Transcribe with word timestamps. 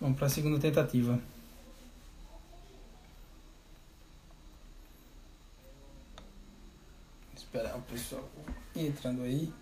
Vamos 0.00 0.16
para 0.16 0.28
a 0.28 0.30
segunda 0.30 0.58
tentativa. 0.58 1.20
Esperar 7.36 7.76
o 7.76 7.82
pessoal 7.82 8.26
entrando 8.74 9.22
aí. 9.22 9.52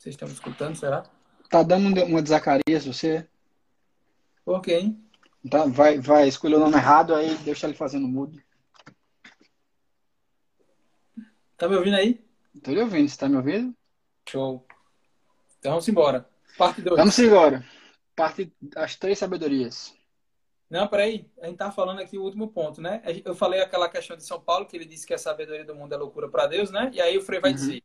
Vocês 0.00 0.14
estão 0.14 0.26
me 0.26 0.32
escutando, 0.32 0.74
será? 0.74 1.02
Tá 1.50 1.62
dando 1.62 2.02
uma 2.04 2.22
de 2.22 2.30
Zacarias, 2.30 2.86
você? 2.86 3.28
Ok. 4.46 4.96
Tá, 5.50 5.66
vai, 5.66 5.98
vai 5.98 6.26
escolher 6.26 6.54
o 6.54 6.58
nome 6.58 6.74
errado, 6.74 7.14
aí 7.14 7.34
deixa 7.44 7.66
ele 7.66 7.76
fazendo 7.76 8.08
mudo. 8.08 8.42
Tá 11.54 11.68
me 11.68 11.76
ouvindo 11.76 11.96
aí? 11.96 12.24
Tô 12.62 12.70
lhe 12.70 12.80
ouvindo, 12.80 13.10
você 13.10 13.18
tá 13.18 13.28
me 13.28 13.36
ouvindo? 13.36 13.76
Show. 14.26 14.66
Então 15.58 15.72
vamos 15.72 15.86
embora. 15.86 16.26
Parte 16.56 16.80
2. 16.80 16.96
Vamos 16.96 17.18
embora. 17.18 17.62
Parte 18.16 18.50
as 18.76 18.96
três 18.96 19.18
sabedorias. 19.18 19.94
Não, 20.70 20.88
peraí. 20.88 21.30
A 21.42 21.46
gente 21.46 21.58
tá 21.58 21.70
falando 21.70 22.00
aqui 22.00 22.16
o 22.16 22.22
último 22.22 22.48
ponto, 22.48 22.80
né? 22.80 23.02
Eu 23.22 23.34
falei 23.34 23.60
aquela 23.60 23.86
questão 23.86 24.16
de 24.16 24.24
São 24.24 24.40
Paulo, 24.40 24.64
que 24.64 24.78
ele 24.78 24.86
disse 24.86 25.06
que 25.06 25.12
a 25.12 25.18
sabedoria 25.18 25.66
do 25.66 25.74
mundo 25.74 25.92
é 25.92 25.98
loucura 25.98 26.26
para 26.26 26.46
Deus, 26.46 26.70
né? 26.70 26.90
E 26.94 27.02
aí 27.02 27.18
o 27.18 27.22
Frei 27.22 27.38
vai 27.38 27.50
uhum. 27.50 27.56
dizer 27.56 27.82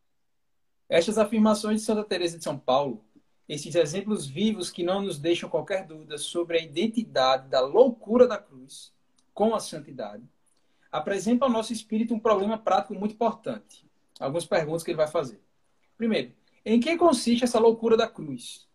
estas 0.87 1.17
afirmações 1.17 1.79
de 1.79 1.85
Santa 1.85 2.03
Teresa 2.03 2.37
de 2.37 2.43
São 2.43 2.57
Paulo, 2.57 3.03
esses 3.47 3.75
exemplos 3.75 4.25
vivos 4.25 4.69
que 4.69 4.83
não 4.83 5.01
nos 5.01 5.19
deixam 5.19 5.49
qualquer 5.49 5.85
dúvida 5.85 6.17
sobre 6.17 6.57
a 6.57 6.63
identidade 6.63 7.47
da 7.49 7.61
loucura 7.61 8.27
da 8.27 8.37
cruz 8.37 8.93
com 9.33 9.53
a 9.53 9.59
santidade, 9.59 10.23
apresentam 10.91 11.47
ao 11.47 11.53
nosso 11.53 11.73
espírito 11.73 12.13
um 12.13 12.19
problema 12.19 12.57
prático 12.57 12.95
muito 12.95 13.13
importante. 13.13 13.85
Algumas 14.19 14.45
perguntas 14.45 14.83
que 14.83 14.91
ele 14.91 14.97
vai 14.97 15.07
fazer. 15.07 15.41
Primeiro, 15.97 16.33
em 16.63 16.79
que 16.79 16.97
consiste 16.97 17.43
essa 17.43 17.59
loucura 17.59 17.97
da 17.97 18.07
cruz? 18.07 18.67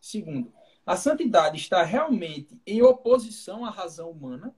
Segundo, 0.00 0.52
a 0.86 0.96
santidade 0.96 1.56
está 1.56 1.82
realmente 1.82 2.60
em 2.64 2.82
oposição 2.82 3.64
à 3.64 3.70
razão 3.70 4.10
humana? 4.10 4.54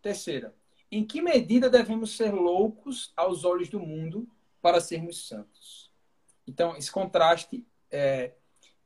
Terceira, 0.00 0.54
em 0.90 1.04
que 1.04 1.20
medida 1.20 1.68
devemos 1.68 2.16
ser 2.16 2.32
loucos 2.32 3.12
aos 3.16 3.44
olhos 3.44 3.68
do 3.68 3.80
mundo 3.80 4.28
para 4.60 4.80
sermos 4.80 5.26
santos? 5.26 5.81
Então, 6.52 6.76
esse 6.76 6.92
contraste 6.92 7.66
é, 7.90 8.32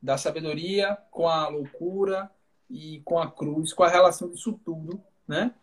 da 0.01 0.17
sabedoria 0.17 0.97
com 1.11 1.27
a 1.27 1.49
loucura 1.49 2.31
e 2.69 3.01
com 3.03 3.19
a 3.19 3.29
cruz, 3.29 3.73
com 3.73 3.83
a 3.83 3.89
relação 3.89 4.29
disso 4.29 4.57
tudo, 4.63 5.03
né? 5.27 5.53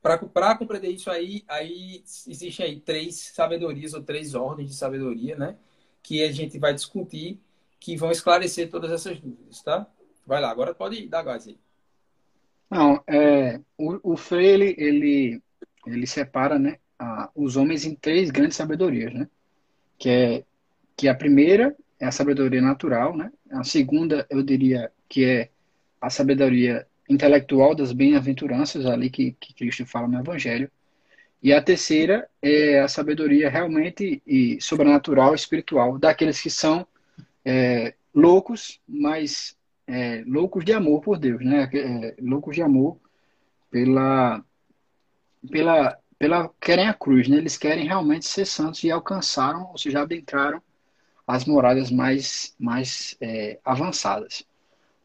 Para 0.00 0.56
compreender 0.56 0.88
isso 0.88 1.10
aí, 1.10 1.44
aí 1.46 2.02
existem 2.26 2.64
aí 2.64 2.80
três 2.80 3.32
sabedorias 3.34 3.92
ou 3.92 4.02
três 4.02 4.34
ordens 4.34 4.70
de 4.70 4.76
sabedoria, 4.76 5.36
né? 5.36 5.58
Que 6.02 6.22
a 6.22 6.32
gente 6.32 6.58
vai 6.58 6.72
discutir, 6.72 7.38
que 7.78 7.94
vão 7.94 8.10
esclarecer 8.10 8.70
todas 8.70 8.90
essas 8.90 9.20
dúvidas, 9.20 9.62
tá? 9.62 9.86
Vai 10.26 10.40
lá, 10.40 10.50
agora 10.50 10.74
pode 10.74 11.06
dar 11.08 11.22
gás 11.22 11.46
aí. 11.46 11.58
Não, 12.70 13.04
é, 13.06 13.60
o, 13.76 14.12
o 14.12 14.16
Frei, 14.16 14.46
ele, 14.46 14.74
ele, 14.78 15.42
ele 15.86 16.06
separa, 16.06 16.58
né, 16.58 16.78
a, 16.98 17.30
os 17.34 17.56
homens 17.56 17.84
em 17.84 17.94
três 17.94 18.30
grandes 18.30 18.56
sabedorias, 18.56 19.12
né? 19.12 19.28
Que 19.98 20.08
é 20.08 20.44
que 20.96 21.08
a 21.08 21.14
primeira 21.14 21.76
é 22.00 22.06
a 22.06 22.12
sabedoria 22.12 22.62
natural, 22.62 23.16
né? 23.16 23.30
A 23.50 23.62
segunda, 23.62 24.26
eu 24.30 24.42
diria 24.42 24.90
que 25.08 25.24
é 25.24 25.50
a 26.00 26.10
sabedoria 26.10 26.86
intelectual 27.08 27.74
das 27.74 27.92
bem-aventuranças 27.92 28.86
ali 28.86 29.10
que, 29.10 29.32
que 29.38 29.54
Cristo 29.54 29.86
fala 29.86 30.08
no 30.08 30.18
Evangelho. 30.18 30.70
E 31.42 31.52
a 31.52 31.62
terceira 31.62 32.28
é 32.42 32.80
a 32.80 32.88
sabedoria 32.88 33.48
realmente 33.48 34.22
e 34.26 34.60
sobrenatural, 34.60 35.34
espiritual, 35.34 35.98
daqueles 35.98 36.40
que 36.40 36.50
são 36.50 36.86
é, 37.44 37.94
loucos, 38.14 38.80
mas 38.88 39.56
é, 39.86 40.24
loucos 40.26 40.64
de 40.64 40.72
amor 40.72 41.02
por 41.02 41.18
Deus, 41.18 41.44
né? 41.44 41.68
É, 41.72 42.16
loucos 42.20 42.56
de 42.56 42.62
amor 42.62 42.98
pela, 43.70 44.42
pela, 45.50 45.98
pela 46.18 46.50
querem 46.60 46.88
a 46.88 46.94
cruz, 46.94 47.28
né? 47.28 47.36
Eles 47.36 47.56
querem 47.56 47.86
realmente 47.86 48.26
ser 48.26 48.46
santos 48.46 48.82
e 48.82 48.90
alcançaram, 48.90 49.70
ou 49.70 49.78
seja, 49.78 50.00
adentraram 50.00 50.60
as 51.26 51.44
moradas 51.44 51.90
mais, 51.90 52.54
mais 52.58 53.16
é, 53.20 53.58
avançadas. 53.64 54.46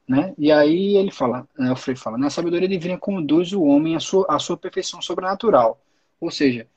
Né? 0.08 0.34
E 0.38 0.52
aí 0.52 0.98
ele 0.98 1.12
fala, 1.12 1.48
né, 1.58 1.72
o 1.72 1.76
Frei 1.76 1.96
fala, 1.96 2.18
na 2.18 2.30
sabedoria 2.30 2.68
divina 2.68 2.98
conduz 2.98 3.54
o 3.54 3.64
homem 3.64 3.96
à 3.96 4.00
sua, 4.00 4.26
à 4.30 4.38
sua 4.40 4.58
perfeição 4.58 5.02
sobrenatural. 5.02 5.82
Ou 6.20 6.30
seja, 6.30 6.68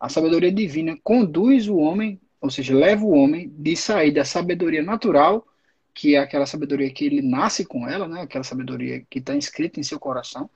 a 0.00 0.08
sabedoria 0.08 0.52
divina 0.52 0.96
conduz 1.02 1.68
o 1.68 1.76
homem, 1.76 2.20
ou 2.40 2.50
seja, 2.50 2.74
leva 2.74 3.04
o 3.04 3.10
homem 3.10 3.52
de 3.58 3.76
sair 3.76 4.12
da 4.12 4.24
sabedoria 4.24 4.82
natural, 4.82 5.46
que 5.92 6.14
é 6.14 6.20
aquela 6.20 6.46
sabedoria 6.46 6.90
que 6.90 7.04
ele 7.04 7.20
nasce 7.20 7.64
com 7.64 7.88
ela, 7.88 8.06
né? 8.06 8.22
aquela 8.22 8.44
sabedoria 8.44 9.04
que 9.10 9.18
está 9.18 9.34
inscrita 9.34 9.80
em 9.80 9.82
seu 9.82 9.98
coração. 9.98 10.48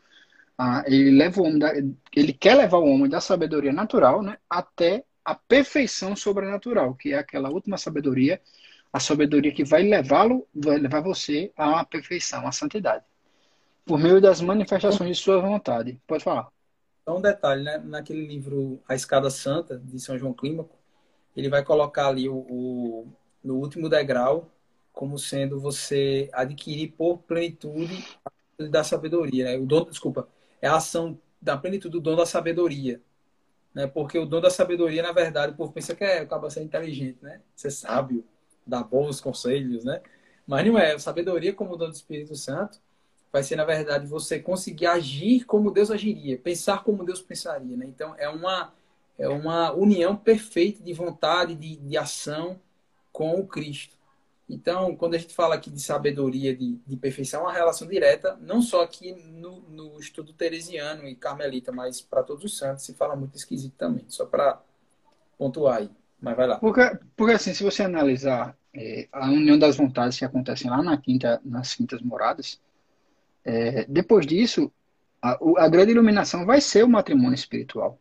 Ah, 0.57 0.85
ele 0.87 1.11
leva 1.11 1.41
o 1.41 1.45
homem 1.45 1.59
da, 1.59 1.73
ele 2.15 2.33
quer 2.33 2.55
levar 2.55 2.79
o 2.79 2.87
homem 2.87 3.11
da 3.11 3.21
sabedoria 3.21 3.73
natural 3.73 4.23
né? 4.23 4.37
até 4.49 5.05
a 5.25 5.35
perfeição 5.35 6.17
sobrenatural, 6.17 6.95
que 6.95 7.13
é 7.13 7.19
aquela 7.19 7.51
última 7.51 7.77
sabedoria, 7.79 8.41
a 8.93 9.01
sabedoria 9.01 9.53
que 9.53 9.65
vai 9.65 9.83
levá-lo, 9.83 10.47
vai 10.55 10.79
levar 10.79 11.01
você 11.01 11.53
à 11.57 11.85
perfeição, 11.85 12.47
à 12.47 12.53
santidade, 12.53 13.05
por 13.85 13.99
meio 13.99 14.21
das 14.21 14.41
manifestações 14.41 15.17
de 15.17 15.23
sua 15.23 15.41
vontade. 15.41 16.01
Pode 16.07 16.23
falar. 16.23 16.49
Só 17.05 17.17
um 17.17 17.21
detalhe, 17.21 17.63
né? 17.63 17.79
Naquele 17.79 18.27
livro 18.27 18.81
A 18.89 18.95
Escada 18.95 19.31
Santa, 19.31 19.79
de 19.79 19.99
São 19.99 20.19
João 20.19 20.33
Clímaco, 20.33 20.77
ele 21.37 21.49
vai 21.49 21.65
colocar 21.65 22.09
ali 22.09 22.29
o, 22.29 22.37
o 22.49 23.07
no 23.43 23.57
último 23.57 23.89
degrau 23.89 24.51
como 24.93 25.19
sendo 25.19 25.59
você 25.59 26.29
adquirir 26.33 26.93
por 26.93 27.19
plenitude 27.19 28.05
da 28.71 28.85
sabedoria, 28.85 29.45
né? 29.45 29.57
O 29.57 29.67
dom, 29.67 29.85
desculpa, 29.85 30.29
é 30.61 30.69
a 30.69 30.77
ação 30.77 31.19
da 31.41 31.57
plenitude 31.57 31.93
do 31.93 32.01
dom 32.01 32.15
da 32.15 32.27
sabedoria 32.27 33.01
né? 33.75 33.87
Porque 33.87 34.19
o 34.19 34.27
dom 34.27 34.41
da 34.41 34.51
sabedoria, 34.51 35.03
na 35.03 35.13
verdade, 35.13 35.53
o 35.53 35.57
povo 35.57 35.73
pensa 35.73 35.95
que 35.95 36.05
é 36.05 36.21
acaba 36.21 36.51
sendo 36.51 36.67
inteligente, 36.67 37.19
né? 37.23 37.41
Ser 37.55 37.71
sábio, 37.71 38.25
dar 38.67 38.85
bons 38.85 39.21
conselhos, 39.21 39.85
né? 39.85 40.01
Mas 40.47 40.67
não 40.67 40.79
é. 40.79 40.93
A 40.93 40.99
sabedoria, 40.99 41.53
como 41.53 41.75
o 41.75 41.77
dom 41.77 41.89
do 41.89 41.95
Espírito 41.95 42.35
Santo, 42.35 42.79
vai 43.33 43.43
ser, 43.43 43.57
na 43.57 43.65
verdade, 43.65 44.07
você 44.07 44.39
conseguir 44.39 44.87
agir 44.87 45.45
como 45.45 45.71
Deus 45.71 45.91
agiria, 45.91 46.39
pensar 46.39 46.85
como 46.85 47.05
Deus 47.05 47.23
pensaria, 47.23 47.77
né? 47.77 47.87
Então, 47.87 48.15
é 48.19 48.29
uma, 48.29 48.73
é 49.19 49.29
uma 49.29 49.73
união 49.73 50.15
perfeita 50.17 50.83
de 50.83 50.93
vontade, 50.93 51.55
de, 51.55 51.77
de 51.77 51.97
ação 51.97 52.61
com 53.11 53.41
o 53.41 53.47
Cristo. 53.47 53.97
Então, 54.53 54.95
quando 54.95 55.15
a 55.15 55.19
gente 55.19 55.35
fala 55.35 55.55
aqui 55.55 55.71
de 55.71 55.81
sabedoria, 55.81 56.55
de, 56.55 56.79
de 56.87 56.95
perfeição, 56.95 57.41
é 57.41 57.45
uma 57.45 57.53
relação 57.55 57.89
direta, 57.89 58.39
não 58.43 58.61
só 58.61 58.83
aqui 58.83 59.13
no, 59.13 59.61
no 59.63 59.99
estudo 59.99 60.35
teresiano 60.35 61.09
e 61.09 61.17
carmelita, 61.17 61.73
mas 61.73 62.03
para 62.03 62.23
todos 62.23 62.45
os 62.45 62.59
santos 62.59 62.85
se 62.85 62.93
fala 62.93 63.17
muito 63.17 63.35
esquisito 63.35 63.73
também, 63.79 64.05
só 64.09 64.27
para 64.27 64.61
pontuar 65.39 65.79
aí. 65.79 65.91
Mas 66.21 66.37
vai 66.37 66.47
lá. 66.47 66.59
Porque, 66.59 66.99
porque 67.17 67.33
assim, 67.33 67.55
se 67.55 67.65
você 67.65 67.83
analisar 67.83 68.55
é, 68.75 69.09
a 69.11 69.31
união 69.31 69.59
das 69.59 69.75
vontades 69.75 70.19
que 70.19 70.25
acontecem 70.25 70.71
lá 70.71 70.83
na 70.83 70.99
quinta, 70.99 71.41
nas 71.43 71.75
quintas 71.75 72.03
moradas, 72.03 72.61
é, 73.43 73.87
depois 73.89 74.27
disso, 74.27 74.71
a, 75.23 75.39
a 75.57 75.69
grande 75.69 75.93
iluminação 75.93 76.45
vai 76.45 76.61
ser 76.61 76.85
o 76.85 76.89
matrimônio 76.91 77.35
espiritual 77.35 77.99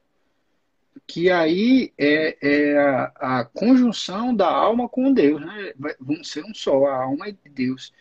que 1.07 1.29
aí 1.29 1.93
é, 1.97 2.37
é 2.41 2.77
a, 2.77 3.39
a, 3.39 3.45
conjunção 3.45 4.35
da 4.35 4.47
alma 4.47 4.87
com 4.87 5.13
Deus, 5.13 5.41
né? 5.41 5.73
Vão 5.99 6.23
ser 6.23 6.43
um 6.45 6.53
só, 6.53 6.85
a 6.85 7.03
alma 7.03 7.29
e 7.29 7.49
Deus. 7.49 7.93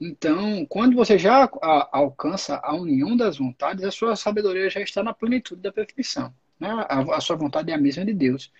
Então, 0.00 0.66
quando 0.66 0.96
você 0.96 1.18
já 1.18 1.44
a, 1.62 1.98
alcança 1.98 2.60
a 2.62 2.74
união 2.74 3.16
das 3.16 3.38
vontades, 3.38 3.84
a 3.84 3.90
sua 3.90 4.16
sabedoria 4.16 4.68
já 4.68 4.80
está 4.80 5.02
na 5.02 5.14
plenitude 5.14 5.62
da 5.62 5.72
perfeição. 5.72 6.34
Né? 6.58 6.68
A, 6.88 7.16
a, 7.16 7.20
sua 7.20 7.36
vontade 7.36 7.70
é 7.70 7.74
a 7.74 7.78
mesma 7.78 8.04
de 8.04 8.12
Deus. 8.12 8.52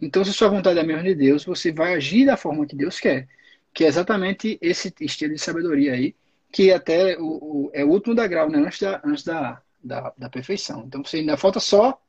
Então, 0.00 0.24
se 0.24 0.30
a 0.30 0.32
sua 0.32 0.48
vontade 0.48 0.78
é 0.78 0.82
a 0.82 0.86
mesma 0.86 1.02
de 1.02 1.14
Deus, 1.14 1.44
você 1.44 1.72
vai 1.72 1.94
agir 1.94 2.26
da 2.26 2.36
forma 2.36 2.66
que 2.66 2.76
Deus 2.76 3.00
quer, 3.00 3.28
que 3.74 3.84
é 3.84 3.88
exatamente 3.88 4.58
esse 4.60 4.94
estilo 5.00 5.34
de 5.34 5.40
sabedoria 5.40 5.94
aí, 5.94 6.14
que 6.52 6.72
até 6.72 7.18
o, 7.18 7.66
o 7.66 7.70
é 7.74 7.84
o 7.84 7.88
último 7.90 8.14
degrau, 8.14 8.48
né? 8.50 8.58
antes, 8.58 8.80
da, 8.80 9.00
antes 9.04 9.24
da, 9.24 9.62
da, 9.82 10.12
da 10.16 10.30
perfeição. 10.30 10.84
Então, 10.86 11.04
você 11.04 11.18
ainda 11.18 11.36
falta 11.36 11.60
só 11.60 12.00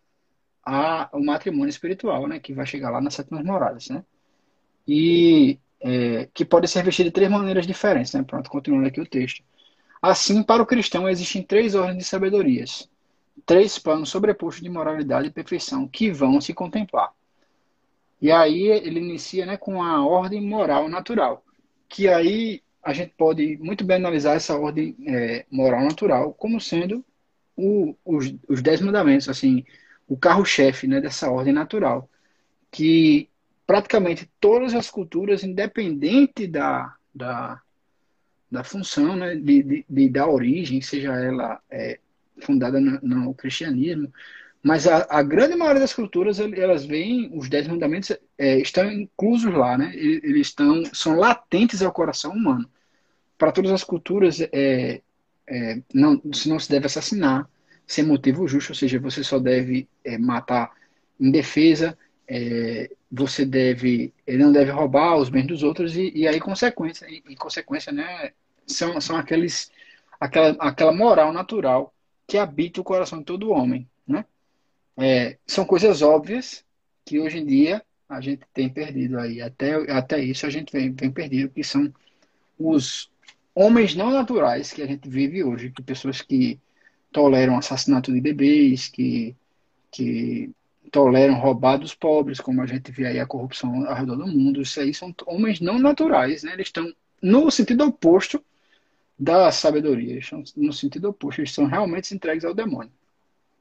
a, 0.70 1.10
o 1.12 1.24
matrimônio 1.24 1.70
espiritual, 1.70 2.28
né, 2.28 2.40
que 2.40 2.54
vai 2.54 2.66
chegar 2.66 2.92
lá 2.92 3.02
nas 3.02 3.16
sétimas 3.16 3.44
moradas, 3.44 3.90
né? 3.90 4.04
E 4.88 5.60
é, 5.82 6.30
que 6.34 6.46
pode 6.46 6.68
ser 6.68 6.84
vestido 6.84 7.08
de 7.08 7.12
três 7.12 7.30
maneiras 7.30 7.66
diferentes, 7.66 8.14
né? 8.14 8.24
Pronto, 8.24 8.50
continuando 8.50 8.88
aqui 8.88 9.02
o 9.02 9.06
texto. 9.06 9.44
Assim, 10.02 10.44
para 10.44 10.62
o 10.62 10.66
cristão 10.66 11.10
existem 11.10 11.42
três 11.42 11.76
ordens 11.76 11.98
de 11.98 12.04
sabedorias, 12.04 12.90
três 13.46 13.80
planos 13.80 14.10
sobrepostos 14.10 14.64
de 14.64 14.70
moralidade 14.70 15.28
e 15.28 15.32
perfeição 15.32 15.88
que 15.88 16.12
vão 16.12 16.40
se 16.40 16.54
contemplar. 16.54 17.12
E 18.22 18.32
aí 18.32 18.68
ele 18.68 19.00
inicia 19.00 19.46
né, 19.46 19.58
com 19.58 19.82
a 19.82 20.06
ordem 20.06 20.42
moral 20.42 20.88
natural, 20.88 21.44
que 21.88 22.08
aí 22.08 22.62
a 22.84 22.94
gente 22.94 23.14
pode 23.18 23.58
muito 23.58 23.84
bem 23.84 23.98
analisar 23.98 24.36
essa 24.36 24.56
ordem 24.58 24.96
é, 25.08 25.46
moral 25.52 25.82
natural 25.84 26.34
como 26.34 26.60
sendo 26.60 27.04
o, 27.56 27.96
os, 28.06 28.34
os 28.48 28.62
dez 28.62 28.82
mandamentos, 28.82 29.28
assim, 29.28 29.66
o 30.10 30.18
carro-chefe 30.18 30.88
né, 30.88 31.00
dessa 31.00 31.30
ordem 31.30 31.54
natural, 31.54 32.10
que 32.72 33.30
praticamente 33.66 34.30
todas 34.40 34.74
as 34.74 34.90
culturas, 34.90 35.44
independente 35.44 36.48
da, 36.48 36.96
da, 37.14 37.62
da 38.52 38.64
função, 38.64 39.16
né, 39.16 39.36
de, 39.36 39.62
de, 39.62 39.86
de 39.88 40.10
da 40.10 40.28
origem, 40.28 40.82
seja 40.82 41.14
ela 41.14 41.62
é, 41.70 42.00
fundada 42.42 42.82
no, 42.82 43.00
no 43.02 43.34
cristianismo, 43.36 44.12
mas 44.64 44.88
a, 44.88 45.06
a, 45.10 45.22
grande 45.22 45.56
maioria 45.56 45.80
das 45.80 45.94
culturas, 45.94 46.40
elas 46.40 46.84
veem, 46.84 47.30
os 47.34 47.48
Dez 47.48 47.68
Mandamentos 47.68 48.12
é, 48.38 48.60
estão 48.60 48.92
inclusos 48.92 49.54
lá, 49.54 49.78
né? 49.78 49.92
Eles 49.96 50.48
estão, 50.48 50.84
são 50.94 51.16
latentes 51.16 51.82
ao 51.82 51.94
coração 51.94 52.34
humano. 52.34 52.70
Para 53.38 53.54
todas 53.54 53.72
as 53.72 53.86
culturas, 53.86 54.42
é, 54.42 55.02
é, 55.48 55.82
não, 55.94 56.22
não 56.46 56.60
se 56.60 56.70
deve 56.70 56.88
assassinar 56.88 57.50
sem 57.90 58.06
motivo 58.06 58.48
justo, 58.48 58.70
ou 58.70 58.76
seja, 58.76 59.00
você 59.00 59.24
só 59.24 59.40
deve 59.40 59.90
é, 60.04 60.16
matar 60.16 60.72
em 61.20 61.32
defesa, 61.32 61.98
é, 62.28 62.88
você 63.12 63.44
deve, 63.44 64.14
ele 64.28 64.44
não 64.44 64.52
deve 64.52 64.70
roubar 64.70 65.18
os 65.18 65.28
bens 65.28 65.48
dos 65.48 65.64
outros 65.64 65.98
e, 65.98 66.12
e 66.16 66.28
aí 66.28 66.40
consequência, 66.40 67.08
e, 67.10 67.24
e, 67.28 67.36
consequência, 67.36 67.92
né? 67.92 68.32
São, 68.68 69.02
são 69.02 69.16
aqueles, 69.16 69.72
aquela, 70.20 70.56
aquela 70.60 70.94
moral 70.94 71.34
natural 71.34 71.92
que 72.28 72.38
habita 72.38 72.80
o 72.80 72.84
coração 72.84 73.20
de 73.20 73.26
todo 73.26 73.50
homem, 73.50 73.90
né? 74.08 74.24
É, 74.96 75.40
são 75.48 75.66
coisas 75.66 76.04
óbvias 76.04 76.64
que 77.04 77.20
hoje 77.20 77.40
em 77.40 77.46
dia 77.46 77.84
a 78.08 78.22
gente 78.22 78.44
tem 78.54 78.70
perdido 78.70 79.18
aí. 79.18 79.42
Até, 79.42 79.74
até 79.92 80.20
isso 80.20 80.46
a 80.46 80.50
gente 80.52 80.72
vem, 80.72 80.92
vem 80.94 81.10
perdido, 81.10 81.50
que 81.50 81.64
são 81.64 81.92
os 82.56 83.10
homens 83.56 83.96
não 83.96 84.12
naturais 84.12 84.72
que 84.72 84.84
a 84.84 84.86
gente 84.86 85.10
vive 85.10 85.44
hoje, 85.44 85.72
que 85.72 85.82
pessoas 85.82 86.22
que 86.22 86.60
toleram 87.12 87.58
assassinato 87.58 88.12
de 88.12 88.22
bebês, 88.22 88.88
que, 88.88 89.36
que 89.92 90.52
toleram 90.92 91.40
roubar 91.40 91.78
dos 91.78 91.94
pobres, 91.94 92.40
como 92.40 92.62
a 92.62 92.66
gente 92.66 92.92
vê 92.92 93.08
aí 93.08 93.20
a 93.20 93.26
corrupção 93.26 93.88
ao 93.88 93.96
redor 93.96 94.16
do 94.16 94.28
mundo. 94.28 94.62
Isso 94.62 94.80
aí 94.80 94.94
são 94.94 95.14
homens 95.26 95.60
não 95.60 95.80
naturais, 95.80 96.44
né? 96.44 96.54
Eles 96.54 96.68
estão 96.68 96.92
no 97.22 97.50
sentido 97.52 97.86
oposto 97.86 98.44
da 99.18 99.52
sabedoria, 99.52 100.12
eles 100.14 100.24
estão 100.24 100.44
no 100.56 100.72
sentido 100.72 101.10
oposto, 101.10 101.42
eles 101.42 101.54
são 101.54 101.66
realmente 101.66 102.14
entregues 102.14 102.46
ao 102.46 102.54
demônio. 102.54 102.92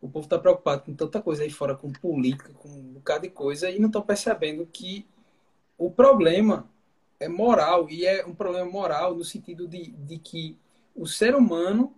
O 0.01 0.09
povo 0.09 0.25
está 0.25 0.39
preocupado 0.39 0.83
com 0.83 0.95
tanta 0.95 1.21
coisa 1.21 1.43
aí 1.43 1.51
fora, 1.51 1.75
com 1.75 1.93
política, 1.93 2.53
com 2.53 2.69
um 2.69 2.93
bocado 2.95 3.23
de 3.23 3.31
coisa, 3.31 3.69
e 3.69 3.81
não 3.81 3.89
estão 3.89 4.03
percebendo 4.03 4.65
que 4.73 5.05
o 5.77 5.91
problema 5.91 6.69
é 7.19 7.29
moral, 7.29 7.91
e 7.91 8.07
é 8.07 8.25
um 8.25 8.35
problema 8.35 8.71
moral 8.71 9.17
no 9.17 9.25
sentido 9.25 9.67
de, 9.67 9.91
de 9.91 10.19
que 10.19 10.57
o 10.95 11.05
ser 11.05 11.35
humano 11.35 11.93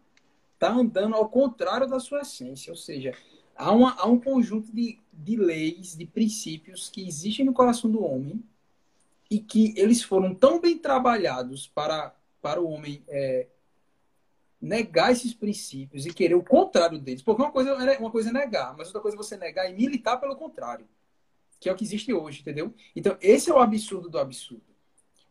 está 0.60 0.70
andando 0.70 1.14
ao 1.14 1.26
contrário 1.26 1.88
da 1.88 1.98
sua 1.98 2.20
essência, 2.20 2.70
ou 2.70 2.76
seja, 2.76 3.14
há, 3.56 3.72
uma, 3.72 3.94
há 3.94 4.06
um 4.06 4.20
conjunto 4.20 4.70
de, 4.70 5.00
de 5.10 5.36
leis, 5.36 5.96
de 5.96 6.04
princípios 6.04 6.90
que 6.90 7.08
existem 7.08 7.46
no 7.46 7.54
coração 7.54 7.90
do 7.90 8.04
homem 8.04 8.44
e 9.30 9.40
que 9.40 9.72
eles 9.74 10.02
foram 10.02 10.34
tão 10.34 10.60
bem 10.60 10.76
trabalhados 10.76 11.66
para, 11.66 12.14
para 12.42 12.60
o 12.60 12.68
homem 12.68 13.02
é, 13.08 13.46
negar 14.60 15.10
esses 15.10 15.32
princípios 15.32 16.04
e 16.04 16.12
querer 16.12 16.34
o 16.34 16.42
contrário 16.42 16.98
deles. 16.98 17.22
Porque 17.22 17.40
uma 17.40 17.50
coisa, 17.50 17.70
é, 17.70 17.98
uma 17.98 18.10
coisa 18.10 18.28
é 18.28 18.32
negar, 18.32 18.76
mas 18.76 18.88
outra 18.88 19.00
coisa 19.00 19.16
é 19.16 19.18
você 19.18 19.38
negar 19.38 19.70
e 19.70 19.74
militar 19.74 20.18
pelo 20.18 20.36
contrário. 20.36 20.86
Que 21.58 21.70
é 21.70 21.72
o 21.72 21.76
que 21.76 21.84
existe 21.84 22.12
hoje, 22.12 22.40
entendeu? 22.40 22.74
Então, 22.94 23.16
esse 23.22 23.50
é 23.50 23.54
o 23.54 23.58
absurdo 23.58 24.10
do 24.10 24.18
absurdo. 24.18 24.64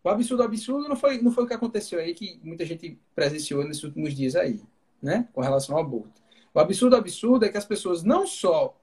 O 0.04 0.10
absurdo 0.10 0.42
do 0.42 0.48
absurdo 0.48 0.88
não 0.88 0.96
foi, 0.96 1.22
não 1.22 1.32
foi 1.32 1.44
o 1.44 1.48
que 1.48 1.54
aconteceu 1.54 2.00
aí, 2.00 2.16
que 2.16 2.40
muita 2.44 2.66
gente 2.66 2.98
presenciou 3.14 3.64
nesses 3.64 3.84
últimos 3.84 4.16
dias 4.16 4.36
aí, 4.36 4.62
né? 5.02 5.28
Com 5.34 5.42
relação 5.42 5.76
ao 5.76 5.82
aborto. 5.82 6.22
O 6.54 6.60
absurdo 6.60 6.96
do 6.96 7.00
absurdo 7.00 7.46
é 7.46 7.50
que 7.50 7.58
as 7.58 7.66
pessoas 7.66 8.04
não 8.04 8.26
só 8.26 8.80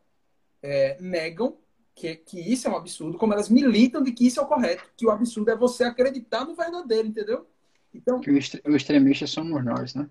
é, 0.62 0.96
negam 1.00 1.56
que, 1.94 2.14
que 2.14 2.40
isso 2.40 2.68
é 2.68 2.70
um 2.70 2.76
absurdo, 2.76 3.18
como 3.18 3.32
elas 3.32 3.48
militam 3.48 4.02
de 4.02 4.12
que 4.12 4.26
isso 4.26 4.38
é 4.38 4.42
o 4.42 4.46
correto. 4.46 4.84
Que 4.96 5.06
o 5.06 5.10
absurdo 5.10 5.50
é 5.50 5.56
você 5.56 5.84
acreditar 5.84 6.44
no 6.44 6.54
verdadeiro, 6.54 7.08
entendeu? 7.08 7.46
Então, 7.94 8.20
que 8.20 8.30
o 8.30 8.76
extremista 8.76 9.26
somos 9.26 9.64
nós, 9.64 9.94
né? 9.94 10.08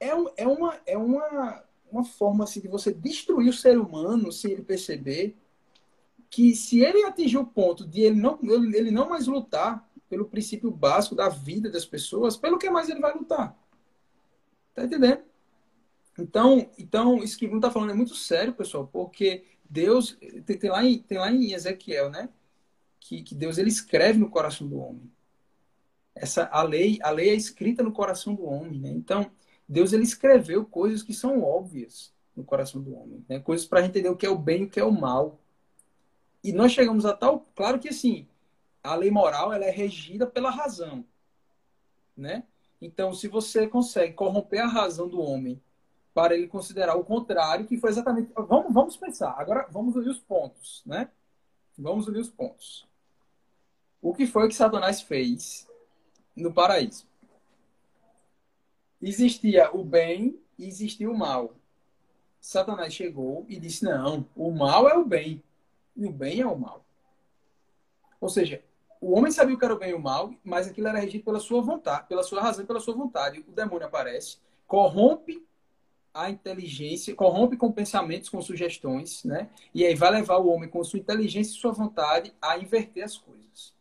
é, 0.00 0.10
é, 0.36 0.46
uma, 0.46 0.78
é 0.86 0.96
uma, 0.96 1.64
uma 1.90 2.04
forma 2.04 2.44
assim, 2.44 2.60
de 2.60 2.68
você 2.68 2.92
destruir 2.92 3.48
o 3.48 3.52
ser 3.52 3.78
humano 3.78 4.30
sem 4.30 4.52
ele 4.52 4.62
perceber 4.62 5.36
que 6.30 6.54
se 6.54 6.80
ele 6.80 7.04
atingir 7.04 7.38
o 7.38 7.46
ponto 7.46 7.86
de 7.86 8.02
ele 8.02 8.20
não, 8.20 8.38
ele, 8.42 8.76
ele 8.76 8.90
não 8.90 9.08
mais 9.08 9.26
lutar 9.26 9.88
pelo 10.08 10.26
princípio 10.26 10.70
básico 10.70 11.14
da 11.14 11.28
vida 11.28 11.70
das 11.70 11.84
pessoas, 11.84 12.36
pelo 12.36 12.58
que 12.58 12.70
mais 12.70 12.88
ele 12.88 13.00
vai 13.00 13.14
lutar? 13.14 13.56
Tá 14.74 14.84
entendendo? 14.84 15.22
Então, 16.18 16.68
então 16.78 17.22
isso 17.22 17.38
que 17.38 17.46
não 17.46 17.56
está 17.56 17.70
falando 17.70 17.90
é 17.90 17.94
muito 17.94 18.14
sério, 18.14 18.52
pessoal, 18.52 18.86
porque 18.86 19.44
Deus 19.68 20.18
tem, 20.44 20.58
tem, 20.58 20.70
lá, 20.70 20.84
em, 20.84 20.98
tem 20.98 21.18
lá 21.18 21.30
em 21.30 21.52
Ezequiel, 21.52 22.10
né? 22.10 22.28
Que, 22.98 23.22
que 23.22 23.34
Deus 23.34 23.58
ele 23.58 23.68
escreve 23.68 24.18
no 24.18 24.28
coração 24.28 24.66
do 24.66 24.78
homem. 24.78 25.10
Essa 26.14 26.48
a 26.52 26.62
lei, 26.62 26.98
a 27.02 27.10
lei 27.10 27.30
é 27.30 27.34
escrita 27.34 27.82
no 27.82 27.92
coração 27.92 28.34
do 28.34 28.44
homem, 28.44 28.80
né? 28.80 28.90
Então, 28.90 29.30
Deus 29.68 29.92
ele 29.92 30.02
escreveu 30.02 30.64
coisas 30.64 31.02
que 31.02 31.14
são 31.14 31.42
óbvias 31.42 32.12
no 32.34 32.42
coração 32.42 32.80
do 32.80 32.94
homem, 32.96 33.24
né? 33.28 33.40
coisas 33.40 33.66
para 33.66 33.84
entender 33.84 34.08
o 34.08 34.16
que 34.16 34.24
é 34.24 34.30
o 34.30 34.38
bem 34.38 34.62
e 34.62 34.64
o 34.64 34.70
que 34.70 34.80
é 34.80 34.84
o 34.84 34.92
mal. 34.92 35.38
E 36.42 36.52
nós 36.52 36.72
chegamos 36.72 37.04
a 37.04 37.12
tal, 37.12 37.46
claro 37.54 37.78
que 37.78 37.88
assim, 37.88 38.26
a 38.82 38.94
lei 38.94 39.10
moral 39.10 39.52
ela 39.52 39.64
é 39.64 39.70
regida 39.70 40.26
pela 40.26 40.50
razão, 40.50 41.04
né? 42.16 42.44
Então, 42.80 43.12
se 43.12 43.26
você 43.26 43.66
consegue 43.66 44.14
corromper 44.14 44.62
a 44.62 44.68
razão 44.68 45.08
do 45.08 45.20
homem 45.20 45.60
para 46.18 46.34
ele 46.34 46.48
considerar 46.48 46.96
o 46.96 47.04
contrário, 47.04 47.64
que 47.64 47.76
foi 47.76 47.90
exatamente, 47.90 48.32
vamos, 48.34 48.74
vamos 48.74 48.96
pensar. 48.96 49.36
Agora, 49.38 49.68
vamos 49.70 49.94
unir 49.94 50.08
os 50.08 50.18
pontos, 50.18 50.82
né? 50.84 51.08
Vamos 51.78 52.08
unir 52.08 52.18
os 52.18 52.28
pontos. 52.28 52.84
O 54.02 54.12
que 54.12 54.26
foi 54.26 54.48
que 54.48 54.54
Satanás 54.56 55.00
fez 55.00 55.68
no 56.34 56.52
paraíso? 56.52 57.06
existia 59.00 59.70
o 59.72 59.84
bem 59.84 60.36
e 60.58 60.66
existia 60.66 61.08
o 61.08 61.16
mal. 61.16 61.54
Satanás 62.40 62.92
chegou 62.92 63.46
e 63.48 63.60
disse: 63.60 63.84
não, 63.84 64.26
o 64.34 64.50
mal 64.50 64.88
é 64.88 64.98
o 64.98 65.04
bem 65.04 65.40
e 65.94 66.04
o 66.04 66.10
bem 66.10 66.40
é 66.40 66.46
o 66.48 66.58
mal. 66.58 66.84
Ou 68.20 68.28
seja, 68.28 68.60
o 69.00 69.12
homem 69.12 69.30
sabia 69.30 69.54
o 69.54 69.58
que 69.58 69.64
era 69.64 69.74
o 69.74 69.78
bem 69.78 69.90
e 69.90 69.94
o 69.94 70.00
mal, 70.00 70.34
mas 70.42 70.66
aquilo 70.66 70.88
era 70.88 70.98
regido 70.98 71.22
pela 71.22 71.38
sua 71.38 71.62
vontade, 71.62 72.08
pela 72.08 72.24
sua 72.24 72.42
razão 72.42 72.66
pela 72.66 72.80
sua 72.80 72.94
vontade. 72.94 73.44
O 73.46 73.52
demônio 73.52 73.86
aparece, 73.86 74.38
corrompe 74.66 75.46
a 76.18 76.30
inteligência, 76.30 77.14
corrompe 77.14 77.56
com 77.56 77.70
pensamentos, 77.70 78.28
com 78.28 78.42
sugestões, 78.42 79.22
né? 79.22 79.48
E 79.72 79.86
aí 79.86 79.94
vai 79.94 80.10
levar 80.10 80.38
o 80.38 80.48
homem 80.48 80.68
com 80.68 80.82
sua 80.82 80.98
inteligência 80.98 81.52
e 81.52 81.60
sua 81.60 81.70
vontade 81.70 82.32
a 82.42 82.58
inverter 82.58 83.04
as 83.04 83.16
coisas. 83.16 83.72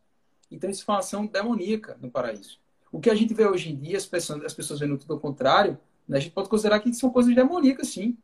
Então 0.51 0.69
isso 0.69 0.85
foi 0.85 0.93
uma 0.93 0.99
ação 0.99 1.25
demoníaca 1.25 1.97
no 1.99 2.11
paraíso. 2.11 2.59
O 2.91 2.99
que 2.99 3.09
a 3.09 3.15
gente 3.15 3.33
vê 3.33 3.45
hoje 3.45 3.71
em 3.71 3.75
dia, 3.75 3.97
as 3.97 4.05
pessoas, 4.05 4.45
as 4.45 4.53
pessoas 4.53 4.79
vendo 4.79 4.97
tudo 4.99 5.15
ao 5.15 5.19
contrário, 5.19 5.79
né, 6.07 6.17
a 6.17 6.19
gente 6.19 6.31
pode 6.31 6.47
considerar 6.47 6.79
que 6.79 6.93
são 6.93 7.09
coisas 7.09 7.33
demoníacas, 7.33 7.87
sim. 7.89 8.15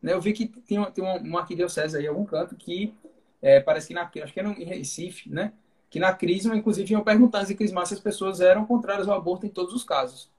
Né? 0.00 0.12
Eu 0.12 0.20
vi 0.20 0.32
que 0.32 0.46
tem, 0.46 0.78
uma, 0.78 0.90
tem 0.90 1.02
uma, 1.04 1.40
arquidiocese 1.40 1.96
aí 1.96 2.04
em 2.04 2.08
algum 2.08 2.24
canto 2.24 2.54
que 2.54 2.94
é, 3.42 3.58
parece 3.58 3.88
que 3.88 3.94
na, 3.94 4.08
acho 4.22 4.32
que 4.32 4.40
era 4.40 4.48
em 4.48 4.64
Recife, 4.64 5.28
né? 5.28 5.52
Que 5.90 5.98
na 5.98 6.12
crisma, 6.12 6.56
inclusive, 6.56 6.92
iam 6.92 7.02
perguntar 7.02 7.44
se 7.44 7.54
crisma 7.54 7.84
se 7.84 7.94
as 7.94 8.00
pessoas 8.00 8.40
eram 8.40 8.64
contrárias 8.64 9.08
ao 9.08 9.16
aborto 9.16 9.44
em 9.44 9.50
todos 9.50 9.74
os 9.74 9.84
casos. 9.84 10.30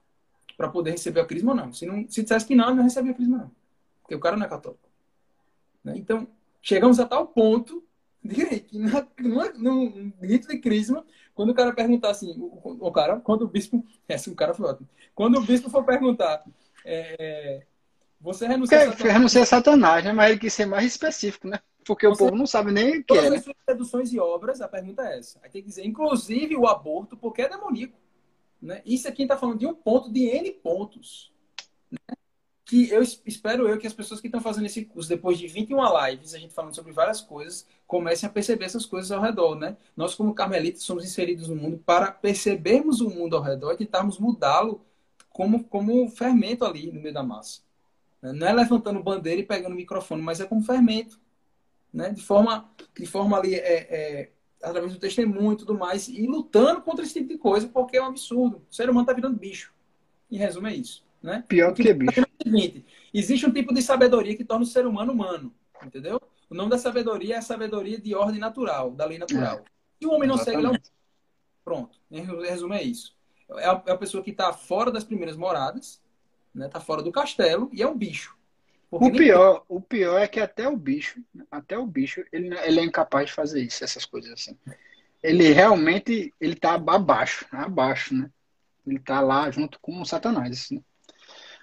Para 0.56 0.68
poder 0.68 0.90
receber 0.92 1.20
a 1.20 1.26
crisma 1.26 1.52
ou 1.52 1.56
não. 1.56 1.72
Se, 1.72 1.86
não. 1.86 2.08
se 2.08 2.22
dissesse 2.22 2.46
que 2.46 2.54
não, 2.54 2.74
não 2.74 2.82
recebia 2.82 3.12
a 3.12 3.14
crisma, 3.14 3.38
não. 3.38 3.50
Porque 4.02 4.14
o 4.14 4.20
cara 4.20 4.36
não 4.36 4.46
é 4.46 4.48
católico. 4.48 4.88
Né? 5.84 5.94
Então, 5.96 6.26
chegamos 6.60 6.98
a 6.98 7.06
tal 7.06 7.26
ponto 7.26 7.84
de 8.22 8.60
que 8.60 8.78
na, 8.78 9.06
numa, 9.20 9.48
num 9.52 10.12
rito 10.20 10.48
de 10.48 10.58
crisma, 10.58 11.04
quando 11.34 11.50
o 11.50 11.54
cara 11.54 11.72
perguntar 11.72 12.10
assim, 12.10 12.34
o, 12.38 12.86
o 12.86 12.92
cara, 12.92 13.20
quando 13.20 13.42
o 13.42 13.48
bispo, 13.48 13.84
esse 14.08 14.30
o 14.30 14.34
cara 14.34 14.54
foi 14.54 14.66
ótimo. 14.66 14.88
Quando 15.14 15.38
o 15.38 15.42
bispo 15.42 15.70
for 15.70 15.84
perguntar, 15.84 16.44
é, 16.84 17.62
você 18.20 18.46
renuncia 18.46 18.78
a 18.78 18.92
Satanás? 18.92 19.12
Renuncia 19.12 19.42
a 19.42 19.46
Satanás, 19.46 20.04
né? 20.04 20.12
Mas 20.12 20.30
ele 20.30 20.40
quis 20.40 20.52
ser 20.52 20.66
mais 20.66 20.84
específico, 20.86 21.46
né? 21.46 21.60
Porque 21.84 22.06
você, 22.06 22.22
o 22.22 22.26
povo 22.26 22.36
não 22.36 22.46
sabe 22.46 22.72
nem 22.72 22.98
o 22.98 23.04
que 23.04 23.16
é. 23.16 23.30
Né? 23.30 23.40
Todas 23.66 24.12
e 24.12 24.18
obras, 24.18 24.60
a 24.60 24.68
pergunta 24.68 25.02
é 25.02 25.18
essa. 25.18 25.38
Aí 25.42 25.50
tem 25.50 25.62
que 25.62 25.68
dizer, 25.68 25.86
inclusive 25.86 26.56
o 26.56 26.66
aborto, 26.66 27.16
porque 27.16 27.42
é 27.42 27.48
demoníaco. 27.48 27.96
Né? 28.60 28.82
Isso 28.84 29.08
aqui 29.08 29.22
está 29.22 29.36
falando 29.36 29.58
de 29.58 29.66
um 29.66 29.74
ponto, 29.74 30.12
de 30.12 30.26
N 30.26 30.52
pontos. 30.52 31.32
Né? 31.90 31.98
que 32.68 32.90
eu 32.90 33.02
espero 33.02 33.66
eu 33.66 33.78
que 33.78 33.86
as 33.86 33.94
pessoas 33.94 34.20
que 34.20 34.26
estão 34.26 34.42
fazendo 34.42 34.66
esse 34.66 34.84
curso, 34.84 35.08
depois 35.08 35.38
de 35.38 35.48
21 35.48 35.78
lives, 36.04 36.34
a 36.34 36.38
gente 36.38 36.52
falando 36.52 36.74
sobre 36.74 36.92
várias 36.92 37.18
coisas, 37.18 37.66
comecem 37.86 38.28
a 38.28 38.30
perceber 38.30 38.66
essas 38.66 38.84
coisas 38.84 39.10
ao 39.10 39.22
redor, 39.22 39.54
né? 39.54 39.74
Nós, 39.96 40.14
como 40.14 40.34
carmelitas, 40.34 40.82
somos 40.82 41.02
inseridos 41.02 41.48
no 41.48 41.56
mundo 41.56 41.78
para 41.78 42.12
percebermos 42.12 43.00
o 43.00 43.08
mundo 43.08 43.34
ao 43.34 43.42
redor 43.42 43.72
e 43.72 43.78
tentarmos 43.78 44.18
mudá-lo 44.18 44.84
como, 45.30 45.64
como 45.64 46.10
fermento 46.10 46.62
ali 46.62 46.92
no 46.92 47.00
meio 47.00 47.14
da 47.14 47.22
massa. 47.22 47.62
Né? 48.20 48.32
Não 48.34 48.46
é 48.46 48.52
levantando 48.52 49.02
bandeira 49.02 49.40
e 49.40 49.46
pegando 49.46 49.74
microfone, 49.74 50.20
mas 50.20 50.38
é 50.38 50.44
como 50.44 50.60
fermento. 50.60 51.18
Né? 51.90 52.10
De, 52.10 52.22
forma, 52.22 52.70
de 52.94 53.06
forma 53.06 53.38
ali 53.38 53.54
é, 53.54 53.60
é, 53.60 54.30
através 54.62 54.92
do 54.92 54.98
testemunho 54.98 55.52
e 55.52 55.56
tudo 55.56 55.74
mais, 55.74 56.08
e 56.08 56.26
lutando 56.26 56.82
contra 56.82 57.04
esse 57.04 57.14
tipo 57.14 57.28
de 57.28 57.38
coisa, 57.38 57.68
porque 57.68 57.96
é 57.96 58.02
um 58.02 58.06
absurdo. 58.06 58.62
O 58.70 58.74
ser 58.74 58.90
humano 58.90 59.02
está 59.02 59.12
virando 59.12 59.38
bicho. 59.38 59.72
Em 60.30 60.36
resumo, 60.36 60.66
é 60.66 60.74
isso. 60.74 61.06
Né? 61.22 61.44
Pior 61.48 61.72
que, 61.72 61.82
que 61.82 61.88
é 61.88 61.94
bicho. 61.94 62.20
É 62.20 62.22
o 62.22 62.42
seguinte, 62.42 62.84
existe 63.12 63.46
um 63.46 63.52
tipo 63.52 63.72
de 63.74 63.82
sabedoria 63.82 64.36
que 64.36 64.44
torna 64.44 64.64
o 64.64 64.68
ser 64.68 64.86
humano 64.86 65.12
humano. 65.12 65.52
Entendeu? 65.84 66.20
O 66.50 66.54
nome 66.54 66.70
da 66.70 66.78
sabedoria 66.78 67.36
é 67.36 67.38
a 67.38 67.42
sabedoria 67.42 68.00
de 68.00 68.14
ordem 68.14 68.40
natural, 68.40 68.90
da 68.90 69.04
lei 69.04 69.18
natural. 69.18 69.58
É. 69.58 69.62
E 70.00 70.06
o 70.06 70.12
homem 70.12 70.28
não 70.28 70.36
Exatamente. 70.36 70.64
segue, 70.64 70.76
um... 70.76 71.64
Pronto. 71.64 71.98
Em 72.10 72.22
resumo, 72.22 72.74
é 72.74 72.82
isso. 72.82 73.16
É 73.50 73.66
a, 73.66 73.82
é 73.86 73.96
pessoa 73.96 74.22
que 74.22 74.30
está 74.30 74.52
fora 74.52 74.90
das 74.90 75.04
primeiras 75.04 75.36
moradas, 75.36 76.00
né? 76.54 76.68
Tá 76.68 76.80
fora 76.80 77.02
do 77.02 77.12
castelo 77.12 77.68
e 77.72 77.82
é 77.82 77.86
um 77.86 77.96
bicho. 77.96 78.37
O 78.90 79.10
pior, 79.10 79.64
o 79.68 79.80
pior 79.80 80.18
é 80.18 80.26
que 80.26 80.40
até 80.40 80.66
o 80.66 80.76
bicho, 80.76 81.22
até 81.50 81.76
o 81.76 81.86
bicho, 81.86 82.24
ele, 82.32 82.56
ele 82.60 82.80
é 82.80 82.84
incapaz 82.84 83.26
de 83.26 83.34
fazer 83.34 83.62
isso, 83.62 83.84
essas 83.84 84.04
coisas 84.04 84.32
assim. 84.32 84.56
Ele 85.22 85.52
realmente, 85.52 86.32
ele 86.40 86.54
tá 86.54 86.74
abaixo, 86.74 87.46
abaixo, 87.52 88.14
né? 88.14 88.30
Ele 88.86 88.98
tá 88.98 89.20
lá 89.20 89.50
junto 89.50 89.78
com 89.80 90.00
o 90.00 90.06
Satanás, 90.06 90.52
assim. 90.52 90.82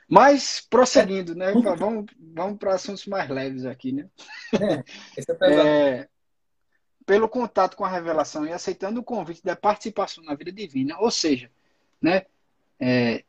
Mas, 0.08 0.62
prosseguindo, 0.70 1.34
né? 1.34 1.52
Vamos, 1.54 2.06
vamos 2.20 2.60
para 2.60 2.76
assuntos 2.76 3.08
mais 3.08 3.28
leves 3.28 3.66
aqui, 3.66 3.92
né? 3.92 4.08
É, 4.54 4.84
é, 5.46 6.00
é 6.02 6.08
pelo 7.06 7.30
contato 7.30 7.78
com 7.78 7.86
a 7.86 7.90
revelação 7.90 8.46
e 8.46 8.52
aceitando 8.52 9.00
o 9.00 9.04
convite 9.04 9.44
da 9.44 9.56
participação 9.56 10.24
na 10.24 10.34
vida 10.34 10.52
divina, 10.52 10.98
ou 11.00 11.12
seja, 11.12 11.50
né? 12.02 12.26
É, 12.80 13.24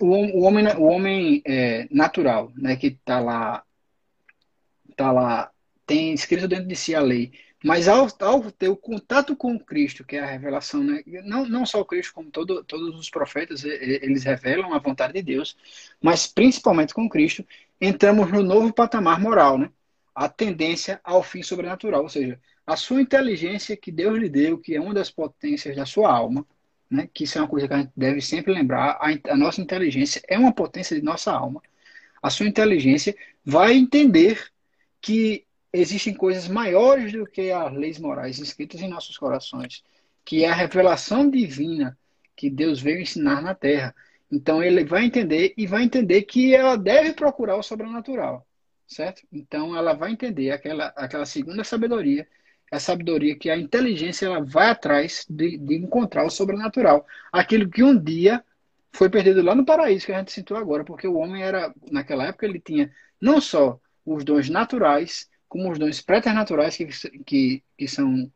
o, 0.00 0.42
homem, 0.42 0.66
o 0.76 0.82
homem 0.82 1.42
é, 1.46 1.88
natural, 1.90 2.52
né, 2.56 2.76
que 2.76 2.88
está 2.88 3.20
lá, 3.20 3.64
tá 4.96 5.10
lá, 5.10 5.50
tem 5.86 6.12
escrito 6.12 6.46
dentro 6.46 6.66
de 6.66 6.76
si 6.76 6.94
a 6.94 7.00
lei, 7.00 7.32
mas 7.62 7.88
ao, 7.88 8.08
ao 8.20 8.50
ter 8.50 8.68
o 8.68 8.76
contato 8.76 9.36
com 9.36 9.58
Cristo, 9.58 10.04
que 10.04 10.16
é 10.16 10.20
a 10.20 10.26
revelação, 10.26 10.82
né, 10.82 11.02
não, 11.24 11.46
não 11.46 11.66
só 11.66 11.80
o 11.80 11.84
Cristo, 11.84 12.14
como 12.14 12.30
todo, 12.30 12.64
todos 12.64 12.98
os 12.98 13.10
profetas, 13.10 13.64
eles 13.64 14.24
revelam 14.24 14.72
a 14.72 14.78
vontade 14.78 15.12
de 15.12 15.22
Deus, 15.22 15.56
mas 16.00 16.26
principalmente 16.26 16.94
com 16.94 17.08
Cristo, 17.08 17.44
entramos 17.80 18.30
no 18.30 18.42
novo 18.42 18.72
patamar 18.72 19.20
moral, 19.20 19.58
né? 19.58 19.70
A 20.14 20.28
tendência 20.28 21.00
ao 21.02 21.22
fim 21.22 21.42
sobrenatural, 21.42 22.02
ou 22.02 22.08
seja, 22.08 22.38
a 22.66 22.76
sua 22.76 23.00
inteligência 23.00 23.76
que 23.76 23.90
Deus 23.90 24.18
lhe 24.18 24.28
deu, 24.28 24.58
que 24.58 24.74
é 24.74 24.80
uma 24.80 24.94
das 24.94 25.10
potências 25.10 25.74
da 25.76 25.86
sua 25.86 26.12
alma, 26.12 26.46
né? 26.90 27.08
que 27.12 27.24
isso 27.24 27.38
é 27.38 27.40
uma 27.40 27.48
coisa 27.48 27.68
que 27.68 27.74
a 27.74 27.78
gente 27.78 27.92
deve 27.96 28.20
sempre 28.20 28.52
lembrar, 28.52 28.98
a, 29.00 29.32
a 29.32 29.36
nossa 29.36 29.60
inteligência 29.60 30.20
é 30.28 30.38
uma 30.38 30.52
potência 30.52 30.96
de 30.96 31.02
nossa 31.02 31.32
alma. 31.32 31.62
A 32.22 32.28
sua 32.28 32.46
inteligência 32.46 33.16
vai 33.44 33.74
entender 33.74 34.50
que 35.00 35.46
existem 35.72 36.12
coisas 36.12 36.48
maiores 36.48 37.12
do 37.12 37.24
que 37.26 37.50
as 37.50 37.72
leis 37.72 37.98
morais 37.98 38.38
escritas 38.38 38.80
em 38.82 38.88
nossos 38.88 39.16
corações, 39.16 39.82
que 40.24 40.44
é 40.44 40.48
a 40.48 40.54
revelação 40.54 41.30
divina 41.30 41.96
que 42.36 42.50
Deus 42.50 42.80
veio 42.80 43.00
ensinar 43.00 43.40
na 43.40 43.54
Terra. 43.54 43.94
Então 44.30 44.62
ele 44.62 44.84
vai 44.84 45.04
entender 45.04 45.54
e 45.56 45.66
vai 45.66 45.82
entender 45.82 46.22
que 46.22 46.54
ela 46.54 46.76
deve 46.76 47.12
procurar 47.12 47.56
o 47.56 47.62
sobrenatural, 47.62 48.46
certo? 48.86 49.22
Então 49.32 49.76
ela 49.76 49.92
vai 49.92 50.12
entender 50.12 50.50
aquela, 50.50 50.86
aquela 50.96 51.26
segunda 51.26 51.64
sabedoria 51.64 52.26
é 52.70 52.76
a 52.76 52.80
sabedoria 52.80 53.36
que 53.36 53.50
a 53.50 53.56
inteligência 53.56 54.26
ela 54.26 54.44
vai 54.44 54.70
atrás 54.70 55.26
de, 55.28 55.58
de 55.58 55.74
encontrar 55.74 56.24
o 56.24 56.30
sobrenatural. 56.30 57.06
Aquilo 57.32 57.68
que 57.68 57.82
um 57.82 57.98
dia 57.98 58.44
foi 58.92 59.08
perdido 59.08 59.42
lá 59.42 59.54
no 59.54 59.64
paraíso 59.64 60.06
que 60.06 60.12
a 60.12 60.18
gente 60.18 60.32
sentiu 60.32 60.56
agora, 60.56 60.84
porque 60.84 61.06
o 61.06 61.16
homem 61.16 61.42
era, 61.42 61.72
naquela 61.90 62.26
época, 62.26 62.46
ele 62.46 62.60
tinha 62.60 62.90
não 63.20 63.40
só 63.40 63.78
os 64.04 64.24
dons 64.24 64.48
naturais, 64.48 65.28
como 65.48 65.70
os 65.70 65.78
dons 65.78 66.00
preternaturais, 66.00 66.76
que, 66.76 66.86
que, 67.24 67.62
que 67.76 67.88
são 67.88 68.30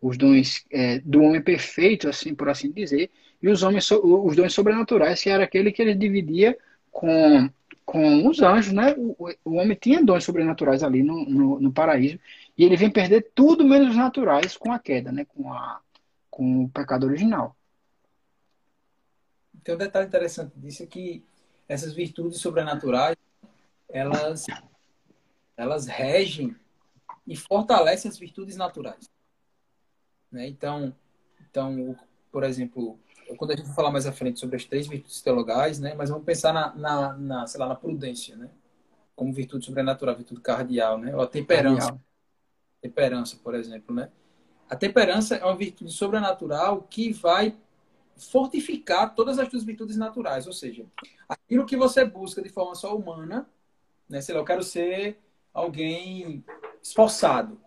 os 0.00 0.16
dons 0.16 0.64
é, 0.70 1.00
do 1.00 1.22
homem 1.22 1.42
perfeito, 1.42 2.08
assim 2.08 2.34
por 2.34 2.48
assim 2.48 2.70
dizer, 2.70 3.10
e 3.42 3.48
os, 3.48 3.62
homens, 3.62 3.90
os 3.90 4.36
dons 4.36 4.52
sobrenaturais, 4.52 5.22
que 5.22 5.30
era 5.30 5.44
aquele 5.44 5.72
que 5.72 5.82
ele 5.82 5.94
dividia 5.94 6.56
com, 6.90 7.50
com 7.84 8.28
os 8.28 8.40
anjos, 8.40 8.72
né? 8.72 8.94
O, 8.96 9.28
o 9.44 9.54
homem 9.54 9.76
tinha 9.80 10.02
dons 10.02 10.24
sobrenaturais 10.24 10.82
ali 10.82 11.02
no, 11.02 11.24
no, 11.24 11.60
no 11.60 11.72
paraíso, 11.72 12.18
e 12.60 12.64
ele 12.64 12.76
vem 12.76 12.90
perder 12.90 13.32
tudo 13.34 13.64
menos 13.64 13.88
os 13.88 13.96
naturais 13.96 14.54
com 14.54 14.70
a 14.70 14.78
queda, 14.78 15.10
né? 15.10 15.24
com, 15.24 15.50
a, 15.50 15.80
com 16.30 16.64
o 16.64 16.68
pecado 16.68 17.06
original. 17.06 17.56
Tem 19.64 19.74
um 19.74 19.78
detalhe 19.78 20.06
interessante 20.06 20.52
disso 20.56 20.82
é 20.82 20.86
que 20.86 21.24
essas 21.66 21.94
virtudes 21.94 22.38
sobrenaturais, 22.38 23.16
elas, 23.88 24.44
elas 25.56 25.86
regem 25.86 26.54
e 27.26 27.34
fortalecem 27.34 28.10
as 28.10 28.18
virtudes 28.18 28.56
naturais. 28.56 29.08
Né? 30.30 30.46
Então, 30.46 30.94
então, 31.48 31.96
por 32.30 32.44
exemplo, 32.44 33.00
quando 33.38 33.52
a 33.52 33.56
gente 33.56 33.68
for 33.68 33.74
falar 33.74 33.90
mais 33.90 34.04
à 34.04 34.12
frente 34.12 34.38
sobre 34.38 34.56
as 34.56 34.66
três 34.66 34.86
virtudes 34.86 35.22
teologais, 35.22 35.80
né? 35.80 35.94
mas 35.94 36.10
vamos 36.10 36.26
pensar 36.26 36.52
na, 36.52 36.74
na, 36.74 37.16
na 37.16 37.46
sei 37.46 37.58
lá, 37.58 37.66
na 37.66 37.74
prudência, 37.74 38.36
né? 38.36 38.50
como 39.16 39.32
virtude 39.32 39.64
sobrenatural, 39.64 40.14
virtude 40.14 40.42
cardial, 40.42 40.98
né? 40.98 41.16
ou 41.16 41.22
a 41.22 41.26
temperança. 41.26 41.86
Cardial 41.86 42.09
temperança, 42.80 43.38
por 43.42 43.54
exemplo, 43.54 43.94
né? 43.94 44.10
A 44.68 44.76
temperança 44.76 45.34
é 45.34 45.44
uma 45.44 45.56
virtude 45.56 45.92
sobrenatural 45.92 46.82
que 46.82 47.12
vai 47.12 47.56
fortificar 48.16 49.14
todas 49.14 49.38
as 49.38 49.48
suas 49.48 49.64
virtudes 49.64 49.96
naturais, 49.96 50.46
ou 50.46 50.52
seja, 50.52 50.84
aquilo 51.28 51.66
que 51.66 51.76
você 51.76 52.04
busca 52.04 52.42
de 52.42 52.48
forma 52.48 52.74
só 52.74 52.96
humana, 52.96 53.48
né? 54.08 54.20
Sei 54.20 54.34
lá, 54.34 54.40
eu 54.40 54.44
quero 54.44 54.62
ser 54.62 55.18
alguém 55.52 56.44
esforçado, 56.82 57.60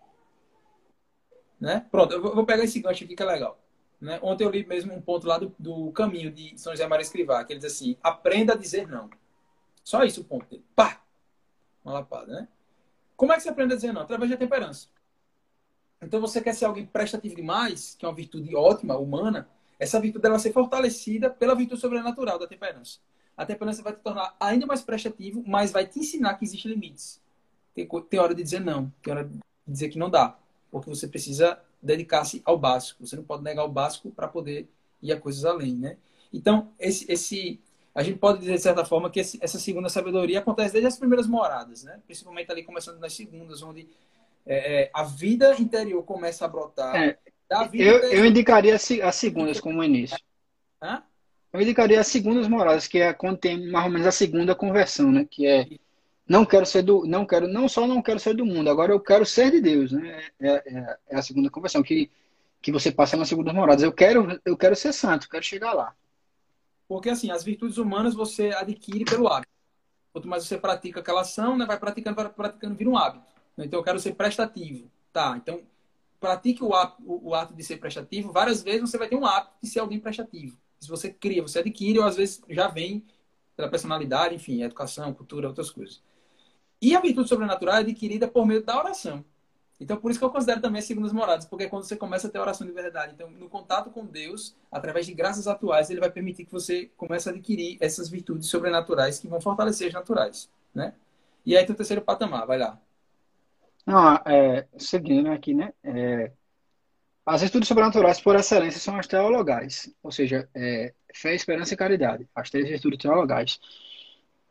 né? 1.60 1.86
Pronto, 1.92 2.14
eu 2.14 2.22
vou 2.22 2.46
pegar 2.46 2.64
esse 2.64 2.80
gancho 2.80 3.04
aqui 3.04 3.16
que 3.16 3.24
é 3.24 3.26
legal. 3.26 3.60
Né? 4.00 4.20
Ontem 4.22 4.44
eu 4.44 4.50
li 4.50 4.66
mesmo 4.66 4.94
um 4.94 5.02
ponto 5.02 5.26
lá 5.26 5.38
do, 5.38 5.56
do 5.58 5.90
caminho 5.94 6.30
de 6.30 6.58
São 6.60 6.74
José 6.74 6.86
Maria 6.86 7.04
Escrivá, 7.04 7.42
que 7.46 7.54
ele 7.54 7.62
diz 7.62 7.72
assim, 7.72 7.96
aprenda 8.04 8.52
a 8.52 8.58
dizer 8.58 8.86
não. 8.86 9.10
Só 9.82 10.04
isso 10.04 10.22
o 10.22 10.26
ponto 10.26 10.46
dele. 10.50 10.66
Pá! 10.76 11.02
Uma 11.84 11.94
lapada, 11.94 12.34
né? 12.34 12.48
Como 13.16 13.32
é 13.32 13.38
que 13.38 13.44
você 13.44 13.50
aprende 13.50 13.74
a 13.74 13.76
dizer 13.78 13.94
não? 13.94 14.02
Através 14.02 14.30
da 14.30 14.36
temperança. 14.36 14.90
Então, 16.06 16.22
você 16.22 16.42
quer 16.42 16.54
ser 16.54 16.66
alguém 16.66 16.86
prestativo 16.86 17.36
demais, 17.36 17.96
que 17.98 18.06
é 18.06 18.08
uma 18.08 18.16
virtude 18.16 18.56
ótima, 18.56 18.98
humana, 18.98 19.48
essa 19.80 20.00
virtude 20.00 20.30
vai 20.30 20.40
ser 20.40 20.54
fortalecida 20.54 21.30
pela 21.30 21.56
virtude 21.56 21.82
sobrenatural 21.82 22.40
da 22.40 22.48
temperança. 22.48 23.00
A 23.36 23.46
temperança 23.46 23.82
vai 23.82 23.94
te 23.94 24.02
tornar 24.02 24.36
ainda 24.40 24.66
mais 24.66 24.82
prestativo, 24.82 25.44
mas 25.46 25.72
vai 25.72 25.86
te 25.86 26.00
ensinar 26.00 26.36
que 26.36 26.46
existem 26.46 26.72
limites. 26.72 27.22
Tem, 27.74 27.88
tem 28.10 28.20
hora 28.20 28.36
de 28.36 28.44
dizer 28.44 28.60
não, 28.60 28.92
tem 29.02 29.14
hora 29.14 29.26
de 29.26 29.40
dizer 29.68 29.90
que 29.90 29.98
não 29.98 30.10
dá, 30.10 30.38
porque 30.72 30.90
você 30.90 31.08
precisa 31.08 31.60
dedicar-se 31.82 32.42
ao 32.46 32.58
básico. 32.58 33.06
Você 33.06 33.16
não 33.16 33.24
pode 33.24 33.44
negar 33.44 33.66
o 33.66 33.70
básico 33.70 34.12
para 34.12 34.28
poder 34.28 34.70
ir 35.02 35.12
a 35.12 35.20
coisas 35.20 35.44
além, 35.44 35.76
né? 35.76 35.98
Então, 36.32 36.72
esse, 36.80 37.12
esse, 37.12 37.60
a 37.94 38.02
gente 38.02 38.20
pode 38.20 38.40
dizer 38.40 38.56
de 38.56 38.62
certa 38.62 38.86
forma 38.86 39.10
que 39.10 39.20
essa 39.20 39.60
segunda 39.60 39.90
sabedoria 39.90 40.40
acontece 40.40 40.74
desde 40.74 40.88
as 40.88 40.98
primeiras 40.98 41.28
moradas, 41.28 41.84
né? 41.84 42.00
Principalmente 42.06 42.52
ali 42.52 42.64
começando 42.64 43.00
nas 43.00 43.14
segundas, 43.14 43.62
onde 43.62 43.88
é, 44.46 44.84
é, 44.84 44.92
a 44.94 45.04
vida 45.04 45.56
interior 45.60 46.04
começa 46.04 46.46
a 46.46 46.48
brotar. 46.48 46.96
É, 46.96 47.18
eu, 47.74 47.98
eu 48.10 48.26
indicaria 48.26 48.76
as 48.76 49.16
segundas 49.16 49.60
como 49.60 49.84
início. 49.84 50.18
Hã? 50.82 51.04
Eu 51.52 51.62
indicaria 51.62 52.00
as 52.00 52.08
segundas 52.08 52.48
moradas, 52.48 52.88
que 52.88 53.00
é 53.00 53.14
quando 53.14 53.38
tem 53.38 53.70
mais 53.70 53.86
ou 53.86 53.92
menos 53.92 54.08
a 54.08 54.12
segunda 54.12 54.56
conversão, 54.56 55.12
né? 55.12 55.28
Que 55.30 55.46
é 55.46 55.68
não 56.28 56.46
quero 56.46 56.66
ser 56.66 56.82
do, 56.82 57.06
não 57.06 57.26
quero, 57.26 57.48
não 57.48 57.68
só 57.68 57.86
não 57.86 58.02
quero 58.02 58.20
ser 58.20 58.34
do 58.34 58.46
mundo, 58.46 58.70
agora 58.70 58.92
eu 58.92 59.00
quero 59.00 59.26
ser 59.26 59.52
de 59.52 59.62
Deus, 59.62 59.92
né? 59.92 60.24
É, 60.40 60.50
é, 60.50 60.98
é 61.10 61.16
a 61.18 61.22
segunda 61.22 61.50
conversão 61.50 61.84
que 61.84 62.10
que 62.64 62.72
você 62.72 62.90
passa 62.90 63.18
nas 63.18 63.28
segundas 63.28 63.54
moradas. 63.54 63.84
Eu 63.84 63.92
quero, 63.92 64.40
eu 64.46 64.56
quero 64.56 64.74
ser 64.74 64.94
santo, 64.94 65.26
eu 65.26 65.30
quero 65.30 65.44
chegar 65.44 65.74
lá. 65.74 65.94
Porque 66.88 67.10
assim, 67.10 67.30
as 67.30 67.44
virtudes 67.44 67.78
humanas 67.78 68.16
você 68.16 68.52
adquire 68.56 69.04
pelo 69.04 69.28
hábito. 69.28 69.52
Quanto 70.14 70.30
mais 70.30 70.46
você 70.46 70.58
pratica 70.58 71.02
aquela 71.02 71.22
ação, 71.22 71.58
né, 71.58 71.66
vai 71.66 71.78
praticando, 71.78 72.16
vai 72.16 72.30
praticando, 72.30 72.74
vira 72.76 72.90
um 72.90 72.98
hábito. 72.98 73.26
Então 73.58 73.80
eu 73.80 73.84
quero 73.84 74.00
ser 74.00 74.14
prestativo. 74.16 74.90
Tá, 75.12 75.38
então 75.38 75.62
pratique 76.20 76.64
o 76.64 76.74
ato, 76.74 77.04
o 77.06 77.36
ato 77.36 77.54
de 77.54 77.64
ser 77.64 77.78
prestativo. 77.78 78.32
Várias 78.32 78.64
vezes 78.64 78.90
você 78.90 78.98
vai 78.98 79.08
ter 79.08 79.16
um 79.16 79.26
hábito 79.26 79.56
de 79.62 79.70
ser 79.70 79.80
alguém 79.80 80.00
prestativo. 80.00 80.58
Se 80.80 80.88
você 80.88 81.12
cria, 81.12 81.42
você 81.42 81.60
adquire, 81.60 82.00
ou 82.00 82.06
às 82.06 82.16
vezes 82.16 82.42
já 82.50 82.68
vem 82.68 83.04
pela 83.56 83.70
personalidade, 83.70 84.36
enfim, 84.36 84.64
educação, 84.64 85.14
cultura, 85.14 85.48
outras 85.48 85.70
coisas. 85.70 86.02
E 86.82 86.96
a 86.96 87.00
virtude 87.00 87.30
sobrenatural 87.30 87.76
é 87.76 87.80
adquirida 87.80 88.28
por 88.28 88.46
meio 88.46 88.64
da 88.64 88.78
oração. 88.78 89.24
Então, 89.80 89.98
por 89.98 90.12
isso 90.12 90.20
que 90.20 90.26
eu 90.26 90.30
considero 90.30 90.62
também 90.62 90.80
as 90.80 90.86
segundas 90.86 91.12
moradas, 91.12 91.46
porque 91.46 91.66
é 91.66 91.70
quando 91.70 91.84
você 91.84 91.98
começa 91.98 92.28
a 92.28 92.30
ter 92.30 92.40
oração 92.40 92.66
de 92.66 92.72
verdade. 92.72 93.14
Então, 93.14 93.30
no 93.30 93.50
contato 93.50 93.90
com 93.90 94.06
Deus, 94.06 94.56
através 94.72 95.06
de 95.06 95.14
graças 95.14 95.48
atuais, 95.48 95.90
ele 95.90 96.00
vai 96.00 96.10
permitir 96.10 96.46
que 96.46 96.52
você 96.52 96.90
comece 96.96 97.28
a 97.28 97.32
adquirir 97.32 97.78
essas 97.82 98.10
virtudes 98.10 98.50
sobrenaturais 98.50 99.20
que 99.20 99.28
vão 99.28 99.42
fortalecer 99.42 99.88
as 99.88 99.94
naturais, 99.94 100.50
né? 100.74 100.94
E 101.46 101.58
aí 101.58 101.66
tem 101.66 101.74
o 101.74 101.78
terceiro 101.78 102.02
patamar, 102.02 102.48
vai 102.48 102.58
lá. 102.58 102.80
Não, 103.86 104.16
é, 104.26 104.68
seguindo 104.78 105.30
aqui, 105.30 105.54
né? 105.54 105.74
É, 105.84 106.32
as 107.26 107.42
virtudes 107.42 107.68
sobrenaturais, 107.68 108.20
por 108.22 108.36
excelência, 108.36 108.80
são 108.80 108.98
as 108.98 109.08
teologais, 109.08 109.94
ou 110.02 110.12
seja, 110.12 110.50
é, 110.56 110.94
fé, 111.14 111.34
esperança 111.36 111.74
e 111.74 111.78
caridade, 111.78 112.28
as 112.36 112.50
três 112.50 112.68
virtudes 112.68 113.00
teologais. 113.00 113.60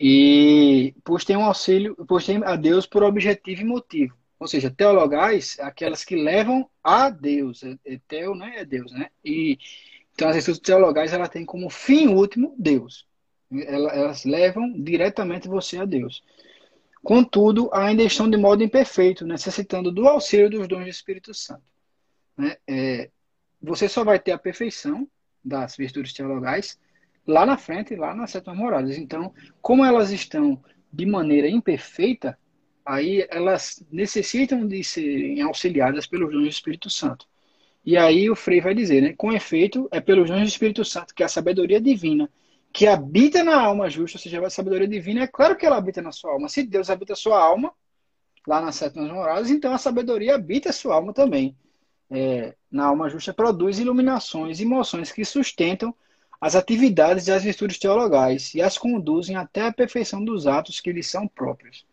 E 0.01 0.95
pois 1.05 1.25
tem 1.25 1.37
um 1.37 1.45
auxílio, 1.45 1.95
pois 2.09 2.25
tem 2.27 2.43
a 2.45 2.57
Deus 2.57 2.87
por 2.87 3.03
objetivo 3.05 3.63
e 3.63 3.65
motivo, 3.65 4.17
Ou 4.39 4.49
seja, 4.49 4.71
teologais, 4.71 5.57
aquelas 5.61 6.05
que 6.05 6.17
levam 6.17 6.69
a 6.83 7.09
Deus. 7.11 7.63
É, 7.63 7.79
é 7.87 8.35
né? 8.35 8.55
É 8.59 8.65
Deus, 8.65 8.91
né? 8.93 9.11
E, 9.25 9.59
então, 10.15 10.29
as 10.29 10.37
virtudes 10.37 10.61
teologais, 10.61 11.13
ela 11.13 11.29
tem 11.29 11.45
como 11.45 11.71
fim 11.71 12.09
último 12.09 12.55
Deus. 12.59 13.07
Elas 13.51 14.25
levam 14.25 14.73
diretamente 14.83 15.49
você 15.49 15.79
a 15.79 15.85
Deus. 15.85 16.23
Contudo, 17.03 17.69
ainda 17.73 18.03
estão 18.03 18.31
de 18.31 18.37
modo 18.37 18.63
imperfeito, 18.63 19.27
necessitando 19.27 19.91
do 19.91 20.07
auxílio 20.07 20.49
dos 20.49 20.69
dons 20.69 20.85
do 20.85 20.89
Espírito 20.89 21.35
Santo. 21.35 21.65
Né? 22.37 22.57
É, 22.67 23.11
você 23.61 23.89
só 23.89 24.05
vai 24.05 24.21
ter 24.21 24.33
a 24.33 24.39
perfeição 24.39 25.09
das 25.45 25.77
virtudes 25.77 26.13
teologais 26.13 26.79
lá 27.27 27.45
na 27.45 27.59
frente, 27.59 27.97
lá 27.97 28.15
nas 28.15 28.31
sétimas 28.31 28.57
moradas. 28.57 28.97
Então, 28.97 29.35
como 29.61 29.85
elas 29.85 30.11
estão 30.11 30.63
de 30.93 31.05
maneira 31.05 31.49
imperfeita, 31.49 32.39
aí 32.85 33.27
elas 33.31 33.85
necessitam 33.91 34.67
de 34.67 34.83
serem 34.85 35.41
auxiliadas 35.43 36.07
pelos 36.07 36.31
dons 36.33 36.43
do 36.43 36.49
Espírito 36.49 36.89
Santo. 36.89 37.27
E 37.85 37.97
aí 37.97 38.31
o 38.31 38.37
Frei 38.37 38.61
vai 38.61 38.75
dizer, 38.75 39.03
né? 39.03 39.13
Com 39.17 39.33
efeito, 39.33 39.89
é 39.91 40.01
pelos 40.01 40.31
dons 40.31 40.41
do 40.41 40.47
Espírito 40.47 40.85
Santo 40.85 41.15
que 41.15 41.25
a 41.25 41.29
sabedoria 41.29 41.81
divina 41.81 42.31
que 42.73 42.87
habita 42.87 43.45
na 43.45 43.61
alma 43.61 43.91
justa, 43.91 44.17
ou 44.17 44.23
seja, 44.23 44.45
a 44.45 44.51
sabedoria 44.51 44.89
divina, 44.89 45.23
é 45.23 45.27
claro 45.27 45.57
que 45.57 45.67
ela 45.67 45.77
habita 45.77 46.01
na 46.01 46.11
sua 46.11 46.33
alma. 46.33 46.49
Se 46.49 46.63
Deus 46.63 46.89
habita 46.89 47.13
a 47.13 47.17
sua 47.17 47.39
alma, 47.39 47.73
lá 48.47 48.61
nas 48.61 48.77
sétimas 48.77 49.11
moradas, 49.11 49.51
então 49.51 49.73
a 49.73 49.79
sabedoria 49.79 50.35
habita 50.35 50.71
a 50.71 50.73
sua 50.73 50.95
alma 50.95 51.13
também. 51.13 51.57
É, 52.11 52.55
na 52.71 52.87
alma 52.87 53.09
justa 53.09 53.33
produz 53.33 53.79
iluminações 53.79 54.59
e 54.59 54.65
emoções 54.65 55.13
que 55.13 55.25
sustentam 55.25 55.95
as 56.41 56.57
atividades 56.57 57.29
e 57.29 57.33
as 57.33 57.45
virtudes 57.45 57.79
teologais 57.79 58.55
e 58.55 58.61
as 58.61 58.77
conduzem 58.77 59.37
até 59.37 59.67
a 59.67 59.73
perfeição 59.73 60.25
dos 60.25 60.47
atos 60.47 60.81
que 60.81 60.93
lhes 60.93 61.07
são 61.07 61.29
próprios. 61.29 61.87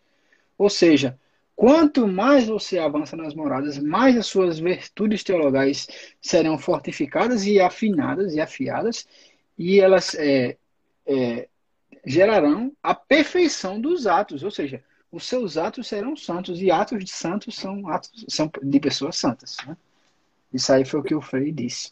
Ou 0.57 0.69
seja, 0.69 1.17
quanto 1.55 2.07
mais 2.07 2.47
você 2.47 2.79
avança 2.79 3.15
nas 3.15 3.33
moradas, 3.33 3.77
mais 3.77 4.17
as 4.17 4.27
suas 4.27 4.59
virtudes 4.59 5.23
teologais 5.23 5.87
serão 6.21 6.57
fortificadas 6.57 7.45
e 7.45 7.59
afinadas 7.61 8.33
e 8.33 8.41
afiadas, 8.41 9.07
e 9.57 9.79
elas 9.79 10.15
é, 10.15 10.57
é, 11.09 11.49
gerarão 12.05 12.71
a 12.83 12.93
perfeição 12.93 13.81
dos 13.81 14.05
atos, 14.05 14.43
ou 14.43 14.51
seja, 14.51 14.83
os 15.11 15.27
seus 15.27 15.57
atos 15.57 15.87
serão 15.87 16.15
santos 16.15 16.61
e 16.61 16.69
atos 16.69 17.03
de 17.03 17.11
santos 17.11 17.55
são 17.55 17.87
atos 17.89 18.25
são 18.29 18.49
de 18.61 18.79
pessoas 18.79 19.17
santas. 19.17 19.57
Né? 19.65 19.75
Isso 20.53 20.71
aí 20.71 20.85
foi 20.85 20.99
o 20.99 21.03
que 21.03 21.15
o 21.15 21.21
Frei 21.21 21.51
disse. 21.51 21.91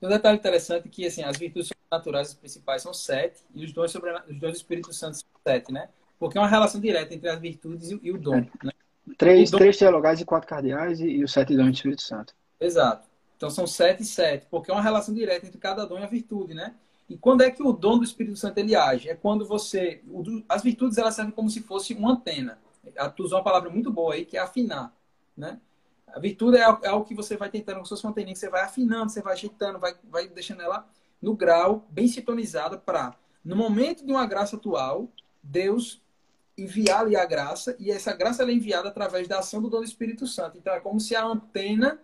Um 0.00 0.08
detalhe 0.08 0.38
interessante 0.38 0.86
é 0.86 0.90
que 0.90 1.06
assim, 1.06 1.22
as 1.22 1.36
virtudes 1.36 1.70
naturais 1.90 2.32
principais 2.34 2.82
são 2.82 2.94
sete 2.94 3.40
e 3.54 3.64
os 3.64 3.72
dons, 3.72 3.90
sobre, 3.90 4.12
os 4.12 4.38
dons 4.38 4.52
do 4.52 4.56
Espírito 4.56 4.92
Santo 4.92 5.16
são 5.16 5.26
sete, 5.44 5.72
né? 5.72 5.88
Porque 6.18 6.38
é 6.38 6.40
uma 6.40 6.48
relação 6.48 6.80
direta 6.80 7.12
entre 7.12 7.28
as 7.28 7.40
virtudes 7.40 7.90
e, 7.90 7.98
e 8.02 8.12
o 8.12 8.18
dom. 8.18 8.36
É. 8.36 8.48
Né? 8.62 8.72
Três, 9.18 9.50
dom... 9.50 9.58
três 9.58 9.76
teologais 9.76 10.20
e 10.20 10.24
quatro 10.24 10.48
cardeais 10.48 11.00
e, 11.00 11.06
e 11.06 11.24
os 11.24 11.32
sete 11.32 11.56
dons 11.56 11.66
do 11.66 11.72
Espírito 11.72 12.02
Santo. 12.02 12.34
Exato. 12.60 13.08
Então 13.36 13.50
são 13.50 13.66
sete 13.66 14.02
e 14.02 14.06
sete, 14.06 14.46
porque 14.48 14.70
é 14.70 14.74
uma 14.74 14.82
relação 14.82 15.14
direta 15.14 15.46
entre 15.46 15.58
cada 15.58 15.84
dom 15.84 15.98
e 15.98 16.04
a 16.04 16.06
virtude, 16.06 16.54
né? 16.54 16.74
E 17.08 17.16
quando 17.18 17.42
é 17.42 17.50
que 17.50 17.62
o 17.62 17.72
dom 17.72 17.98
do 17.98 18.04
Espírito 18.04 18.36
Santo 18.36 18.58
ele 18.58 18.74
age? 18.74 19.08
É 19.08 19.14
quando 19.14 19.46
você. 19.46 20.02
As 20.48 20.62
virtudes 20.62 20.98
elas 20.98 21.14
servem 21.14 21.34
como 21.34 21.50
se 21.50 21.60
fosse 21.60 21.94
uma 21.94 22.12
antena. 22.12 22.58
Tu 23.16 23.22
usou 23.22 23.38
uma 23.38 23.44
palavra 23.44 23.70
muito 23.70 23.90
boa 23.90 24.14
aí, 24.14 24.24
que 24.24 24.36
é 24.36 24.40
afinar. 24.40 24.94
Né? 25.36 25.60
A 26.08 26.18
virtude 26.18 26.56
é, 26.56 26.60
é 26.60 26.88
algo 26.88 27.04
que 27.04 27.14
você 27.14 27.36
vai 27.36 27.50
tentando, 27.50 27.76
como 27.76 27.86
se 27.86 27.90
fosse 27.90 28.06
uma 28.06 28.12
que 28.12 28.34
você 28.34 28.48
vai 28.48 28.62
afinando, 28.62 29.10
você 29.10 29.20
vai 29.20 29.32
ajeitando, 29.32 29.78
vai, 29.78 29.94
vai 30.04 30.28
deixando 30.28 30.62
ela 30.62 30.86
no 31.20 31.34
grau 31.34 31.86
bem 31.90 32.06
sintonizada 32.06 32.78
para, 32.78 33.16
no 33.44 33.56
momento 33.56 34.04
de 34.04 34.12
uma 34.12 34.26
graça 34.26 34.56
atual, 34.56 35.08
Deus 35.42 36.00
enviar-lhe 36.56 37.16
a 37.16 37.24
graça, 37.24 37.74
e 37.80 37.90
essa 37.90 38.14
graça 38.14 38.44
é 38.44 38.52
enviada 38.52 38.88
através 38.88 39.26
da 39.26 39.40
ação 39.40 39.60
do 39.60 39.68
dom 39.68 39.78
do 39.78 39.84
Espírito 39.84 40.26
Santo. 40.26 40.56
Então 40.56 40.72
é 40.72 40.78
como 40.78 41.00
se 41.00 41.16
a 41.16 41.24
antena 41.24 41.98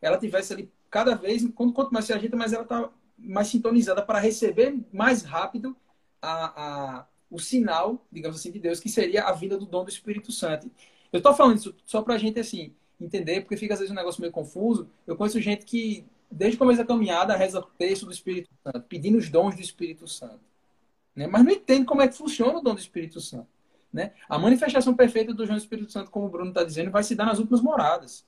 ela 0.00 0.16
tivesse 0.16 0.52
ali 0.52 0.72
cada 0.88 1.14
vez, 1.14 1.46
quanto 1.54 1.92
mais 1.92 2.06
se 2.06 2.12
ajeita, 2.12 2.36
mais 2.36 2.52
ela 2.52 2.62
está 2.62 2.88
mais 3.22 3.48
sintonizada 3.48 4.02
para 4.02 4.18
receber 4.18 4.78
mais 4.92 5.22
rápido 5.22 5.76
a, 6.20 6.98
a, 7.00 7.06
o 7.30 7.38
sinal, 7.38 8.04
digamos 8.10 8.38
assim, 8.38 8.50
de 8.50 8.58
Deus, 8.58 8.80
que 8.80 8.88
seria 8.88 9.24
a 9.24 9.32
vinda 9.32 9.56
do 9.56 9.66
dom 9.66 9.84
do 9.84 9.90
Espírito 9.90 10.32
Santo. 10.32 10.70
Eu 11.12 11.18
estou 11.18 11.34
falando 11.34 11.58
isso 11.58 11.74
só 11.84 12.02
para 12.02 12.14
a 12.14 12.18
gente, 12.18 12.38
assim, 12.38 12.74
entender, 13.00 13.40
porque 13.40 13.56
fica 13.56 13.74
às 13.74 13.80
vezes 13.80 13.92
um 13.92 13.96
negócio 13.96 14.20
meio 14.20 14.32
confuso. 14.32 14.88
Eu 15.06 15.16
conheço 15.16 15.40
gente 15.40 15.64
que, 15.64 16.04
desde 16.30 16.56
o 16.56 16.58
começo 16.58 16.78
da 16.78 16.86
caminhada, 16.86 17.36
reza 17.36 17.58
o 17.58 17.62
texto 17.62 18.06
do 18.06 18.12
Espírito 18.12 18.50
Santo, 18.62 18.82
pedindo 18.82 19.18
os 19.18 19.28
dons 19.28 19.54
do 19.54 19.62
Espírito 19.62 20.06
Santo. 20.06 20.40
Né? 21.14 21.26
Mas 21.26 21.44
não 21.44 21.50
entende 21.50 21.84
como 21.84 22.02
é 22.02 22.08
que 22.08 22.16
funciona 22.16 22.58
o 22.58 22.60
dom 22.60 22.74
do 22.74 22.80
Espírito 22.80 23.20
Santo. 23.20 23.48
Né? 23.92 24.12
A 24.28 24.38
manifestação 24.38 24.94
perfeita 24.94 25.32
do 25.32 25.44
dom 25.44 25.54
do 25.54 25.58
Espírito 25.58 25.90
Santo, 25.90 26.10
como 26.10 26.26
o 26.26 26.28
Bruno 26.28 26.50
está 26.50 26.62
dizendo, 26.62 26.90
vai 26.90 27.02
se 27.02 27.14
dar 27.14 27.26
nas 27.26 27.38
últimas 27.38 27.60
moradas. 27.60 28.24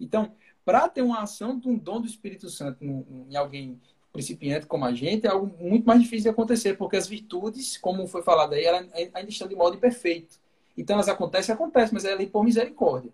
Então, 0.00 0.32
para 0.64 0.88
ter 0.88 1.02
uma 1.02 1.22
ação 1.22 1.58
de 1.58 1.68
um 1.68 1.76
dom 1.76 2.00
do 2.00 2.06
Espírito 2.06 2.48
Santo 2.48 2.82
em 2.82 3.36
alguém 3.36 3.80
principiante 4.14 4.66
como 4.66 4.84
a 4.84 4.94
gente, 4.94 5.26
é 5.26 5.30
algo 5.30 5.52
muito 5.60 5.84
mais 5.84 6.00
difícil 6.00 6.22
de 6.22 6.28
acontecer, 6.28 6.74
porque 6.74 6.96
as 6.96 7.08
virtudes, 7.08 7.76
como 7.76 8.06
foi 8.06 8.22
falado 8.22 8.54
aí, 8.54 8.64
elas 8.64 8.88
ainda 8.94 9.28
estão 9.28 9.48
de 9.48 9.56
modo 9.56 9.76
imperfeito. 9.76 10.38
Então 10.78 10.94
elas 10.94 11.08
acontecem, 11.08 11.52
acontecem, 11.52 11.92
mas 11.92 12.04
é 12.04 12.12
ali 12.12 12.28
por 12.28 12.44
misericórdia. 12.44 13.10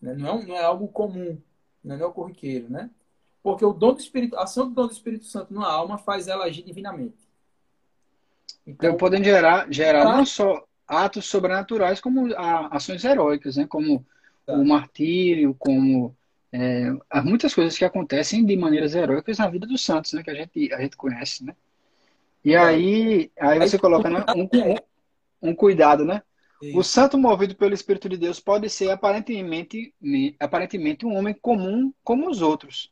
Né? 0.00 0.14
Não, 0.14 0.38
é 0.38 0.46
não 0.46 0.54
é 0.54 0.62
algo 0.62 0.86
comum, 0.86 1.36
né? 1.82 1.96
não 1.96 2.04
é 2.04 2.06
o 2.06 2.12
corriqueiro, 2.12 2.70
né? 2.70 2.88
Porque 3.42 3.64
o 3.64 3.72
dom 3.72 3.94
do 3.94 4.00
Espírito, 4.00 4.36
a 4.36 4.44
ação 4.44 4.68
do 4.68 4.74
dom 4.74 4.86
do 4.86 4.92
Espírito 4.92 5.24
Santo 5.24 5.52
na 5.52 5.66
alma 5.66 5.98
faz 5.98 6.28
ela 6.28 6.44
agir 6.44 6.62
divinamente. 6.62 7.28
Então, 8.64 8.90
então 8.90 8.96
podem 8.96 9.24
gerar, 9.24 9.66
gerar 9.72 10.04
não 10.04 10.24
só 10.24 10.64
atos 10.86 11.26
sobrenaturais, 11.26 12.00
como 12.00 12.28
ações 12.70 13.04
heróicas, 13.04 13.56
né? 13.56 13.66
Como 13.66 14.06
tá. 14.46 14.52
o 14.52 14.64
martírio, 14.64 15.52
como 15.58 16.16
é, 16.52 16.96
há 17.10 17.22
muitas 17.22 17.54
coisas 17.54 17.76
que 17.76 17.84
acontecem 17.84 18.44
de 18.44 18.56
maneiras 18.56 18.94
heróicas 18.94 19.38
na 19.38 19.48
vida 19.48 19.66
dos 19.66 19.84
santos, 19.84 20.12
né? 20.12 20.22
Que 20.22 20.30
a 20.30 20.34
gente, 20.34 20.72
a 20.72 20.80
gente 20.80 20.96
conhece, 20.96 21.44
né? 21.44 21.54
E 22.44 22.54
é. 22.54 22.58
aí, 22.58 23.30
aí 23.38 23.58
você 23.58 23.78
coloca 23.78 24.08
né, 24.08 24.24
um, 24.34 25.50
um, 25.50 25.54
cuidado, 25.54 26.04
né? 26.04 26.22
O 26.74 26.82
santo 26.82 27.16
movido 27.18 27.54
pelo 27.54 27.74
Espírito 27.74 28.08
de 28.08 28.16
Deus 28.16 28.40
pode 28.40 28.68
ser 28.68 28.90
aparentemente, 28.90 29.94
aparentemente 30.40 31.06
um 31.06 31.16
homem 31.16 31.34
comum 31.34 31.92
como 32.02 32.28
os 32.28 32.42
outros, 32.42 32.90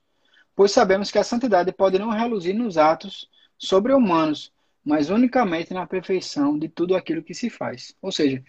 pois 0.55 0.71
sabemos 0.71 1.11
que 1.11 1.19
a 1.19 1.25
santidade 1.25 1.73
pode 1.73 1.99
não 1.99 2.11
reluzir 2.11 2.55
nos 2.55 2.79
atos 2.79 3.29
sobre-humanos, 3.59 4.53
mas 4.85 5.11
unicamente 5.11 5.75
na 5.75 5.85
perfeição 5.85 6.57
de 6.57 6.69
tudo 6.69 6.95
aquilo 6.95 7.25
que 7.25 7.35
se 7.35 7.51
faz. 7.51 7.93
Ou 8.01 8.13
seja, 8.13 8.41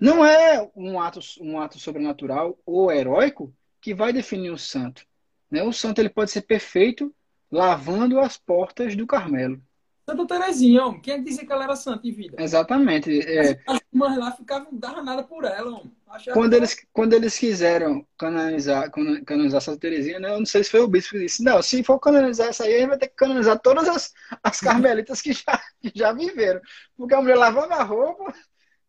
não 0.00 0.24
é 0.24 0.70
um 0.74 0.98
ato, 0.98 1.20
um 1.40 1.60
ato 1.60 1.78
sobrenatural 1.78 2.58
ou 2.64 2.90
heróico 2.90 3.52
que 3.82 3.92
vai 3.92 4.12
definir 4.12 4.50
o 4.50 4.56
santo. 4.56 5.04
Né? 5.50 5.62
O 5.62 5.72
santo 5.72 5.98
ele 5.98 6.08
pode 6.08 6.30
ser 6.30 6.42
perfeito 6.42 7.12
lavando 7.50 8.18
as 8.18 8.38
portas 8.38 8.96
do 8.96 9.06
Carmelo. 9.06 9.60
Santa 10.08 10.26
Terezinha, 10.26 10.84
homem. 10.84 11.00
Quem 11.00 11.22
dizia 11.22 11.46
que 11.46 11.52
ela 11.52 11.64
era 11.64 11.76
santa 11.76 12.06
em 12.06 12.12
vida? 12.12 12.42
Exatamente. 12.42 13.20
É... 13.20 13.60
As 13.66 13.80
irmãs 13.92 14.16
lá 14.18 14.32
ficavam, 14.32 14.72
não 14.72 14.78
dava 14.78 15.02
nada 15.02 15.22
por 15.22 15.44
ela, 15.44 15.70
homem. 15.70 15.92
quando, 16.32 16.54
eles, 16.54 16.86
quando 16.92 17.12
eles 17.12 17.38
quiseram 17.38 18.06
canonizar, 18.18 18.90
canonizar 19.24 19.60
Santa 19.60 19.78
Terezinha, 19.78 20.18
né? 20.18 20.30
eu 20.30 20.38
não 20.38 20.46
sei 20.46 20.64
se 20.64 20.70
foi 20.70 20.80
o 20.80 20.88
bispo 20.88 21.12
que 21.12 21.20
disse, 21.20 21.42
não, 21.42 21.62
se 21.62 21.84
for 21.84 21.98
canonizar 22.00 22.48
essa 22.48 22.64
aí, 22.64 22.74
a 22.74 22.78
gente 22.80 22.88
vai 22.88 22.98
ter 22.98 23.08
que 23.08 23.14
canonizar 23.14 23.58
todas 23.60 23.88
as, 23.88 24.12
as 24.42 24.60
carmelitas 24.60 25.20
que 25.20 25.32
já, 25.32 25.60
que 25.80 25.92
já 25.94 26.12
viveram. 26.12 26.60
Porque 26.96 27.14
a 27.14 27.20
mulher 27.20 27.36
lavava 27.36 27.74
a 27.74 27.82
roupa 27.82 28.34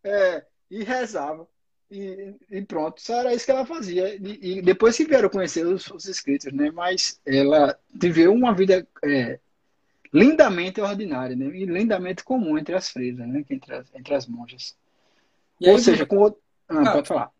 é, 0.03 0.45
e 0.69 0.83
rezava. 0.83 1.47
E, 1.93 2.35
e, 2.49 2.61
pronto, 2.63 2.99
só 2.99 3.19
era 3.19 3.35
isso 3.35 3.45
que 3.45 3.51
ela 3.51 3.67
fazia. 3.67 4.15
E, 4.15 4.57
e 4.57 4.61
depois 4.63 4.97
que 4.97 5.05
vieram 5.05 5.29
conhecer 5.29 5.63
os, 5.63 5.85
os, 5.91 6.05
escritos, 6.05 6.51
né? 6.51 6.71
Mas 6.71 7.21
ela 7.23 7.77
viveu 7.93 8.33
uma 8.33 8.51
vida 8.51 8.87
é, 9.03 9.39
lindamente 10.11 10.81
ordinária, 10.81 11.35
né? 11.35 11.45
E 11.55 11.65
lindamente 11.65 12.23
comum 12.23 12.57
entre 12.57 12.73
as 12.73 12.89
freiras, 12.89 13.27
né? 13.27 13.45
Entre 13.47 13.75
as, 13.75 13.93
entre 13.93 14.15
as 14.15 14.25
monjas. 14.25 14.75
E 15.61 15.69
Ou 15.69 15.75
aí, 15.75 15.81
seja, 15.83 16.03
com 16.03 16.17
outro... 16.17 16.41
ah, 16.67 16.81
ah, 16.81 16.91
pode 16.93 17.07
falar. 17.07 17.31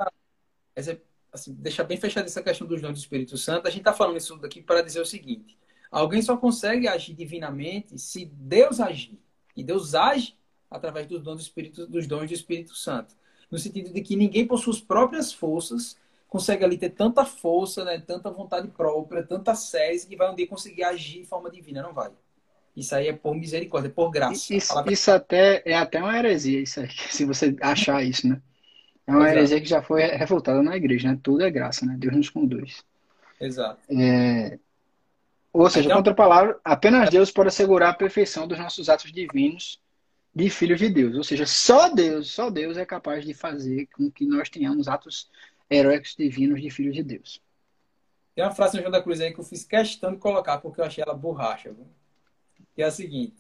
Essa, 0.76 1.02
assim, 1.32 1.52
deixa 1.56 1.84
bem 1.84 1.98
fechada 1.98 2.28
essa 2.28 2.44
questão 2.44 2.68
dos 2.68 2.80
dons 2.80 2.94
do 2.94 3.00
Espírito 3.00 3.36
Santo. 3.40 3.68
A 3.68 3.72
gente 3.72 3.80
está 3.80 3.94
falando 3.94 4.18
isso 4.18 4.38
daqui 4.38 4.62
para 4.62 4.84
dizer 4.84 5.02
o 5.02 5.06
seguinte: 5.06 5.58
alguém 5.90 6.22
só 6.22 6.38
consegue 6.38 6.88
agir 6.88 7.16
divinamente 7.16 7.98
se 7.98 8.26
Deus 8.26 8.80
agir. 8.80 9.20
E 9.58 9.64
Deus 9.64 9.96
age 9.96 10.38
através 10.70 11.08
dos 11.08 11.24
dons 11.24 11.38
do 11.38 11.42
Espírito, 11.42 11.88
dos 11.88 12.06
dons 12.06 12.28
do 12.28 12.36
Espírito 12.36 12.76
Santo 12.76 13.16
no 13.54 13.60
sentido 13.60 13.94
de 13.94 14.02
que 14.02 14.16
ninguém 14.16 14.48
por 14.48 14.58
suas 14.58 14.82
próprias 14.82 15.32
forças 15.32 15.96
consegue 16.28 16.66
ali 16.66 16.76
ter 16.76 16.90
tanta 16.90 17.24
força, 17.24 17.86
né, 17.86 18.00
tanta 18.00 18.32
vontade 18.32 18.68
própria, 18.70 19.22
tanta 19.22 19.54
sede 19.54 20.08
que 20.08 20.16
vai 20.16 20.32
um 20.32 20.36
dia 20.36 20.48
conseguir 20.48 20.84
agir 20.84 21.20
de 21.20 21.28
forma 21.28 21.52
divina, 21.52 21.84
não 21.84 21.94
vai. 21.94 22.10
Isso 22.76 22.96
aí 22.96 23.10
é 23.10 23.14
por 23.14 23.36
misericórdia, 23.36 23.90
é 23.90 23.92
por 23.92 24.10
graça. 24.10 24.56
Isso, 24.56 24.74
isso 24.90 25.12
até 25.12 25.62
é 25.64 25.76
até 25.76 26.02
uma 26.02 26.18
heresia, 26.18 26.62
isso 26.62 26.80
aí, 26.80 26.90
se 27.12 27.26
você 27.26 27.56
achar 27.62 28.04
isso, 28.04 28.28
né? 28.28 28.42
É 29.06 29.12
uma 29.12 29.26
Exato. 29.26 29.38
heresia 29.38 29.62
que 29.62 29.70
já 29.70 29.84
foi 29.84 30.02
revoltada 30.02 30.64
na 30.64 30.76
igreja, 30.76 31.12
né? 31.12 31.20
Tudo 31.22 31.44
é 31.44 31.52
graça, 31.52 31.86
né? 31.86 31.96
Deus 31.96 32.16
nos 32.16 32.30
conduz. 32.32 32.84
Exato. 33.40 33.80
É... 33.92 34.58
Ou 35.52 35.70
seja, 35.70 35.86
então, 35.86 35.98
outra 35.98 36.16
palavra, 36.16 36.60
apenas 36.66 37.12
Deus 37.12 37.30
pode 37.30 37.50
assegurar 37.50 37.92
a 37.92 37.94
perfeição 37.94 38.48
dos 38.48 38.58
nossos 38.58 38.90
atos 38.90 39.12
divinos 39.12 39.83
de 40.36 40.50
filhos 40.50 40.80
de 40.80 40.90
Deus. 40.90 41.16
Ou 41.16 41.24
seja, 41.24 41.46
só 41.46 41.90
Deus, 41.90 42.32
só 42.32 42.50
Deus 42.50 42.78
é 42.78 42.86
capaz 42.86 43.26
de 43.26 43.34
fazer 43.34 43.88
com 43.88 44.10
que 44.10 44.26
nós 44.26 44.50
tenhamos 44.50 44.88
atos 44.88 45.30
heróicos 45.70 46.16
divinos 46.16 46.62
de 46.62 46.70
filhos 46.70 46.96
de 46.96 47.04
Deus. 47.04 47.42
Tem 48.36 48.44
uma 48.44 48.52
frase 48.52 48.76
no 48.76 48.82
João 48.82 48.92
da 48.92 49.02
Cruz 49.02 49.22
aí 49.22 49.32
que 49.32 49.40
eu 49.40 49.44
fiz 49.44 49.64
questão 49.64 50.12
de 50.12 50.18
colocar, 50.18 50.58
porque 50.58 50.82
eu 50.82 50.86
achei 50.86 51.04
ela 51.04 51.14
borracha. 51.14 51.72
Viu? 51.72 51.88
Que 52.76 52.82
é 52.82 52.86
a 52.86 52.92
seguinte. 52.92 53.36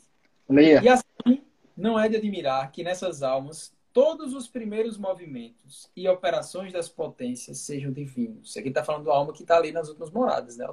Leia. 0.47 0.81
E 0.83 0.87
assim, 0.87 1.41
não 1.75 1.99
é 1.99 2.07
de 2.07 2.17
admirar 2.17 2.71
que 2.71 2.83
nessas 2.83 3.23
almas 3.23 3.73
todos 3.91 4.33
os 4.33 4.47
primeiros 4.47 4.97
movimentos 4.97 5.89
e 5.95 6.07
operações 6.07 6.73
das 6.73 6.89
potências 6.89 7.59
sejam 7.59 7.91
divinos. 7.91 8.49
Isso 8.49 8.59
aqui 8.59 8.69
está 8.69 8.83
falando 8.83 9.05
da 9.05 9.13
alma 9.13 9.33
que 9.33 9.43
está 9.43 9.57
ali 9.57 9.71
nas 9.71 9.87
últimas 9.87 10.11
moradas, 10.11 10.57
né? 10.57 10.65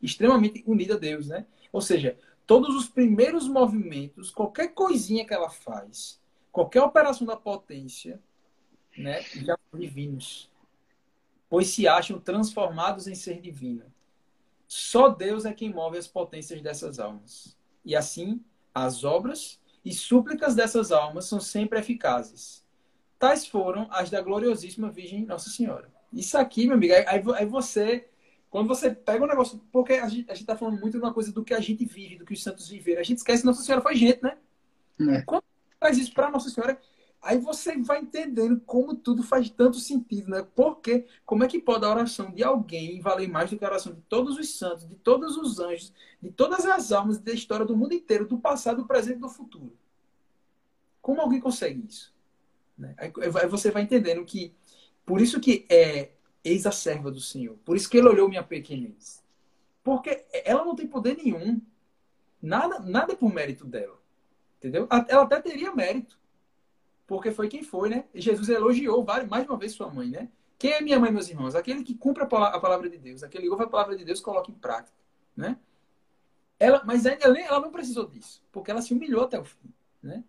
extremamente 0.00 0.62
unida 0.66 0.94
a 0.94 0.98
Deus, 0.98 1.28
né? 1.28 1.46
Ou 1.72 1.80
seja, 1.80 2.18
todos 2.46 2.76
os 2.76 2.88
primeiros 2.88 3.48
movimentos, 3.48 4.30
qualquer 4.30 4.68
coisinha 4.68 5.26
que 5.26 5.32
ela 5.32 5.48
faz, 5.48 6.20
qualquer 6.52 6.82
operação 6.82 7.26
da 7.26 7.36
potência, 7.36 8.20
né, 8.96 9.22
já 9.22 9.56
são 9.70 9.80
divinos. 9.80 10.50
Pois 11.48 11.68
se 11.68 11.88
acham 11.88 12.20
transformados 12.20 13.06
em 13.06 13.14
ser 13.14 13.40
divino. 13.40 13.84
Só 14.68 15.08
Deus 15.08 15.44
é 15.44 15.52
quem 15.52 15.72
move 15.72 15.98
as 15.98 16.06
potências 16.06 16.60
dessas 16.62 16.98
almas. 16.98 17.56
E 17.84 17.96
assim, 17.96 18.42
as 18.74 19.04
obras 19.04 19.60
e 19.84 19.92
súplicas 19.92 20.54
dessas 20.54 20.92
almas 20.92 21.26
são 21.26 21.40
sempre 21.40 21.78
eficazes. 21.78 22.64
Tais 23.18 23.46
foram 23.46 23.86
as 23.90 24.10
da 24.10 24.20
gloriosíssima 24.20 24.90
Virgem 24.90 25.26
Nossa 25.26 25.50
Senhora. 25.50 25.92
Isso 26.12 26.36
aqui, 26.36 26.66
meu 26.66 26.76
amigo, 26.76 26.94
aí, 27.06 27.46
você 27.46 28.08
quando 28.52 28.68
você 28.68 28.90
pega 28.90 29.24
um 29.24 29.26
negócio. 29.26 29.58
Porque 29.72 29.94
a 29.94 30.06
gente, 30.06 30.30
a 30.30 30.34
gente 30.34 30.46
tá 30.46 30.54
falando 30.54 30.78
muito 30.78 30.98
de 30.98 31.02
uma 31.02 31.14
coisa 31.14 31.32
do 31.32 31.42
que 31.42 31.54
a 31.54 31.60
gente 31.60 31.86
vive, 31.86 32.18
do 32.18 32.26
que 32.26 32.34
os 32.34 32.42
santos 32.42 32.68
viveram. 32.68 33.00
A 33.00 33.02
gente 33.02 33.16
esquece 33.16 33.40
que 33.40 33.46
Nossa 33.46 33.62
Senhora 33.62 33.82
foi 33.82 33.96
gente, 33.96 34.22
né? 34.22 34.36
É. 35.00 35.22
Quando 35.22 35.42
faz 35.80 35.96
isso 35.96 36.12
para 36.12 36.30
Nossa 36.30 36.50
Senhora, 36.50 36.78
aí 37.22 37.38
você 37.38 37.78
vai 37.78 38.00
entendendo 38.00 38.60
como 38.66 38.94
tudo 38.94 39.22
faz 39.22 39.48
tanto 39.48 39.78
sentido, 39.78 40.28
né? 40.28 40.46
Porque 40.54 41.06
como 41.24 41.42
é 41.42 41.48
que 41.48 41.58
pode 41.58 41.86
a 41.86 41.88
oração 41.88 42.30
de 42.30 42.44
alguém 42.44 43.00
valer 43.00 43.26
mais 43.26 43.48
do 43.48 43.56
que 43.56 43.64
a 43.64 43.68
oração 43.68 43.94
de 43.94 44.02
todos 44.02 44.36
os 44.36 44.54
santos, 44.58 44.86
de 44.86 44.96
todos 44.96 45.38
os 45.38 45.58
anjos, 45.58 45.90
de 46.20 46.30
todas 46.30 46.66
as 46.66 46.92
almas 46.92 47.18
da 47.18 47.32
história 47.32 47.64
do 47.64 47.74
mundo 47.74 47.94
inteiro, 47.94 48.28
do 48.28 48.36
passado, 48.36 48.82
do 48.82 48.86
presente 48.86 49.16
e 49.16 49.20
do 49.20 49.30
futuro? 49.30 49.72
Como 51.00 51.22
alguém 51.22 51.40
consegue 51.40 51.86
isso? 51.88 52.14
Né? 52.76 52.94
Aí 52.98 53.10
você 53.48 53.70
vai 53.70 53.84
entendendo 53.84 54.22
que 54.26 54.54
por 55.06 55.22
isso 55.22 55.40
que 55.40 55.64
é 55.70 56.10
eis 56.44 56.66
a 56.66 56.72
serva 56.72 57.10
do 57.10 57.20
Senhor. 57.20 57.56
Por 57.64 57.76
isso 57.76 57.88
que 57.88 57.98
ele 57.98 58.08
olhou 58.08 58.28
minha 58.28 58.42
pequenez. 58.42 59.22
Porque 59.82 60.24
ela 60.44 60.64
não 60.64 60.74
tem 60.74 60.86
poder 60.86 61.16
nenhum. 61.16 61.60
Nada, 62.40 62.78
nada 62.80 63.12
é 63.12 63.16
por 63.16 63.32
mérito 63.32 63.64
dela. 63.66 64.00
Entendeu? 64.58 64.86
Ela 65.08 65.22
até 65.22 65.40
teria 65.40 65.74
mérito. 65.74 66.18
Porque 67.06 67.30
foi 67.30 67.48
quem 67.48 67.62
foi, 67.62 67.88
né? 67.88 68.04
Jesus 68.14 68.48
elogiou 68.48 69.04
mais 69.28 69.46
uma 69.46 69.56
vez 69.56 69.72
sua 69.72 69.90
mãe, 69.90 70.08
né? 70.08 70.28
Quem 70.58 70.72
é 70.72 70.80
minha 70.80 70.98
mãe, 70.98 71.10
meus 71.10 71.28
irmãos? 71.28 71.54
Aquele 71.54 71.82
que 71.82 71.94
cumpre 71.94 72.22
a 72.22 72.26
palavra 72.26 72.88
de 72.88 72.96
Deus. 72.96 73.22
Aquele 73.22 73.44
que 73.44 73.50
ouve 73.50 73.64
a 73.64 73.68
palavra 73.68 73.96
de 73.96 74.04
Deus 74.04 74.20
e 74.20 74.22
coloca 74.22 74.50
em 74.50 74.54
prática, 74.54 74.96
né? 75.36 75.58
Ela, 76.58 76.82
mas 76.84 77.04
ainda 77.04 77.24
ela 77.40 77.60
não 77.60 77.72
precisou 77.72 78.06
disso. 78.06 78.40
Porque 78.52 78.70
ela 78.70 78.80
se 78.80 78.94
humilhou 78.94 79.24
até 79.24 79.38
o 79.38 79.44
fim, 79.44 79.74
né? 80.00 80.22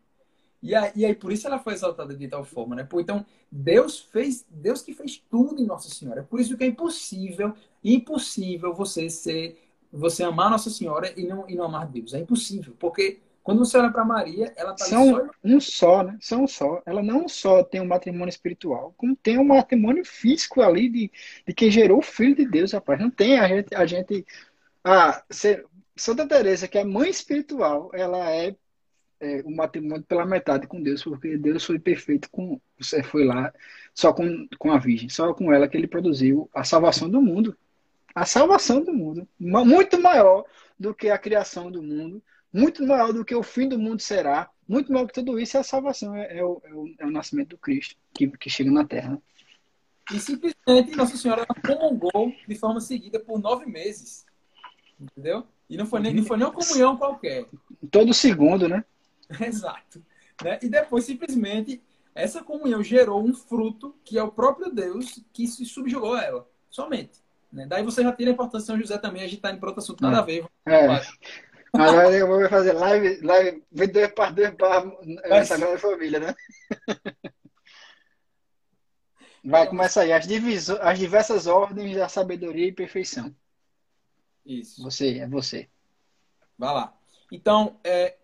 E 0.64 0.74
aí, 0.74 0.92
e 0.96 1.06
aí, 1.06 1.14
por 1.14 1.32
isso 1.34 1.46
ela 1.46 1.60
foi 1.60 1.74
exaltada 1.74 2.16
de 2.16 2.26
tal 2.26 2.46
forma, 2.46 2.74
né? 2.74 2.86
Pô, 2.86 3.02
então, 3.02 3.26
Deus 3.52 4.00
fez, 4.00 4.46
Deus 4.50 4.82
que 4.82 4.94
fez 4.94 5.22
tudo 5.30 5.62
em 5.62 5.66
Nossa 5.66 5.90
Senhora. 5.90 6.22
É 6.22 6.24
por 6.24 6.40
isso 6.40 6.56
que 6.58 6.64
é 6.64 6.68
impossível, 6.68 7.54
impossível 7.84 8.74
você 8.74 9.10
ser, 9.10 9.60
você 9.92 10.24
amar 10.24 10.50
Nossa 10.50 10.70
Senhora 10.70 11.14
e 11.20 11.28
não, 11.28 11.50
e 11.50 11.56
não 11.56 11.66
amar 11.66 11.86
Deus. 11.88 12.14
É 12.14 12.20
impossível, 12.20 12.74
porque 12.80 13.20
quando 13.44 13.60
você 13.60 13.78
olha 13.78 13.92
para 13.92 14.06
Maria, 14.06 14.54
ela 14.56 14.72
está 14.72 14.86
São 14.86 15.10
só... 15.10 15.30
um 15.44 15.60
só, 15.60 16.04
né? 16.04 16.18
São 16.22 16.44
um 16.46 16.48
só. 16.48 16.82
Ela 16.86 17.04
não 17.04 17.28
só 17.28 17.62
tem 17.62 17.82
um 17.82 17.86
matrimônio 17.86 18.30
espiritual, 18.30 18.94
como 18.96 19.18
tem 19.18 19.38
um 19.38 19.44
matrimônio 19.44 20.06
físico 20.06 20.62
ali 20.62 20.88
de, 20.88 21.12
de 21.46 21.54
quem 21.54 21.70
gerou 21.70 22.00
o 22.00 22.02
Filho 22.02 22.36
de 22.36 22.48
Deus, 22.48 22.72
rapaz. 22.72 23.02
Não 23.02 23.12
tem 23.12 23.38
a 23.38 23.48
gente, 23.50 23.76
a 23.76 23.86
gente, 23.86 24.26
ah, 24.82 25.22
Santa 25.96 26.26
Teresa, 26.26 26.70
que 26.70 26.78
é 26.78 26.86
mãe 26.86 27.10
espiritual, 27.10 27.92
ela 27.94 28.32
é 28.32 28.56
é, 29.24 29.42
o 29.46 29.56
matrimônio 29.56 30.04
pela 30.04 30.26
metade 30.26 30.68
com 30.68 30.82
Deus, 30.82 31.04
porque 31.04 31.38
Deus 31.38 31.64
foi 31.64 31.80
perfeito 31.80 32.30
com 32.30 32.60
você 32.78 33.02
foi 33.02 33.24
lá 33.24 33.54
só 33.94 34.12
com, 34.12 34.48
com 34.58 34.72
a 34.72 34.78
Virgem, 34.78 35.08
só 35.08 35.34
com 35.34 35.54
ela 35.54 35.68
que 35.68 35.78
ele 35.78 35.88
produziu 35.88 36.50
a 36.54 36.64
salvação 36.64 37.10
do 37.10 37.22
mundo. 37.22 37.58
A 38.14 38.26
salvação 38.26 38.84
do 38.84 38.94
mundo, 38.94 39.28
muito 39.40 40.00
maior 40.00 40.46
do 40.78 40.94
que 40.94 41.10
a 41.10 41.18
criação 41.18 41.72
do 41.72 41.82
mundo, 41.82 42.22
muito 42.52 42.86
maior 42.86 43.12
do 43.12 43.26
que 43.26 43.34
o 43.34 43.42
fim 43.42 43.68
do 43.68 43.80
mundo 43.80 44.02
será, 44.02 44.50
muito 44.68 44.92
maior 44.92 45.08
que 45.08 45.14
tudo 45.14 45.40
isso 45.40 45.58
é 45.58 45.62
a 45.62 45.64
salvação, 45.64 46.16
é, 46.16 46.38
é, 46.38 46.44
o, 46.44 46.62
é 46.64 46.74
o, 46.74 46.96
é 47.00 47.06
o, 47.06 47.12
nascimento 47.12 47.50
do 47.50 47.58
Cristo 47.58 47.96
que, 48.14 48.28
que 48.28 48.50
chega 48.50 48.70
na 48.70 48.86
Terra. 48.86 49.20
E 50.14 50.20
simplesmente 50.20 50.96
Nossa 50.96 51.18
Senhora 51.18 51.46
comungou 51.66 52.32
de 52.48 52.56
forma 52.56 52.80
seguida 52.80 53.20
por 53.20 53.40
nove 53.40 53.66
meses. 53.66 54.26
Entendeu? 55.00 55.48
E 55.68 55.76
não 55.76 55.88
foi 55.88 56.00
nem, 56.00 56.14
não 56.14 56.24
foi 56.24 56.38
nem 56.38 56.46
uma 56.46 56.54
comunhão 56.54 56.98
qualquer. 56.98 57.48
Todo 57.90 58.14
segundo, 58.14 58.68
né? 58.68 58.84
Exato. 59.46 60.04
Né? 60.44 60.60
E 60.62 60.70
depois, 60.70 61.06
simplesmente, 61.06 61.82
essa 62.16 62.44
comunhão 62.44 62.84
gerou 62.84 63.24
um 63.24 63.34
fruto 63.34 63.96
que 64.04 64.18
é 64.18 64.24
o 64.24 64.32
próprio 64.32 64.72
Deus 64.72 65.20
que 65.32 65.48
se 65.48 65.66
subjugou 65.66 66.14
a 66.14 66.24
ela. 66.24 66.50
Somente. 66.70 67.24
Né? 67.52 67.66
Daí 67.68 67.84
você 67.84 68.02
já 68.02 68.12
tira 68.12 68.32
a 68.32 68.34
importância 68.34 68.62
de 68.62 68.68
São 68.68 68.80
José 68.80 68.98
também, 68.98 69.22
a 69.22 69.28
gente 69.28 69.38
está 69.38 69.52
em 69.52 69.56
outro 69.56 69.78
assunto, 69.78 70.02
nada 70.02 70.20
a 70.20 70.22
ver. 70.24 70.46
É. 70.66 70.88
Agora 71.74 72.12
eu 72.12 72.28
vou 72.28 72.48
fazer 72.50 72.74
live, 72.74 73.20
live 73.22 73.64
dois 73.92 74.12
para 74.14 74.30
dois 74.30 74.52
para 74.52 74.86
Mas... 75.28 75.48
Sagrada 75.48 75.78
Família, 75.80 76.20
né? 76.20 76.36
Vai 79.46 79.68
começar 79.68 80.02
aí, 80.02 80.14
as, 80.14 80.26
diviso... 80.26 80.78
as 80.82 80.98
diversas 80.98 81.48
ordens 81.48 81.98
da 81.98 82.08
sabedoria 82.08 82.68
e 82.68 82.72
perfeição. 82.72 83.36
Isso. 84.46 84.82
Você, 84.84 85.20
é 85.20 85.28
você. 85.28 85.68
Vai 86.58 86.74
lá. 86.74 86.94
Então, 87.32 87.80
é, 87.84 88.16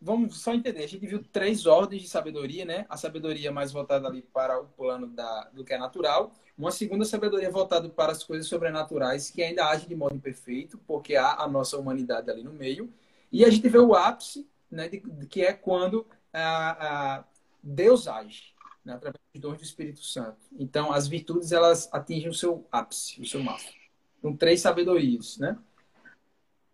vamos 0.00 0.40
só 0.40 0.54
entender, 0.54 0.84
a 0.84 0.88
gente 0.88 1.06
viu 1.06 1.22
três 1.22 1.66
ordens 1.66 2.02
de 2.02 2.08
sabedoria, 2.08 2.64
né? 2.64 2.86
A 2.88 2.96
sabedoria 2.96 3.50
mais 3.50 3.72
voltada 3.72 4.06
ali 4.06 4.22
para 4.22 4.60
o 4.60 4.66
plano 4.66 5.06
da, 5.08 5.44
do 5.52 5.64
que 5.64 5.74
é 5.74 5.78
natural, 5.78 6.32
uma 6.56 6.70
segunda 6.70 7.04
sabedoria 7.04 7.50
voltada 7.50 7.88
para 7.88 8.12
as 8.12 8.24
coisas 8.24 8.48
sobrenaturais, 8.48 9.30
que 9.30 9.42
ainda 9.42 9.66
age 9.66 9.86
de 9.86 9.94
modo 9.94 10.14
imperfeito, 10.14 10.78
porque 10.86 11.16
há 11.16 11.36
a 11.42 11.48
nossa 11.48 11.78
humanidade 11.78 12.30
ali 12.30 12.42
no 12.42 12.52
meio, 12.52 12.92
e 13.30 13.44
a 13.44 13.50
gente 13.50 13.68
vê 13.68 13.78
o 13.78 13.94
ápice, 13.94 14.48
né, 14.70 14.88
de, 14.88 15.00
de, 15.00 15.26
que 15.26 15.42
é 15.42 15.52
quando 15.52 16.06
a, 16.32 17.16
a 17.16 17.24
Deus 17.62 18.08
age, 18.08 18.54
né, 18.84 18.94
através 18.94 19.20
dos 19.32 19.40
dons 19.40 19.58
do 19.58 19.62
Espírito 19.62 20.02
Santo. 20.02 20.38
Então, 20.58 20.92
as 20.92 21.06
virtudes, 21.06 21.52
elas 21.52 21.88
atingem 21.92 22.28
o 22.28 22.34
seu 22.34 22.66
ápice, 22.72 23.20
o 23.20 23.26
seu 23.26 23.42
máximo. 23.42 23.72
Então, 24.18 24.36
três 24.36 24.60
sabedorias, 24.60 25.38
né? 25.38 25.56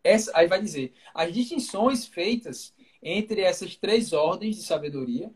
Essa, 0.03 0.31
aí 0.35 0.47
vai 0.47 0.61
dizer, 0.61 0.95
as 1.15 1.33
distinções 1.33 2.07
feitas 2.07 2.75
entre 3.05 3.43
essas 3.43 3.77
três 3.77 4.15
ordens 4.15 4.57
de 4.57 4.63
sabedoria, 4.63 5.31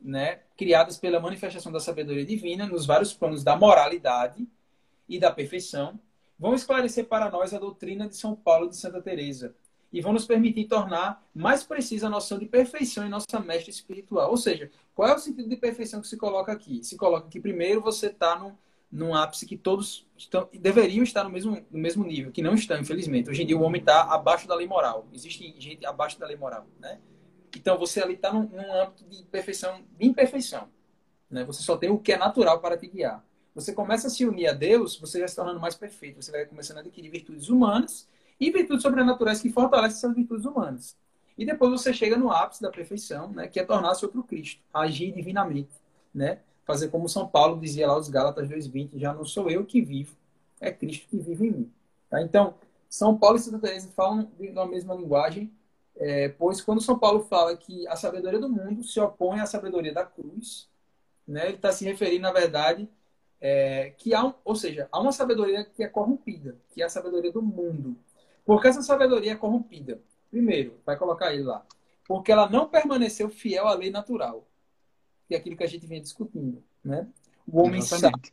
né, 0.00 0.40
criadas 0.56 0.98
pela 0.98 1.20
manifestação 1.20 1.70
da 1.70 1.78
sabedoria 1.78 2.26
divina 2.26 2.66
nos 2.66 2.84
vários 2.84 3.14
planos 3.14 3.44
da 3.44 3.56
moralidade 3.56 4.44
e 5.08 5.20
da 5.20 5.30
perfeição, 5.30 5.98
vão 6.36 6.54
esclarecer 6.54 7.06
para 7.06 7.30
nós 7.30 7.54
a 7.54 7.58
doutrina 7.60 8.08
de 8.08 8.16
São 8.16 8.34
Paulo 8.34 8.68
de 8.68 8.76
Santa 8.76 9.00
Teresa 9.00 9.54
e 9.92 10.00
vão 10.00 10.12
nos 10.12 10.26
permitir 10.26 10.64
tornar 10.64 11.24
mais 11.32 11.62
precisa 11.62 12.08
a 12.08 12.10
noção 12.10 12.38
de 12.38 12.46
perfeição 12.46 13.06
em 13.06 13.10
nossa 13.10 13.38
mestre 13.38 13.70
espiritual. 13.70 14.30
Ou 14.30 14.36
seja, 14.36 14.70
qual 14.92 15.08
é 15.08 15.14
o 15.14 15.18
sentido 15.18 15.48
de 15.48 15.56
perfeição 15.56 16.00
que 16.00 16.08
se 16.08 16.16
coloca 16.16 16.50
aqui? 16.50 16.82
Se 16.82 16.96
coloca 16.96 17.28
que 17.28 17.38
primeiro 17.38 17.80
você 17.80 18.06
está 18.06 18.36
num, 18.36 18.54
num 18.90 19.14
ápice 19.14 19.46
que 19.46 19.56
todos 19.56 20.04
estão, 20.16 20.48
deveriam 20.52 21.04
estar 21.04 21.22
no 21.22 21.30
mesmo, 21.30 21.64
no 21.70 21.78
mesmo 21.78 22.04
nível, 22.04 22.32
que 22.32 22.42
não 22.42 22.54
estão, 22.54 22.80
infelizmente. 22.80 23.30
Hoje 23.30 23.42
em 23.42 23.46
dia 23.46 23.56
o 23.56 23.62
homem 23.62 23.80
está 23.80 24.02
abaixo 24.02 24.48
da 24.48 24.54
lei 24.54 24.66
moral. 24.66 25.06
Existe 25.12 25.54
gente 25.58 25.84
abaixo 25.84 26.18
da 26.18 26.26
lei 26.26 26.36
moral, 26.36 26.66
né? 26.80 26.98
Então 27.56 27.78
você 27.78 28.02
ali 28.02 28.14
está 28.14 28.32
num, 28.32 28.48
num, 28.48 28.72
âmbito 28.72 29.04
de 29.04 29.22
perfeição, 29.24 29.82
de 29.98 30.06
imperfeição. 30.06 30.68
Né? 31.30 31.44
Você 31.44 31.62
só 31.62 31.76
tem 31.76 31.90
o 31.90 31.98
que 31.98 32.12
é 32.12 32.16
natural 32.16 32.60
para 32.60 32.76
te 32.76 32.86
guiar. 32.86 33.24
Você 33.54 33.72
começa 33.72 34.06
a 34.06 34.10
se 34.10 34.24
unir 34.24 34.48
a 34.48 34.52
Deus, 34.52 34.98
você 34.98 35.18
vai 35.18 35.28
se 35.28 35.36
tornando 35.36 35.60
mais 35.60 35.74
perfeito. 35.74 36.22
Você 36.22 36.30
vai 36.30 36.46
começando 36.46 36.78
a 36.78 36.80
adquirir 36.80 37.10
virtudes 37.10 37.48
humanas 37.48 38.08
e 38.40 38.50
virtudes 38.50 38.82
sobrenaturais 38.82 39.40
que 39.40 39.50
fortalecem 39.50 39.98
essas 39.98 40.14
virtudes 40.14 40.46
humanas. 40.46 40.96
E 41.36 41.46
depois 41.46 41.70
você 41.70 41.92
chega 41.92 42.16
no 42.16 42.30
ápice 42.30 42.62
da 42.62 42.70
perfeição, 42.70 43.30
né? 43.32 43.48
que 43.48 43.60
é 43.60 43.64
tornar-se 43.64 44.04
outro 44.04 44.22
Cristo, 44.22 44.60
agir 44.72 45.12
divinamente. 45.12 45.70
Né? 46.14 46.40
Fazer 46.64 46.88
como 46.88 47.08
São 47.08 47.26
Paulo 47.26 47.60
dizia 47.60 47.86
lá 47.86 47.94
aos 47.94 48.08
Gálatas 48.08 48.48
2,20, 48.48 48.98
já 48.98 49.12
não 49.12 49.24
sou 49.24 49.50
eu 49.50 49.64
que 49.64 49.80
vivo, 49.80 50.14
é 50.60 50.70
Cristo 50.70 51.08
que 51.08 51.18
vive 51.18 51.46
em 51.46 51.50
mim. 51.50 51.72
Tá? 52.08 52.22
Então, 52.22 52.54
São 52.88 53.16
Paulo 53.16 53.36
e 53.36 53.40
Santa 53.40 53.58
Teresa 53.58 53.90
falam 53.94 54.30
na 54.52 54.66
mesma 54.66 54.94
linguagem, 54.94 55.50
é, 55.96 56.28
pois 56.30 56.60
quando 56.60 56.80
São 56.80 56.98
Paulo 56.98 57.20
fala 57.20 57.56
que 57.56 57.86
a 57.88 57.96
sabedoria 57.96 58.38
do 58.38 58.48
mundo 58.48 58.82
se 58.82 58.98
opõe 59.00 59.40
à 59.40 59.46
sabedoria 59.46 59.92
da 59.92 60.04
cruz, 60.04 60.68
né, 61.26 61.46
ele 61.46 61.56
está 61.56 61.70
se 61.72 61.84
referindo, 61.84 62.22
na 62.22 62.32
verdade, 62.32 62.88
é, 63.40 63.90
que 63.98 64.14
há, 64.14 64.24
um, 64.24 64.34
ou 64.44 64.54
seja, 64.54 64.88
há 64.90 65.00
uma 65.00 65.12
sabedoria 65.12 65.64
que 65.64 65.82
é 65.82 65.88
corrompida, 65.88 66.56
que 66.70 66.82
é 66.82 66.84
a 66.84 66.88
sabedoria 66.88 67.32
do 67.32 67.42
mundo. 67.42 67.96
Por 68.44 68.60
que 68.60 68.68
essa 68.68 68.82
sabedoria 68.82 69.32
é 69.32 69.36
corrompida? 69.36 70.00
Primeiro, 70.30 70.80
vai 70.84 70.96
colocar 70.96 71.32
ele 71.32 71.42
lá. 71.42 71.64
Porque 72.06 72.32
ela 72.32 72.48
não 72.48 72.68
permaneceu 72.68 73.28
fiel 73.28 73.66
à 73.66 73.74
lei 73.74 73.90
natural, 73.90 74.46
que 75.28 75.34
é 75.34 75.38
aquilo 75.38 75.56
que 75.56 75.64
a 75.64 75.68
gente 75.68 75.86
vinha 75.86 76.00
discutindo. 76.00 76.62
Né? 76.84 77.06
O 77.46 77.60
homem 77.60 77.80
sábio, 77.82 78.32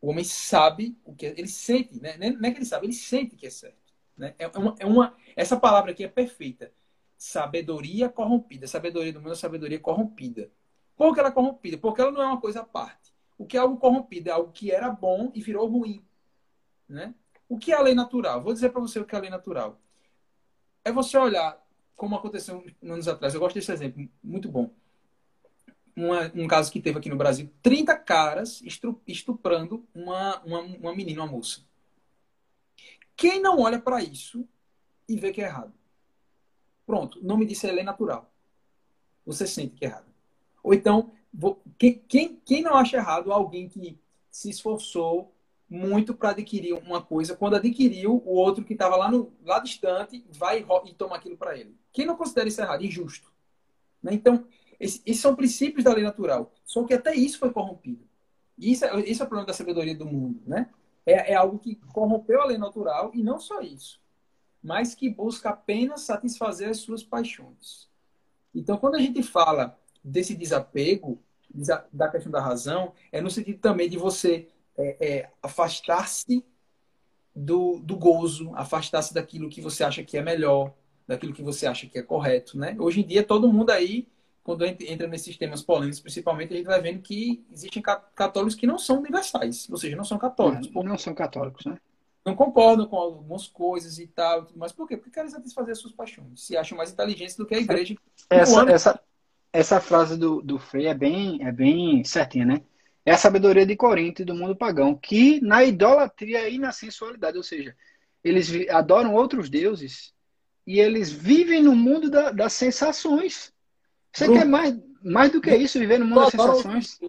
O 0.00 0.10
homem 0.10 0.24
sabe 0.24 0.96
o 1.04 1.14
que 1.14 1.26
é, 1.26 1.30
ele 1.30 1.48
sente, 1.48 2.00
né? 2.00 2.16
Não 2.16 2.48
é 2.48 2.50
que 2.50 2.58
ele 2.58 2.66
sabe, 2.66 2.86
ele 2.86 2.92
sente 2.92 3.36
que 3.36 3.46
é 3.46 3.50
certo. 3.50 3.76
Né? 4.16 4.34
É, 4.38 4.46
uma, 4.48 4.74
é 4.78 4.86
uma, 4.86 5.16
essa 5.36 5.58
palavra 5.58 5.92
aqui 5.92 6.04
é 6.04 6.08
perfeita. 6.08 6.72
Sabedoria 7.22 8.08
corrompida. 8.08 8.66
Sabedoria 8.66 9.12
do 9.12 9.20
mundo 9.20 9.32
é 9.32 9.36
sabedoria 9.36 9.78
corrompida. 9.78 10.50
Por 10.96 11.14
que 11.14 11.20
ela 11.20 11.28
é 11.28 11.32
corrompida? 11.32 11.78
Porque 11.78 12.00
ela 12.00 12.10
não 12.10 12.20
é 12.20 12.26
uma 12.26 12.40
coisa 12.40 12.62
à 12.62 12.64
parte. 12.64 13.14
O 13.38 13.46
que 13.46 13.56
é 13.56 13.60
algo 13.60 13.76
corrompido 13.76 14.28
é 14.28 14.32
algo 14.32 14.50
que 14.50 14.72
era 14.72 14.90
bom 14.90 15.30
e 15.32 15.40
virou 15.40 15.68
ruim. 15.68 16.04
Né? 16.88 17.14
O 17.48 17.56
que 17.56 17.72
é 17.72 17.76
a 17.76 17.80
lei 17.80 17.94
natural? 17.94 18.42
Vou 18.42 18.52
dizer 18.52 18.70
para 18.70 18.80
você 18.80 18.98
o 18.98 19.04
que 19.04 19.14
é 19.14 19.18
a 19.18 19.20
lei 19.20 19.30
natural. 19.30 19.80
É 20.84 20.90
você 20.90 21.16
olhar 21.16 21.64
como 21.94 22.16
aconteceu 22.16 22.64
anos 22.82 23.06
atrás. 23.06 23.34
Eu 23.34 23.40
gosto 23.40 23.54
desse 23.54 23.70
exemplo, 23.70 24.08
muito 24.22 24.48
bom 24.48 24.70
uma, 25.94 26.32
um 26.34 26.48
caso 26.48 26.72
que 26.72 26.80
teve 26.80 26.98
aqui 26.98 27.08
no 27.08 27.16
Brasil, 27.16 27.48
30 27.62 27.96
caras 27.98 28.62
estuprando 29.06 29.86
uma, 29.94 30.40
uma, 30.42 30.60
uma 30.60 30.94
menina, 30.96 31.22
uma 31.22 31.30
moça. 31.30 31.60
Quem 33.14 33.40
não 33.40 33.60
olha 33.60 33.78
para 33.78 34.02
isso 34.02 34.44
e 35.08 35.16
vê 35.16 35.30
que 35.30 35.40
é 35.40 35.44
errado? 35.44 35.72
Pronto, 36.92 37.20
o 37.20 37.24
nome 37.24 37.46
disso 37.46 37.66
é 37.66 37.72
lei 37.72 37.82
natural. 37.82 38.30
Você 39.24 39.46
sente 39.46 39.76
que 39.76 39.86
é 39.86 39.88
errado. 39.88 40.04
Ou 40.62 40.74
então, 40.74 41.10
quem, 41.78 41.94
quem, 42.06 42.36
quem 42.44 42.60
não 42.60 42.74
acha 42.74 42.98
errado 42.98 43.32
alguém 43.32 43.66
que 43.66 43.98
se 44.30 44.50
esforçou 44.50 45.34
muito 45.70 46.12
para 46.12 46.32
adquirir 46.32 46.74
uma 46.74 47.00
coisa, 47.00 47.34
quando 47.34 47.56
adquiriu, 47.56 48.22
o 48.26 48.34
outro 48.34 48.62
que 48.62 48.74
estava 48.74 48.94
lá, 48.96 49.10
no, 49.10 49.32
lá 49.42 49.58
distante 49.58 50.22
vai 50.32 50.66
e, 50.84 50.92
toma 50.92 51.16
aquilo 51.16 51.34
para 51.34 51.56
ele. 51.56 51.74
Quem 51.94 52.04
não 52.04 52.14
considera 52.14 52.46
isso 52.46 52.60
errado? 52.60 52.84
Injusto. 52.84 53.32
Né? 54.02 54.12
Então, 54.12 54.44
esses 54.78 55.18
são 55.18 55.34
princípios 55.34 55.84
da 55.84 55.94
lei 55.94 56.04
natural. 56.04 56.52
Só 56.62 56.84
que 56.84 56.92
até 56.92 57.14
isso 57.14 57.38
foi 57.38 57.50
corrompido. 57.50 58.06
Isso 58.58 58.84
é, 58.84 59.00
isso 59.00 59.22
é 59.22 59.24
o 59.24 59.28
problema 59.28 59.46
da 59.46 59.54
sabedoria 59.54 59.96
do 59.96 60.04
mundo, 60.04 60.42
né? 60.46 60.68
É, 61.06 61.32
é 61.32 61.34
algo 61.34 61.58
que 61.58 61.76
corrompeu 61.94 62.42
a 62.42 62.44
lei 62.44 62.58
natural 62.58 63.12
e 63.14 63.22
não 63.22 63.40
só 63.40 63.62
isso, 63.62 63.98
mas 64.62 64.94
que 64.94 65.08
busca 65.08 65.50
apenas 65.50 66.02
satisfazer 66.02 66.68
as 66.68 66.78
suas 66.78 67.02
paixões. 67.02 67.88
Então, 68.54 68.76
quando 68.76 68.94
a 68.94 69.00
gente 69.00 69.22
fala 69.22 69.78
desse 70.04 70.34
desapego, 70.34 71.18
da 71.92 72.08
questão 72.08 72.32
da 72.32 72.40
razão, 72.40 72.92
é 73.10 73.20
no 73.20 73.30
sentido 73.30 73.58
também 73.58 73.88
de 73.88 73.98
você 73.98 74.48
é, 74.76 74.96
é, 75.00 75.30
afastar-se 75.42 76.44
do, 77.34 77.78
do 77.80 77.96
gozo, 77.96 78.52
afastar-se 78.54 79.12
daquilo 79.12 79.50
que 79.50 79.60
você 79.60 79.84
acha 79.84 80.02
que 80.02 80.16
é 80.16 80.22
melhor, 80.22 80.72
daquilo 81.06 81.32
que 81.32 81.42
você 81.42 81.66
acha 81.66 81.86
que 81.86 81.98
é 81.98 82.02
correto, 82.02 82.58
né? 82.58 82.76
Hoje 82.78 83.00
em 83.00 83.06
dia, 83.06 83.22
todo 83.22 83.52
mundo 83.52 83.70
aí 83.70 84.06
quando 84.42 84.64
entra 84.64 85.06
nesses 85.06 85.36
temas 85.36 85.62
polêmicos, 85.62 86.00
principalmente, 86.00 86.52
a 86.52 86.56
gente 86.56 86.66
vai 86.66 86.80
vendo 86.80 87.00
que 87.00 87.44
existem 87.52 87.80
católicos 87.80 88.54
que 88.54 88.66
não 88.66 88.76
são 88.76 88.98
universais, 88.98 89.68
ou 89.70 89.76
seja, 89.76 89.96
não 89.96 90.04
são 90.04 90.18
católicos. 90.18 90.68
Não, 90.72 90.82
não 90.82 90.98
são 90.98 91.14
católicos, 91.14 91.64
né? 91.64 91.78
Não 92.24 92.36
concordam 92.36 92.86
com 92.86 92.96
algumas 92.96 93.48
coisas 93.48 93.98
e 93.98 94.06
tal, 94.06 94.46
mas 94.54 94.70
por 94.70 94.86
quê? 94.86 94.96
Porque 94.96 95.10
querem 95.10 95.30
satisfazer 95.30 95.72
as 95.72 95.78
suas 95.78 95.92
paixões, 95.92 96.44
se 96.46 96.56
acham 96.56 96.78
mais 96.78 96.92
inteligentes 96.92 97.36
do 97.36 97.44
que 97.44 97.54
a 97.54 97.58
igreja. 97.58 97.96
Essa, 98.30 98.70
essa, 98.70 99.00
essa 99.52 99.80
frase 99.80 100.16
do, 100.16 100.40
do 100.40 100.58
Frei 100.58 100.86
é 100.86 100.94
bem, 100.94 101.44
é 101.44 101.50
bem 101.50 102.04
certinha, 102.04 102.46
né? 102.46 102.62
É 103.04 103.12
a 103.12 103.18
sabedoria 103.18 103.66
de 103.66 103.74
Corinto 103.74 104.22
e 104.22 104.24
do 104.24 104.34
mundo 104.34 104.54
pagão, 104.54 104.94
que 104.94 105.40
na 105.40 105.64
idolatria 105.64 106.48
e 106.48 106.58
na 106.58 106.70
sensualidade, 106.70 107.36
ou 107.36 107.42
seja, 107.42 107.76
eles 108.22 108.48
adoram 108.70 109.14
outros 109.14 109.50
deuses 109.50 110.14
e 110.64 110.78
eles 110.78 111.10
vivem 111.10 111.60
no 111.60 111.74
mundo 111.74 112.08
da, 112.08 112.30
das 112.30 112.52
sensações. 112.52 113.52
Você 114.12 114.26
Bruno, 114.26 114.40
quer 114.40 114.46
mais, 114.46 114.78
mais 115.02 115.32
do 115.32 115.40
que 115.40 115.52
isso, 115.54 115.80
viver 115.80 115.98
no 115.98 116.06
mundo 116.06 116.20
das 116.20 116.30
sensações? 116.30 117.00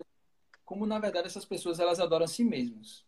Como, 0.65 0.87
na 0.87 0.97
verdade, 0.97 1.27
essas 1.27 1.45
pessoas 1.45 1.79
elas 1.79 1.99
adoram 1.99 2.25
a 2.25 2.27
si 2.27 2.43
mesmas. 2.43 3.05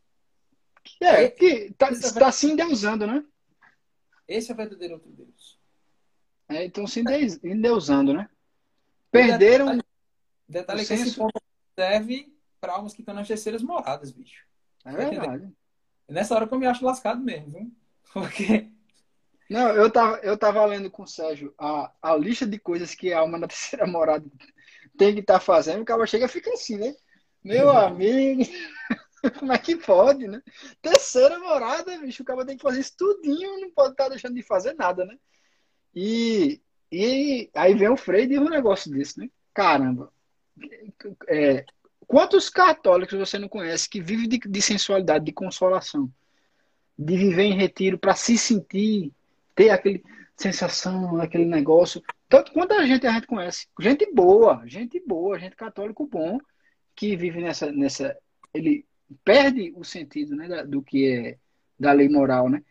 É, 1.01 1.29
que 1.29 1.73
tá, 1.77 1.87
é 1.87 2.19
tá 2.19 2.31
se 2.31 2.49
endeusando, 2.49 3.07
né? 3.07 3.23
Esse 4.27 4.51
é 4.51 4.53
o 4.53 4.57
verdadeiro 4.57 4.95
outro 4.95 5.11
Deus. 5.11 5.59
É, 6.49 6.65
então 6.65 6.85
se 6.85 7.03
endeusando, 7.43 8.13
né? 8.13 8.29
Perderam. 9.11 9.65
Detalhe, 9.65 9.83
detalhe 10.47 10.85
que 10.85 10.93
esse 10.93 11.15
ponto 11.15 11.41
serve 11.77 12.33
para 12.59 12.73
almas 12.73 12.93
que 12.93 13.01
estão 13.01 13.15
nas 13.15 13.27
terceiras 13.27 13.61
moradas, 13.61 14.11
bicho. 14.11 14.45
É 14.83 14.91
verdade. 14.91 15.51
É 16.07 16.13
nessa 16.13 16.35
hora 16.35 16.47
que 16.47 16.53
eu 16.53 16.59
me 16.59 16.67
acho 16.67 16.85
lascado 16.85 17.21
mesmo, 17.21 17.51
viu? 17.51 17.71
Porque 18.13 18.69
não, 19.49 19.69
eu 19.69 19.91
tava, 19.91 20.17
eu 20.17 20.37
tava 20.37 20.65
lendo 20.65 20.89
com 20.89 21.03
o 21.03 21.07
Sérgio 21.07 21.53
a, 21.57 21.91
a 22.01 22.15
lista 22.15 22.47
de 22.47 22.57
coisas 22.59 22.95
que 22.95 23.13
a 23.13 23.19
alma 23.19 23.39
da 23.39 23.47
terceira 23.47 23.85
morada 23.85 24.25
tem 24.97 25.13
que 25.13 25.19
estar 25.19 25.35
tá 25.35 25.39
fazendo, 25.39 25.81
o 25.81 25.85
cara 25.85 26.05
chega 26.07 26.25
e 26.25 26.29
fica 26.29 26.51
assim, 26.51 26.77
né? 26.77 26.95
Meu 27.43 27.69
amigo, 27.69 28.41
como 29.39 29.53
é 29.53 29.57
que 29.57 29.75
pode, 29.75 30.27
né? 30.27 30.41
Terceira 30.81 31.39
morada, 31.39 31.97
bicho, 31.97 32.23
o 32.23 32.25
cara 32.25 32.45
tem 32.45 32.57
que 32.57 32.63
fazer 32.63 32.79
isso 32.79 32.95
tudinho, 32.97 33.59
não 33.59 33.71
pode 33.71 33.91
estar 33.91 34.05
tá 34.05 34.09
deixando 34.11 34.35
de 34.35 34.43
fazer 34.43 34.73
nada, 34.73 35.05
né? 35.05 35.17
E, 35.93 36.61
e 36.91 37.49
aí 37.53 37.73
vem 37.73 37.89
o 37.89 37.97
Frei 37.97 38.23
e 38.23 38.27
diz 38.27 38.39
um 38.39 38.49
negócio 38.49 38.91
desse, 38.91 39.19
né? 39.19 39.29
Caramba, 39.53 40.11
é, 41.27 41.65
quantos 42.05 42.49
católicos 42.49 43.17
você 43.17 43.39
não 43.39 43.47
conhece 43.47 43.89
que 43.89 44.01
vivem 44.01 44.27
de, 44.27 44.37
de 44.37 44.61
sensualidade, 44.61 45.25
de 45.25 45.31
consolação, 45.31 46.11
de 46.97 47.17
viver 47.17 47.43
em 47.43 47.57
retiro 47.57 47.97
para 47.97 48.15
se 48.15 48.37
sentir 48.37 49.11
ter 49.55 49.69
aquele 49.69 50.03
sensação, 50.35 51.21
aquele 51.21 51.45
negócio. 51.45 52.03
Tanto 52.27 52.51
quanta 52.51 52.85
gente 52.85 53.07
a 53.07 53.11
gente 53.13 53.27
conhece. 53.27 53.67
Gente 53.79 54.11
boa, 54.13 54.61
gente 54.65 54.99
boa, 54.99 55.39
gente 55.39 55.55
católico 55.55 56.05
bom, 56.05 56.37
que 56.95 57.15
vive 57.15 57.41
nessa. 57.41 57.71
nessa 57.71 58.15
ele 58.53 58.85
perde 59.23 59.73
o 59.75 59.83
sentido 59.83 60.35
né, 60.35 60.63
do 60.63 60.81
que 60.81 61.11
é 61.11 61.37
da 61.79 61.91
lei 61.91 62.09
moral, 62.09 62.49
né? 62.49 62.63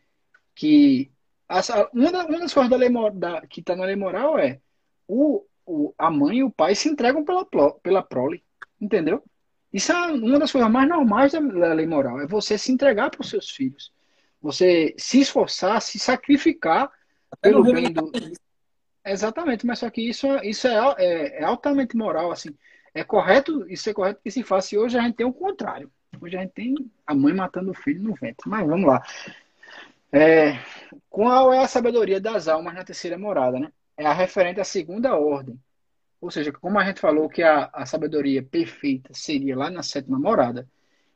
Que 0.55 1.11
essa, 1.49 1.88
uma, 1.92 2.11
da, 2.11 2.27
uma 2.27 2.40
das 2.40 2.53
coisas 2.53 2.70
da 2.70 2.77
lei 2.77 2.90
da, 3.14 3.47
que 3.47 3.61
está 3.61 3.77
na 3.77 3.85
lei 3.85 3.97
moral 3.97 4.38
é 4.38 4.61
o, 5.07 5.44
o, 5.66 5.94
a 5.99 6.11
mãe 6.11 6.38
e 6.38 6.44
o 6.44 6.51
pai 6.51 6.75
se 6.75 6.88
entregam 6.88 7.25
pela, 7.25 7.47
pela 7.83 8.03
prole, 8.03 8.42
entendeu? 8.81 9.23
Isso 9.73 9.92
é 9.92 10.12
uma 10.12 10.38
das 10.38 10.53
coisas 10.53 10.70
mais 10.70 10.88
normais 10.88 11.33
da, 11.33 11.40
da 11.40 11.73
lei 11.73 11.87
moral, 11.87 12.20
é 12.20 12.27
você 12.27 12.57
se 12.57 12.73
entregar 12.73 13.11
para 13.11 13.20
os 13.20 13.29
seus 13.29 13.51
filhos. 13.51 13.92
Você 14.40 14.94
se 14.99 15.20
esforçar, 15.20 15.81
se 15.81 15.99
sacrificar 15.99 16.90
pelo 17.40 17.64
bem 17.64 17.92
do. 17.92 18.12
Exatamente, 19.05 19.66
mas 19.66 19.79
só 19.79 19.90
que 19.90 20.01
isso, 20.01 20.27
isso 20.42 20.68
é, 20.68 20.94
é, 20.99 21.40
é, 21.40 21.44
altamente 21.44 21.97
moral, 21.97 22.31
assim. 22.31 22.51
É 22.94 23.03
correto, 23.03 23.68
isso 23.68 23.90
é 23.90 23.94
correto 23.94 24.20
que 24.23 24.31
se 24.31 24.42
faça. 24.42 24.75
E 24.75 24.79
hoje 24.79 24.99
a 24.99 25.03
gente 25.03 25.16
tem 25.16 25.27
o 25.27 25.33
contrário. 25.33 25.90
Hoje 26.20 26.37
a 26.37 26.40
gente 26.40 26.53
tem 26.53 26.74
a 27.07 27.14
mãe 27.14 27.35
matando 27.35 27.70
o 27.70 27.74
filho 27.74 28.03
no 28.03 28.14
ventre. 28.14 28.48
Mas 28.48 28.66
vamos 28.66 28.87
lá. 28.87 29.03
É, 30.12 30.59
qual 31.11 31.53
é 31.53 31.59
a 31.59 31.68
sabedoria 31.68 32.20
das 32.20 32.46
almas 32.48 32.74
na 32.74 32.85
terceira 32.85 33.18
morada, 33.18 33.59
né? 33.59 33.72
É 33.96 34.07
a 34.07 34.12
referente 34.12 34.61
à 34.61 34.64
segunda 34.64 35.16
ordem. 35.16 35.59
Ou 36.20 36.31
seja, 36.31 36.53
como 36.53 36.79
a 36.79 36.85
gente 36.85 37.00
falou 37.00 37.29
que 37.29 37.42
a, 37.42 37.68
a 37.72 37.85
sabedoria 37.85 38.42
perfeita 38.42 39.11
seria 39.12 39.57
lá 39.57 39.70
na 39.70 39.83
sétima 39.83 40.18
morada, 40.18 40.66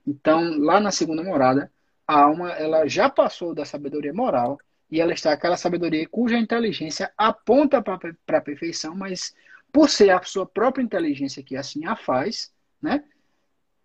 então 0.06 0.58
lá 0.58 0.80
na 0.80 0.90
segunda 0.90 1.22
morada 1.22 1.72
a 2.06 2.20
alma 2.22 2.50
ela 2.52 2.86
já 2.86 3.08
passou 3.08 3.54
da 3.54 3.64
sabedoria 3.64 4.12
moral 4.12 4.58
e 4.90 5.00
ela 5.00 5.12
está 5.12 5.32
aquela 5.32 5.56
sabedoria 5.56 6.08
cuja 6.08 6.38
inteligência 6.38 7.12
aponta 7.16 7.80
para 7.82 7.98
a 8.38 8.40
perfeição, 8.40 8.94
mas 8.94 9.34
por 9.72 9.88
ser 9.88 10.10
a 10.10 10.22
sua 10.22 10.46
própria 10.46 10.82
inteligência 10.82 11.42
que 11.42 11.56
assim 11.56 11.86
a 11.86 11.94
faz, 11.94 12.52
né? 12.80 13.04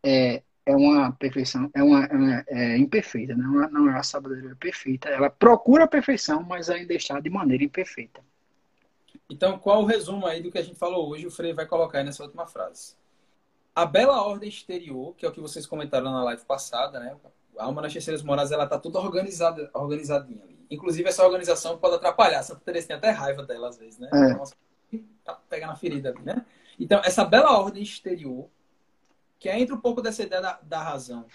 É, 0.03 0.41
é 0.65 0.75
uma 0.75 1.11
perfeição, 1.11 1.69
é 1.73 1.83
uma, 1.83 2.05
é, 2.05 2.13
uma, 2.13 2.45
é 2.47 2.77
imperfeita, 2.77 3.35
não 3.35 3.63
é, 3.63 3.69
não 3.69 3.89
é 3.89 3.97
a 3.97 4.03
sabedoria 4.03 4.55
perfeita. 4.55 5.09
Ela 5.09 5.29
procura 5.29 5.83
a 5.83 5.87
perfeição, 5.87 6.43
mas 6.43 6.69
ainda 6.69 6.93
está 6.93 7.19
de 7.19 7.29
maneira 7.29 7.63
imperfeita. 7.63 8.21
Então, 9.29 9.57
qual 9.57 9.81
o 9.81 9.85
resumo 9.85 10.25
aí 10.25 10.41
do 10.41 10.51
que 10.51 10.57
a 10.57 10.63
gente 10.63 10.77
falou 10.77 11.09
hoje? 11.09 11.27
O 11.27 11.31
Frei 11.31 11.53
vai 11.53 11.65
colocar 11.65 11.99
aí 11.99 12.03
nessa 12.03 12.23
última 12.23 12.45
frase. 12.45 12.95
A 13.75 13.85
bela 13.85 14.21
ordem 14.21 14.47
exterior, 14.47 15.15
que 15.15 15.25
é 15.25 15.29
o 15.29 15.31
que 15.31 15.41
vocês 15.41 15.65
comentaram 15.65 16.11
na 16.11 16.23
live 16.23 16.43
passada, 16.45 16.99
né? 16.99 17.15
a 17.57 17.65
Alma 17.65 17.81
nas 17.81 17.93
Terceiras 17.93 18.23
Moradas 18.23 18.51
ela 18.51 18.67
tá 18.67 18.77
toda 18.77 18.99
organizada, 18.99 19.69
organizadinha 19.73 20.43
ali. 20.43 20.57
Inclusive, 20.69 21.07
essa 21.07 21.23
organização 21.23 21.77
pode 21.77 21.95
atrapalhar. 21.95 22.41
Santa 22.43 22.61
Teresa 22.65 22.87
tem 22.87 22.95
até 22.95 23.09
raiva 23.09 23.43
dela 23.43 23.69
às 23.69 23.77
vezes, 23.77 23.99
né? 23.99 24.09
É. 24.11 24.33
Nossa, 24.33 24.55
tá 25.23 25.39
pegando 25.49 25.71
a 25.71 25.75
ferida 25.75 26.09
ali, 26.09 26.21
né? 26.21 26.45
Então, 26.79 27.01
essa 27.03 27.23
bela 27.23 27.57
ordem 27.59 27.83
exterior, 27.83 28.49
que 29.43 29.49
entra 29.49 29.75
um 29.75 29.81
pouco 29.81 30.01
dessa 30.01 30.23
ideia 30.23 30.41
da, 30.41 30.53
da 30.61 30.81
razão, 30.81 31.25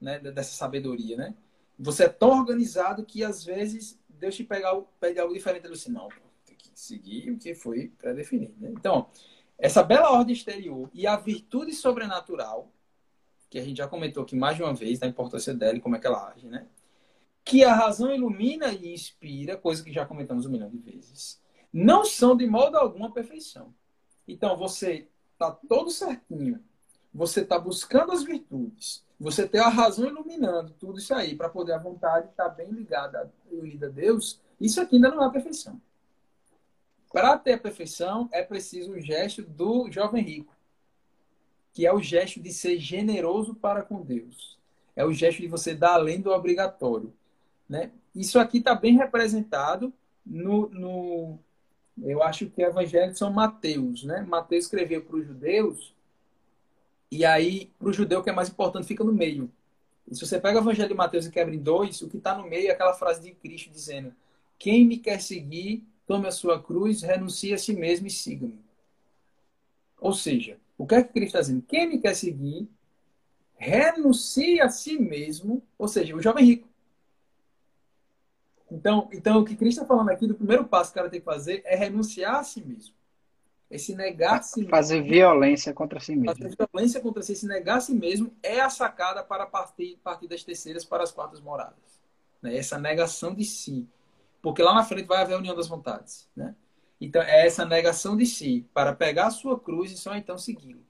né? 0.00 0.20
Dessa 0.20 0.52
sabedoria, 0.54 1.16
né? 1.16 1.34
Você 1.76 2.04
é 2.04 2.08
tão 2.08 2.30
organizado 2.30 3.04
que 3.04 3.24
às 3.24 3.44
vezes 3.44 4.00
Deus 4.08 4.36
te 4.36 4.44
pega, 4.44 4.72
pede 5.00 5.18
algo 5.18 5.34
diferente. 5.34 5.66
Assim, 5.66 5.90
não, 5.90 6.08
tem 6.46 6.54
que 6.56 6.70
seguir 6.76 7.32
o 7.32 7.36
que 7.36 7.52
foi 7.52 7.88
pré-definido. 7.98 8.54
Né? 8.60 8.70
Então, 8.70 9.08
essa 9.58 9.82
bela 9.82 10.12
ordem 10.12 10.32
exterior 10.32 10.88
e 10.94 11.08
a 11.08 11.16
virtude 11.16 11.72
sobrenatural 11.72 12.70
que 13.50 13.58
a 13.58 13.64
gente 13.64 13.78
já 13.78 13.88
comentou 13.88 14.22
aqui 14.22 14.36
mais 14.36 14.56
de 14.56 14.62
uma 14.62 14.72
vez, 14.72 15.00
da 15.00 15.08
importância 15.08 15.52
dela 15.52 15.76
e 15.76 15.80
como 15.80 15.96
é 15.96 15.98
que 15.98 16.06
ela 16.06 16.30
age, 16.30 16.46
né? 16.46 16.68
Que 17.44 17.64
a 17.64 17.74
razão 17.74 18.14
ilumina 18.14 18.72
e 18.72 18.94
inspira, 18.94 19.56
coisa 19.56 19.82
que 19.82 19.92
já 19.92 20.06
comentamos 20.06 20.46
um 20.46 20.50
milhão 20.50 20.70
de 20.70 20.78
vezes, 20.78 21.42
não 21.72 22.04
são 22.04 22.36
de 22.36 22.46
modo 22.46 22.76
algum 22.76 23.04
a 23.04 23.10
perfeição. 23.10 23.74
Então, 24.26 24.56
você 24.56 25.08
está 25.32 25.50
todo 25.50 25.90
certinho, 25.90 26.62
você 27.14 27.42
está 27.42 27.58
buscando 27.58 28.10
as 28.10 28.24
virtudes, 28.24 29.04
você 29.18 29.46
ter 29.46 29.60
a 29.60 29.68
razão 29.68 30.06
iluminando 30.06 30.74
tudo 30.78 30.98
isso 30.98 31.14
aí, 31.14 31.36
para 31.36 31.48
poder 31.48 31.72
a 31.72 31.78
vontade 31.78 32.28
estar 32.28 32.48
bem 32.48 32.70
ligada, 32.70 33.32
unida 33.50 33.86
a 33.86 33.90
Deus, 33.90 34.40
isso 34.60 34.80
aqui 34.80 34.96
ainda 34.96 35.10
não 35.10 35.22
é 35.22 35.26
a 35.26 35.30
perfeição. 35.30 35.80
Para 37.12 37.38
ter 37.38 37.52
a 37.52 37.58
perfeição, 37.58 38.28
é 38.32 38.42
preciso 38.42 38.92
o 38.92 39.00
gesto 39.00 39.42
do 39.42 39.88
jovem 39.90 40.24
rico, 40.24 40.52
que 41.72 41.86
é 41.86 41.92
o 41.92 42.00
gesto 42.00 42.40
de 42.40 42.52
ser 42.52 42.78
generoso 42.78 43.54
para 43.54 43.82
com 43.82 44.02
Deus. 44.02 44.58
É 44.96 45.04
o 45.04 45.12
gesto 45.12 45.40
de 45.40 45.46
você 45.46 45.74
dar 45.74 45.94
além 45.94 46.20
do 46.20 46.30
obrigatório. 46.30 47.12
Né? 47.68 47.92
Isso 48.14 48.38
aqui 48.38 48.58
está 48.58 48.74
bem 48.74 48.96
representado 48.96 49.92
no, 50.26 50.68
no, 50.70 51.38
eu 52.02 52.22
acho 52.22 52.46
que 52.46 52.62
o 52.62 52.66
Evangelho 52.66 53.12
de 53.12 53.18
São 53.18 53.32
Mateus. 53.32 54.02
Né? 54.02 54.22
Mateus 54.22 54.64
escreveu 54.64 55.02
para 55.02 55.16
os 55.16 55.26
judeus, 55.26 55.93
e 57.14 57.24
aí, 57.24 57.70
para 57.78 57.88
o 57.88 57.92
judeu, 57.92 58.18
o 58.18 58.22
que 58.24 58.30
é 58.30 58.32
mais 58.32 58.48
importante 58.48 58.88
fica 58.88 59.04
no 59.04 59.12
meio. 59.12 59.48
E 60.10 60.14
se 60.14 60.26
você 60.26 60.40
pega 60.40 60.58
o 60.58 60.62
Evangelho 60.62 60.88
de 60.88 60.94
Mateus 60.94 61.26
e 61.26 61.30
quebra 61.30 61.54
em 61.54 61.58
dois, 61.58 62.02
o 62.02 62.08
que 62.08 62.16
está 62.16 62.36
no 62.36 62.48
meio 62.48 62.68
é 62.68 62.70
aquela 62.72 62.92
frase 62.92 63.22
de 63.22 63.30
Cristo 63.30 63.70
dizendo: 63.70 64.12
Quem 64.58 64.84
me 64.84 64.98
quer 64.98 65.20
seguir, 65.20 65.86
tome 66.06 66.26
a 66.26 66.32
sua 66.32 66.60
cruz, 66.60 67.02
renuncie 67.02 67.54
a 67.54 67.58
si 67.58 67.72
mesmo 67.72 68.08
e 68.08 68.10
siga-me. 68.10 68.58
Ou 70.00 70.12
seja, 70.12 70.58
o 70.76 70.86
que 70.86 70.96
é 70.96 71.02
que 71.04 71.12
Cristo 71.12 71.28
está 71.28 71.40
dizendo? 71.40 71.62
Quem 71.62 71.88
me 71.88 71.98
quer 71.98 72.14
seguir, 72.14 72.68
renuncie 73.54 74.60
a 74.60 74.68
si 74.68 74.98
mesmo, 74.98 75.62
ou 75.78 75.86
seja, 75.86 76.16
o 76.16 76.20
jovem 76.20 76.44
rico. 76.44 76.68
Então, 78.70 79.08
então 79.12 79.40
o 79.40 79.44
que 79.44 79.54
Cristo 79.54 79.82
está 79.82 79.86
falando 79.86 80.10
aqui, 80.10 80.26
do 80.26 80.34
primeiro 80.34 80.64
passo 80.64 80.90
que 80.90 80.98
o 80.98 81.00
cara 81.00 81.10
tem 81.10 81.20
que 81.20 81.24
fazer 81.24 81.62
é 81.64 81.76
renunciar 81.76 82.40
a 82.40 82.44
si 82.44 82.60
mesmo. 82.60 82.94
Esse 83.70 83.94
negar 83.94 84.38
a 84.38 84.42
si 84.42 84.60
mesmo. 84.60 84.70
Fazer 84.70 85.02
violência 85.02 85.72
contra 85.72 85.98
si 85.98 86.14
mesmo. 86.14 86.36
Fazer 86.36 86.56
violência 86.56 87.00
contra 87.00 87.22
si, 87.22 87.32
esse 87.32 87.46
negar 87.46 87.78
a 87.78 87.80
si 87.80 87.94
mesmo 87.94 88.32
é 88.42 88.60
a 88.60 88.70
sacada 88.70 89.22
para 89.22 89.46
partir, 89.46 89.98
partir 90.02 90.28
das 90.28 90.44
terceiras 90.44 90.84
para 90.84 91.02
as 91.02 91.10
quartas 91.10 91.40
moradas. 91.40 92.02
Né? 92.40 92.56
Essa 92.56 92.78
negação 92.78 93.34
de 93.34 93.44
si. 93.44 93.88
Porque 94.42 94.62
lá 94.62 94.74
na 94.74 94.84
frente 94.84 95.06
vai 95.06 95.22
haver 95.22 95.34
a 95.34 95.38
união 95.38 95.56
das 95.56 95.66
vontades. 95.66 96.28
Né? 96.36 96.54
Então, 97.00 97.22
é 97.22 97.46
essa 97.46 97.64
negação 97.64 98.16
de 98.16 98.26
si 98.26 98.68
para 98.72 98.94
pegar 98.94 99.26
a 99.26 99.30
sua 99.30 99.58
cruz 99.58 99.90
e 99.90 99.96
só 99.96 100.14
então 100.14 100.38
segui-lo. 100.38 100.84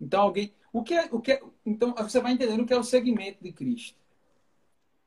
Então, 0.00 0.22
alguém. 0.22 0.52
O 0.72 0.82
que 0.82 0.94
é, 0.94 1.08
o 1.10 1.20
que 1.20 1.32
é, 1.32 1.42
então, 1.64 1.94
você 1.94 2.20
vai 2.20 2.32
entendendo 2.32 2.62
o 2.62 2.66
que 2.66 2.72
é 2.72 2.78
o 2.78 2.84
segmento 2.84 3.42
de 3.42 3.52
Cristo. 3.52 3.98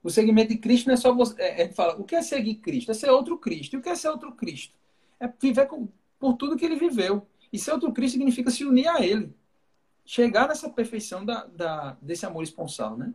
O 0.03 0.09
segmento 0.09 0.49
de 0.49 0.57
Cristo 0.57 0.87
não 0.87 0.93
é 0.93 0.97
só 0.97 1.13
você. 1.13 1.39
É, 1.41 1.63
é, 1.63 1.71
fala, 1.71 1.95
o 1.99 2.03
que 2.03 2.15
é 2.15 2.21
seguir 2.21 2.55
Cristo? 2.55 2.91
É 2.91 2.93
ser 2.93 3.09
outro 3.09 3.37
Cristo. 3.37 3.75
E 3.75 3.77
o 3.77 3.81
que 3.81 3.89
é 3.89 3.95
ser 3.95 4.09
outro 4.09 4.31
Cristo? 4.33 4.75
É 5.19 5.27
viver 5.27 5.67
com, 5.67 5.87
por 6.21 6.35
tudo 6.37 6.55
que 6.55 6.63
ele 6.63 6.75
viveu. 6.75 7.27
E 7.51 7.57
ser 7.57 7.73
outro 7.73 7.91
Cristo 7.91 8.13
significa 8.13 8.51
se 8.51 8.63
unir 8.63 8.87
a 8.87 9.03
ele. 9.03 9.35
Chegar 10.05 10.47
nessa 10.47 10.69
perfeição 10.69 11.25
da, 11.25 11.45
da, 11.45 11.97
desse 11.99 12.25
amor 12.25 12.43
esponsal, 12.43 12.95
né? 12.95 13.11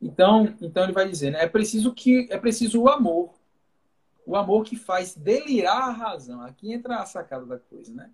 Então, 0.00 0.54
então 0.60 0.84
ele 0.84 0.92
vai 0.92 1.08
dizer, 1.08 1.30
né? 1.30 1.42
É 1.42 1.48
preciso 1.48 1.94
que 1.94 2.28
é 2.30 2.36
preciso 2.36 2.82
o 2.82 2.88
amor. 2.88 3.32
O 4.26 4.36
amor 4.36 4.64
que 4.64 4.76
faz 4.76 5.14
delirar 5.14 5.88
a 5.88 5.90
razão. 5.90 6.42
Aqui 6.42 6.72
entra 6.72 6.98
a 6.98 7.06
sacada 7.06 7.46
da 7.46 7.58
coisa, 7.58 7.92
né? 7.92 8.10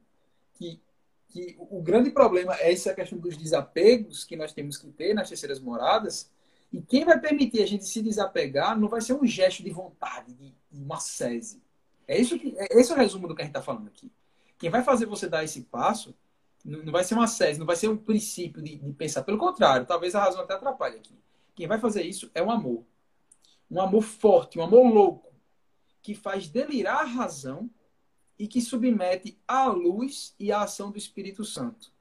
Que, 0.55 0.81
que 1.29 1.57
o 1.59 1.83
grande 1.83 2.11
problema 2.11 2.55
é 2.55 2.73
essa 2.73 2.95
questão 2.95 3.19
dos 3.19 3.37
desapegos 3.37 4.25
que 4.25 4.37
nós 4.37 4.53
temos 4.53 4.77
que 4.79 4.87
ter 4.89 5.13
nas 5.13 5.29
terceiras 5.29 5.61
moradas. 5.61 6.31
E 6.73 6.81
quem 6.81 7.05
vai 7.05 7.19
permitir 7.19 7.63
a 7.63 7.67
gente 7.67 7.85
se 7.85 8.01
desapegar 8.01 8.79
não 8.79 8.89
vai 8.89 9.01
ser 9.01 9.15
um 9.15 9.27
gesto 9.27 9.63
de 9.63 9.71
vontade, 9.71 10.33
de, 10.35 10.55
uma 10.71 11.01
sese. 11.01 11.61
É 12.09 12.18
isso 12.18 12.38
que, 12.38 12.57
é, 12.59 12.81
esse 12.81 12.90
é 12.90 12.94
o 12.94 12.99
resumo 12.99 13.29
do 13.29 13.35
que 13.35 13.42
a 13.42 13.44
gente 13.44 13.55
está 13.55 13.62
falando 13.62 13.87
aqui. 13.87 14.11
Quem 14.59 14.71
vai 14.71 14.83
fazer 14.83 15.07
você 15.07 15.29
dar 15.29 15.44
esse 15.44 15.62
passo 15.62 16.14
não 16.64 16.90
vai 16.90 17.05
ser 17.05 17.14
uma 17.14 17.27
sese, 17.27 17.59
não 17.59 17.66
vai 17.66 17.77
ser 17.77 17.88
um 17.88 17.97
princípio 17.97 18.61
de, 18.61 18.77
de 18.77 18.92
pensar. 18.94 19.23
Pelo 19.23 19.38
contrário, 19.38 19.87
talvez 19.87 20.14
a 20.14 20.25
razão 20.25 20.40
até 20.40 20.55
atrapalhe 20.55 20.97
aqui. 20.97 21.14
Quem 21.55 21.68
vai 21.68 21.79
fazer 21.79 22.03
isso 22.03 22.31
é 22.35 22.42
um 22.42 22.51
amor. 22.51 22.83
Um 23.71 23.81
amor 23.81 24.03
forte, 24.03 24.59
um 24.59 24.62
amor 24.62 24.87
louco 24.92 25.33
que 26.03 26.14
faz 26.14 26.49
delirar 26.49 27.03
a 27.03 27.05
razão 27.05 27.71
e 28.38 28.49
que 28.49 28.61
submete 28.61 29.38
à 29.47 29.66
luz 29.66 30.35
e 30.38 30.51
à 30.51 30.62
ação 30.62 30.90
do 30.90 30.99
Espírito 30.99 31.44
Santo. 31.44 31.92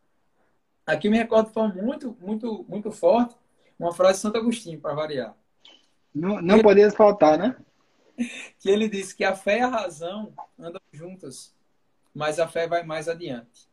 Aqui 0.85 1.07
eu 1.07 1.11
me 1.11 1.17
recordo 1.17 1.47
de 1.47 1.53
forma 1.53 1.75
muito, 1.75 2.15
muito, 2.21 2.65
muito 2.69 2.91
forte 2.91 3.35
uma 3.77 3.93
frase 3.93 4.13
de 4.13 4.21
Santo 4.21 4.37
Agostinho, 4.37 4.79
para 4.79 4.93
variar. 4.93 5.35
Não, 6.13 6.41
não 6.41 6.61
poderia 6.61 6.89
faltar, 6.91 7.37
né? 7.37 7.55
Que 8.59 8.69
ele 8.69 8.89
disse 8.89 9.15
que 9.15 9.23
a 9.23 9.35
fé 9.35 9.59
e 9.59 9.61
a 9.61 9.67
razão 9.67 10.33
andam 10.57 10.81
juntas, 10.91 11.53
mas 12.13 12.39
a 12.39 12.47
fé 12.47 12.67
vai 12.67 12.83
mais 12.83 13.07
adiante. 13.07 13.69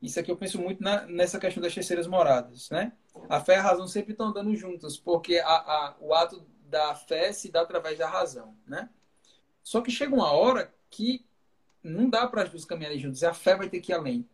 Isso 0.00 0.20
aqui 0.20 0.30
eu 0.30 0.36
penso 0.36 0.60
muito 0.60 0.82
na, 0.82 1.04
nessa 1.06 1.40
questão 1.40 1.60
das 1.62 1.74
terceiras 1.74 2.06
moradas, 2.06 2.70
né? 2.70 2.92
A 3.28 3.40
fé 3.40 3.54
e 3.54 3.56
a 3.56 3.62
razão 3.62 3.88
sempre 3.88 4.12
estão 4.12 4.28
andando 4.28 4.54
juntas, 4.54 4.96
porque 4.96 5.38
a, 5.38 5.48
a, 5.48 5.96
o 6.00 6.14
ato 6.14 6.46
da 6.66 6.94
fé 6.94 7.32
se 7.32 7.50
dá 7.50 7.62
através 7.62 7.98
da 7.98 8.08
razão, 8.08 8.56
né? 8.64 8.88
Só 9.62 9.80
que 9.80 9.90
chega 9.90 10.14
uma 10.14 10.30
hora 10.30 10.72
que 10.88 11.26
não 11.82 12.08
dá 12.08 12.26
para 12.26 12.42
as 12.42 12.50
duas 12.50 12.64
caminharem 12.64 12.98
juntas, 12.98 13.22
a 13.24 13.34
fé 13.34 13.56
vai 13.56 13.68
ter 13.68 13.80
que 13.80 13.92
ir 13.92 13.94
além. 13.94 14.28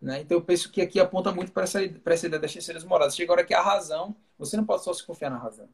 Né? 0.00 0.20
Então 0.20 0.36
eu 0.36 0.42
penso 0.42 0.70
que 0.70 0.80
aqui 0.80 1.00
aponta 1.00 1.32
muito 1.32 1.52
para 1.52 1.64
essa, 1.64 1.80
essa 1.82 2.26
ideia 2.26 2.40
das 2.40 2.52
terceiras 2.52 2.84
moradas. 2.84 3.16
Chega 3.16 3.32
a 3.32 3.34
hora 3.34 3.44
que 3.44 3.54
a 3.54 3.62
razão, 3.62 4.14
você 4.38 4.56
não 4.56 4.64
pode 4.64 4.84
só 4.84 4.92
se 4.92 5.04
confiar 5.04 5.30
na 5.30 5.38
razão. 5.38 5.68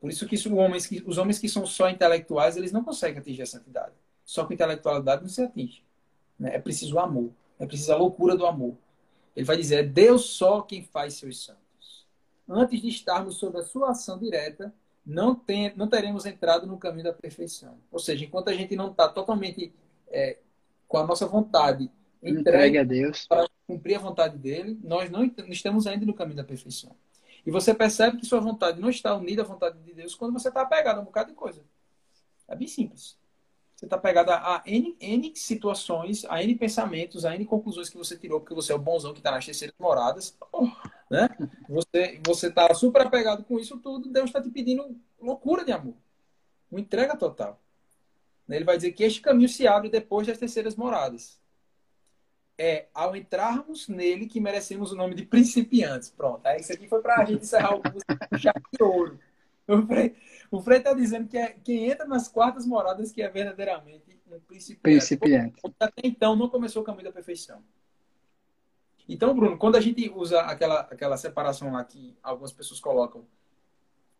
Por 0.00 0.10
isso 0.10 0.26
que 0.26 0.34
isso, 0.34 0.54
homens 0.54 0.86
que, 0.86 1.02
os 1.06 1.18
homens 1.18 1.38
que 1.38 1.48
são 1.48 1.66
só 1.66 1.88
intelectuais, 1.88 2.56
eles 2.56 2.72
não 2.72 2.84
conseguem 2.84 3.18
atingir 3.18 3.42
a 3.42 3.46
santidade. 3.46 3.94
Só 4.24 4.44
com 4.44 4.52
intelectualidade 4.52 5.22
não 5.22 5.28
se 5.28 5.42
atinge. 5.42 5.82
Né? 6.38 6.54
É 6.54 6.58
preciso 6.58 6.96
o 6.96 7.00
amor. 7.00 7.30
É 7.58 7.66
preciso 7.66 7.92
a 7.92 7.96
loucura 7.96 8.36
do 8.36 8.46
amor. 8.46 8.76
Ele 9.34 9.44
vai 9.44 9.56
dizer, 9.56 9.76
é 9.76 9.82
Deus 9.82 10.24
só 10.24 10.62
quem 10.62 10.82
faz 10.82 11.14
seus 11.14 11.44
santos. 11.44 12.06
Antes 12.48 12.80
de 12.80 12.88
estarmos 12.88 13.36
sob 13.36 13.58
a 13.58 13.62
sua 13.62 13.90
ação 13.90 14.18
direta, 14.18 14.72
não, 15.04 15.34
tem, 15.34 15.72
não 15.76 15.88
teremos 15.88 16.26
entrado 16.26 16.66
no 16.66 16.78
caminho 16.78 17.04
da 17.04 17.12
perfeição. 17.12 17.76
Ou 17.90 17.98
seja, 17.98 18.24
enquanto 18.24 18.48
a 18.48 18.54
gente 18.54 18.76
não 18.76 18.90
está 18.90 19.08
totalmente 19.08 19.72
é, 20.08 20.38
com 20.86 20.98
a 20.98 21.06
nossa 21.06 21.26
vontade 21.26 21.90
entregue, 22.22 22.40
entregue 22.40 22.78
a 22.78 22.84
Deus 22.84 23.26
para 23.26 23.48
cumprir 23.66 23.96
a 23.96 24.00
vontade 24.00 24.36
dele, 24.38 24.78
nós 24.82 25.10
não 25.10 25.24
estamos 25.48 25.86
ainda 25.86 26.06
no 26.06 26.14
caminho 26.14 26.36
da 26.36 26.44
perfeição. 26.44 26.94
E 27.48 27.50
você 27.50 27.72
percebe 27.72 28.18
que 28.18 28.26
sua 28.26 28.40
vontade 28.40 28.78
não 28.78 28.90
está 28.90 29.16
unida 29.16 29.40
à 29.40 29.44
vontade 29.46 29.78
de 29.78 29.94
Deus 29.94 30.14
quando 30.14 30.34
você 30.34 30.48
está 30.48 30.60
apegado 30.60 30.98
a 30.98 31.00
um 31.00 31.04
bocado 31.06 31.30
de 31.30 31.34
coisa. 31.34 31.64
É 32.46 32.54
bem 32.54 32.68
simples. 32.68 33.16
Você 33.74 33.86
está 33.86 33.96
apegado 33.96 34.28
a 34.28 34.62
N, 34.66 34.94
N 35.00 35.32
situações, 35.34 36.26
a 36.26 36.42
N 36.42 36.54
pensamentos, 36.56 37.24
a 37.24 37.34
N 37.34 37.46
conclusões 37.46 37.88
que 37.88 37.96
você 37.96 38.18
tirou, 38.18 38.38
porque 38.38 38.54
você 38.54 38.70
é 38.70 38.74
o 38.74 38.78
bonzão 38.78 39.14
que 39.14 39.20
está 39.20 39.30
nas 39.30 39.46
terceiras 39.46 39.74
moradas. 39.78 40.36
Né? 41.10 41.26
Você 42.26 42.48
está 42.48 42.74
super 42.74 43.06
apegado 43.06 43.42
com 43.44 43.58
isso 43.58 43.78
tudo, 43.78 44.10
Deus 44.10 44.26
está 44.26 44.42
te 44.42 44.50
pedindo 44.50 44.94
loucura 45.18 45.64
de 45.64 45.72
amor. 45.72 45.94
Uma 46.70 46.82
entrega 46.82 47.16
total. 47.16 47.58
Ele 48.46 48.66
vai 48.66 48.76
dizer 48.76 48.92
que 48.92 49.04
este 49.04 49.22
caminho 49.22 49.48
se 49.48 49.66
abre 49.66 49.88
depois 49.88 50.26
das 50.26 50.36
terceiras 50.36 50.76
moradas. 50.76 51.40
É 52.60 52.86
ao 52.92 53.14
entrarmos 53.14 53.86
nele 53.86 54.26
que 54.26 54.40
merecemos 54.40 54.90
o 54.90 54.96
nome 54.96 55.14
de 55.14 55.24
principiantes. 55.24 56.10
Pronto. 56.10 56.44
Aí 56.44 56.60
isso 56.60 56.72
aqui 56.72 56.88
foi 56.88 57.00
para 57.00 57.22
a 57.22 57.24
gente 57.24 57.44
encerrar 57.44 57.76
o 57.76 57.80
curso 57.80 58.04
de 58.72 58.82
ouro. 58.82 59.18
O 60.50 60.62
Frei 60.62 60.78
está 60.78 60.92
dizendo 60.94 61.28
que 61.28 61.36
é 61.36 61.54
quem 61.62 61.90
entra 61.90 62.06
nas 62.06 62.26
quartas 62.26 62.66
moradas 62.66 63.12
que 63.12 63.22
é 63.22 63.28
verdadeiramente 63.28 64.18
um 64.26 64.40
principiante. 64.40 64.80
principiante. 64.80 65.60
Até 65.78 66.02
então 66.04 66.34
não 66.34 66.48
começou 66.48 66.82
o 66.82 66.84
caminho 66.84 67.04
da 67.04 67.12
perfeição. 67.12 67.62
Então, 69.08 69.34
Bruno, 69.34 69.56
quando 69.56 69.76
a 69.76 69.80
gente 69.80 70.10
usa 70.10 70.40
aquela, 70.42 70.80
aquela 70.80 71.16
separação 71.16 71.72
lá 71.72 71.82
que 71.82 72.16
algumas 72.22 72.52
pessoas 72.52 72.78
colocam 72.78 73.24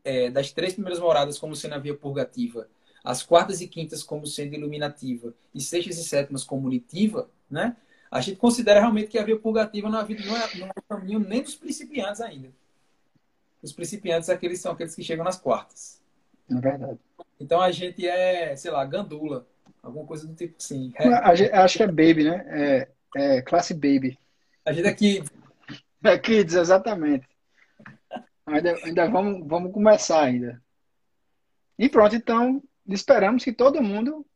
é, 0.02 0.30
das 0.30 0.50
três 0.50 0.72
primeiras 0.72 0.98
moradas 0.98 1.38
como 1.38 1.54
sendo 1.54 1.74
a 1.74 1.78
via 1.78 1.94
purgativa, 1.94 2.68
as 3.04 3.22
quartas 3.22 3.60
e 3.60 3.68
quintas 3.68 4.02
como 4.02 4.26
sendo 4.26 4.54
iluminativa 4.54 5.34
e 5.54 5.60
sextas 5.60 5.98
e 5.98 6.04
sétimas 6.04 6.42
como 6.42 6.66
unitiva, 6.66 7.28
né? 7.50 7.76
A 8.10 8.20
gente 8.20 8.36
considera 8.36 8.80
realmente 8.80 9.08
que 9.08 9.18
a 9.18 9.24
via 9.24 9.38
purgativa 9.38 9.88
não 9.88 10.00
é, 10.00 10.08
não 10.08 10.36
é, 10.36 10.56
não 10.56 10.66
é 10.68 10.72
caminho 10.88 11.20
nem 11.20 11.42
dos 11.42 11.54
principiantes 11.54 12.20
ainda. 12.20 12.48
Os 13.62 13.72
principiantes 13.72 14.30
aqueles 14.30 14.60
são 14.60 14.72
aqueles 14.72 14.94
que 14.94 15.02
chegam 15.02 15.24
nas 15.24 15.38
quartas. 15.38 16.00
É 16.50 16.54
verdade. 16.54 16.98
Então 17.38 17.60
a 17.60 17.70
gente 17.70 18.06
é, 18.06 18.56
sei 18.56 18.70
lá, 18.70 18.84
gandula. 18.84 19.46
Alguma 19.82 20.06
coisa 20.06 20.26
do 20.26 20.34
tipo 20.34 20.56
assim. 20.58 20.92
É... 20.96 21.08
Acho 21.56 21.78
que 21.78 21.82
é 21.82 21.86
baby, 21.86 22.24
né? 22.24 22.44
É, 22.48 22.88
é 23.16 23.42
classe 23.42 23.74
baby. 23.74 24.18
A 24.64 24.72
gente 24.72 24.86
é 24.86 24.94
kids. 24.94 25.30
É 26.02 26.18
kids, 26.18 26.54
exatamente. 26.54 27.26
Ainda, 28.46 28.76
ainda 28.84 29.08
vamos, 29.08 29.46
vamos 29.46 29.72
começar 29.72 30.22
ainda. 30.22 30.62
E 31.78 31.88
pronto, 31.88 32.16
então 32.16 32.62
esperamos 32.86 33.44
que 33.44 33.52
todo 33.52 33.82
mundo 33.82 34.26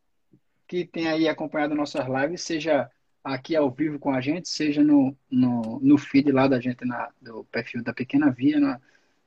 que 0.67 0.85
tem 0.85 1.09
aí 1.09 1.29
acompanhado 1.29 1.75
nossas 1.75 2.07
lives, 2.07 2.43
seja 2.43 2.91
aqui 3.23 3.55
ao 3.55 3.71
vivo 3.71 3.99
com 3.99 4.11
a 4.11 4.21
gente, 4.21 4.49
seja 4.49 4.83
no, 4.83 5.17
no, 5.31 5.79
no 5.81 5.99
feed 5.99 6.31
lá 6.33 6.49
da 6.49 6.61
gente, 6.61 6.85
na, 6.85 7.11
do 7.21 7.45
perfil 7.45 7.83
da 7.83 7.93
Pequena 7.93 8.31
Via, 8.31 8.59
no, 8.59 8.77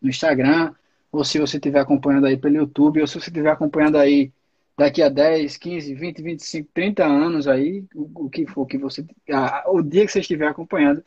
no 0.01 0.09
Instagram, 0.09 0.73
ou 1.11 1.23
se 1.23 1.39
você 1.39 1.57
estiver 1.57 1.79
acompanhando 1.79 2.27
aí 2.27 2.37
pelo 2.37 2.55
YouTube, 2.55 3.01
ou 3.01 3.07
se 3.07 3.13
você 3.19 3.29
estiver 3.29 3.49
acompanhando 3.49 3.97
aí 3.97 4.31
daqui 4.77 5.01
a 5.01 5.09
10, 5.09 5.57
15, 5.57 5.93
20, 5.95 6.21
25, 6.21 6.69
30 6.73 7.05
anos 7.05 7.47
aí, 7.47 7.85
o, 7.95 8.25
o 8.25 8.29
que 8.29 8.45
for 8.45 8.65
que 8.65 8.77
você. 8.77 9.05
A, 9.31 9.63
o 9.71 9.81
dia 9.81 10.05
que 10.05 10.11
você 10.11 10.19
estiver 10.19 10.47
acompanhando, 10.47 11.03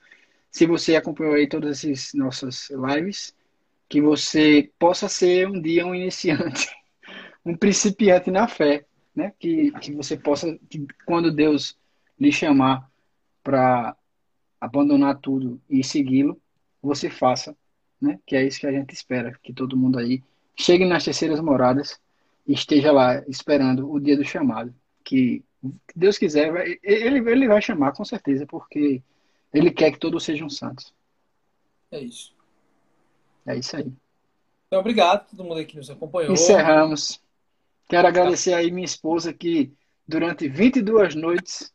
se 0.50 0.66
você 0.66 0.96
acompanhou 0.96 1.34
aí 1.34 1.46
todas 1.46 1.84
essas 1.84 2.14
nossas 2.14 2.70
lives, 2.70 3.34
que 3.88 4.00
você 4.00 4.70
possa 4.78 5.08
ser 5.08 5.48
um 5.48 5.60
dia 5.60 5.86
um 5.86 5.94
iniciante, 5.94 6.68
um 7.44 7.56
principiante 7.56 8.30
na 8.30 8.48
fé, 8.48 8.84
né? 9.14 9.32
Que, 9.38 9.70
que 9.72 9.92
você 9.92 10.16
possa, 10.16 10.58
que 10.70 10.86
quando 11.04 11.30
Deus 11.30 11.77
lhe 12.18 12.32
chamar 12.32 12.90
para 13.42 13.96
abandonar 14.60 15.18
tudo 15.18 15.60
e 15.68 15.84
segui-lo, 15.84 16.40
você 16.82 17.08
faça, 17.08 17.56
né? 18.00 18.18
Que 18.26 18.36
é 18.36 18.44
isso 18.44 18.60
que 18.60 18.66
a 18.66 18.72
gente 18.72 18.92
espera, 18.92 19.38
que 19.42 19.52
todo 19.52 19.76
mundo 19.76 19.98
aí 19.98 20.22
chegue 20.56 20.84
nas 20.84 21.04
terceiras 21.04 21.40
moradas 21.40 22.00
e 22.46 22.52
esteja 22.52 22.90
lá 22.90 23.22
esperando 23.28 23.90
o 23.90 24.00
dia 24.00 24.16
do 24.16 24.24
chamado, 24.24 24.74
que 25.04 25.44
Deus 25.94 26.18
quiser, 26.18 26.78
ele, 26.82 27.30
ele 27.30 27.48
vai 27.48 27.60
chamar 27.60 27.92
com 27.92 28.04
certeza, 28.04 28.46
porque 28.46 29.02
ele 29.52 29.70
quer 29.70 29.92
que 29.92 29.98
todos 29.98 30.24
sejam 30.24 30.48
santos. 30.48 30.92
É 31.90 32.00
isso. 32.00 32.34
É 33.46 33.56
isso 33.56 33.76
aí. 33.76 33.92
Então, 34.66 34.80
obrigado 34.80 35.16
a 35.16 35.24
todo 35.24 35.44
mundo 35.44 35.64
que 35.64 35.76
nos 35.76 35.90
acompanhou. 35.90 36.32
Encerramos. 36.32 37.20
Quero 37.88 38.06
agradecer 38.06 38.52
aí 38.52 38.70
minha 38.70 38.84
esposa 38.84 39.32
que 39.32 39.72
durante 40.06 40.46
22 40.48 41.14
noites 41.14 41.72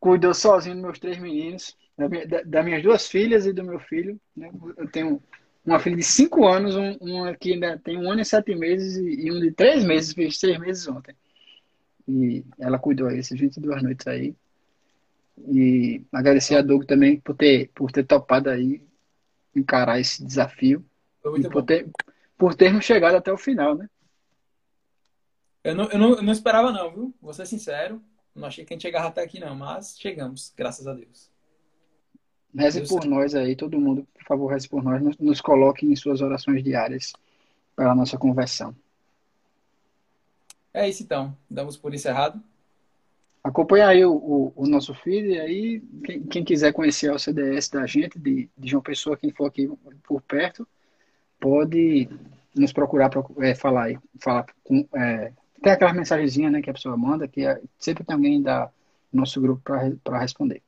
cuidou 0.00 0.32
sozinho 0.32 0.74
dos 0.74 0.82
meus 0.82 0.98
três 0.98 1.18
meninos, 1.18 1.76
da 1.96 2.08
minha, 2.08 2.26
da, 2.26 2.42
das 2.42 2.64
minhas 2.64 2.82
duas 2.82 3.06
filhas 3.06 3.46
e 3.46 3.52
do 3.52 3.62
meu 3.62 3.78
filho. 3.78 4.18
Né? 4.34 4.50
Eu 4.76 4.88
tenho 4.90 5.22
uma 5.64 5.78
filha 5.78 5.96
de 5.96 6.02
5 6.02 6.48
anos, 6.48 6.74
um, 6.74 6.96
uma 7.00 7.36
que 7.36 7.52
ainda 7.52 7.78
tem 7.78 7.98
um 7.98 8.10
ano 8.10 8.22
e 8.22 8.24
sete 8.24 8.54
meses 8.54 8.96
e, 8.96 9.26
e 9.26 9.30
um 9.30 9.38
de 9.38 9.52
três 9.52 9.84
meses, 9.84 10.14
fez 10.14 10.38
três 10.38 10.58
meses 10.58 10.88
ontem. 10.88 11.14
E 12.08 12.42
ela 12.58 12.78
cuidou 12.78 13.10
esses 13.10 13.38
22 13.38 13.82
noites 13.82 14.06
aí. 14.06 14.34
E 15.48 16.02
agradecer 16.10 16.56
a 16.56 16.62
Doug 16.62 16.84
também 16.84 17.20
por 17.20 17.36
ter, 17.36 17.70
por 17.74 17.92
ter 17.92 18.04
topado 18.04 18.50
aí 18.50 18.82
encarar 19.54 20.00
esse 20.00 20.24
desafio. 20.24 20.84
e 21.36 21.48
por, 21.48 21.62
ter, 21.62 21.88
por 22.36 22.54
termos 22.54 22.84
chegado 22.84 23.16
até 23.16 23.32
o 23.32 23.38
final, 23.38 23.76
né? 23.76 23.88
Eu 25.62 25.74
não, 25.74 25.84
eu, 25.90 25.98
não, 25.98 26.10
eu 26.16 26.22
não 26.22 26.32
esperava 26.32 26.72
não, 26.72 26.90
viu? 26.90 27.14
Vou 27.20 27.34
ser 27.34 27.46
sincero. 27.46 28.02
Não 28.34 28.46
achei 28.46 28.64
que 28.64 28.72
a 28.72 28.76
gente 28.76 28.82
chegava 28.82 29.08
até 29.08 29.22
aqui 29.22 29.40
não, 29.40 29.54
mas 29.54 29.98
chegamos, 29.98 30.52
graças 30.56 30.86
a 30.86 30.94
Deus. 30.94 31.30
Reze 32.54 32.78
Deus 32.80 32.90
por 32.90 33.04
nós 33.04 33.34
aí, 33.34 33.54
todo 33.54 33.80
mundo, 33.80 34.06
por 34.14 34.24
favor, 34.24 34.48
reze 34.48 34.68
por 34.68 34.82
nós. 34.82 35.02
Nos, 35.02 35.18
nos 35.18 35.40
coloque 35.40 35.86
em 35.86 35.94
suas 35.94 36.20
orações 36.20 36.62
diárias 36.62 37.12
para 37.76 37.92
a 37.92 37.94
nossa 37.94 38.18
conversão. 38.18 38.74
É 40.72 40.88
isso 40.88 41.02
então. 41.02 41.36
Damos 41.48 41.76
por 41.76 41.94
encerrado. 41.94 42.40
Acompanha 43.42 43.88
aí 43.88 44.04
o, 44.04 44.12
o, 44.12 44.52
o, 44.54 44.66
nosso 44.66 44.94
feed 44.94 45.28
e 45.28 45.40
aí 45.40 45.80
quem, 46.04 46.22
quem, 46.24 46.44
quiser 46.44 46.72
conhecer 46.72 47.10
o 47.10 47.18
CDS 47.18 47.70
da 47.70 47.86
gente, 47.86 48.18
de, 48.18 48.50
de 48.56 48.70
João 48.70 48.82
Pessoa, 48.82 49.16
quem 49.16 49.30
for 49.30 49.46
aqui 49.46 49.70
por 50.04 50.20
perto, 50.20 50.68
pode 51.40 52.06
nos 52.54 52.70
procurar, 52.70 53.08
procurar 53.08 53.48
é, 53.48 53.54
falar 53.54 53.84
aí. 53.84 53.98
Falar 54.20 54.46
com, 54.62 54.86
é, 54.94 55.32
tem 55.62 55.72
aquela 55.72 55.92
mensagenzinha 55.92 56.50
né, 56.50 56.62
que 56.62 56.70
a 56.70 56.74
pessoa 56.74 56.96
manda, 56.96 57.28
que 57.28 57.44
é, 57.44 57.60
sempre 57.78 58.04
tem 58.04 58.14
alguém 58.14 58.42
da 58.42 58.70
nosso 59.12 59.40
grupo 59.40 59.62
para 59.62 60.18
responder. 60.18 60.62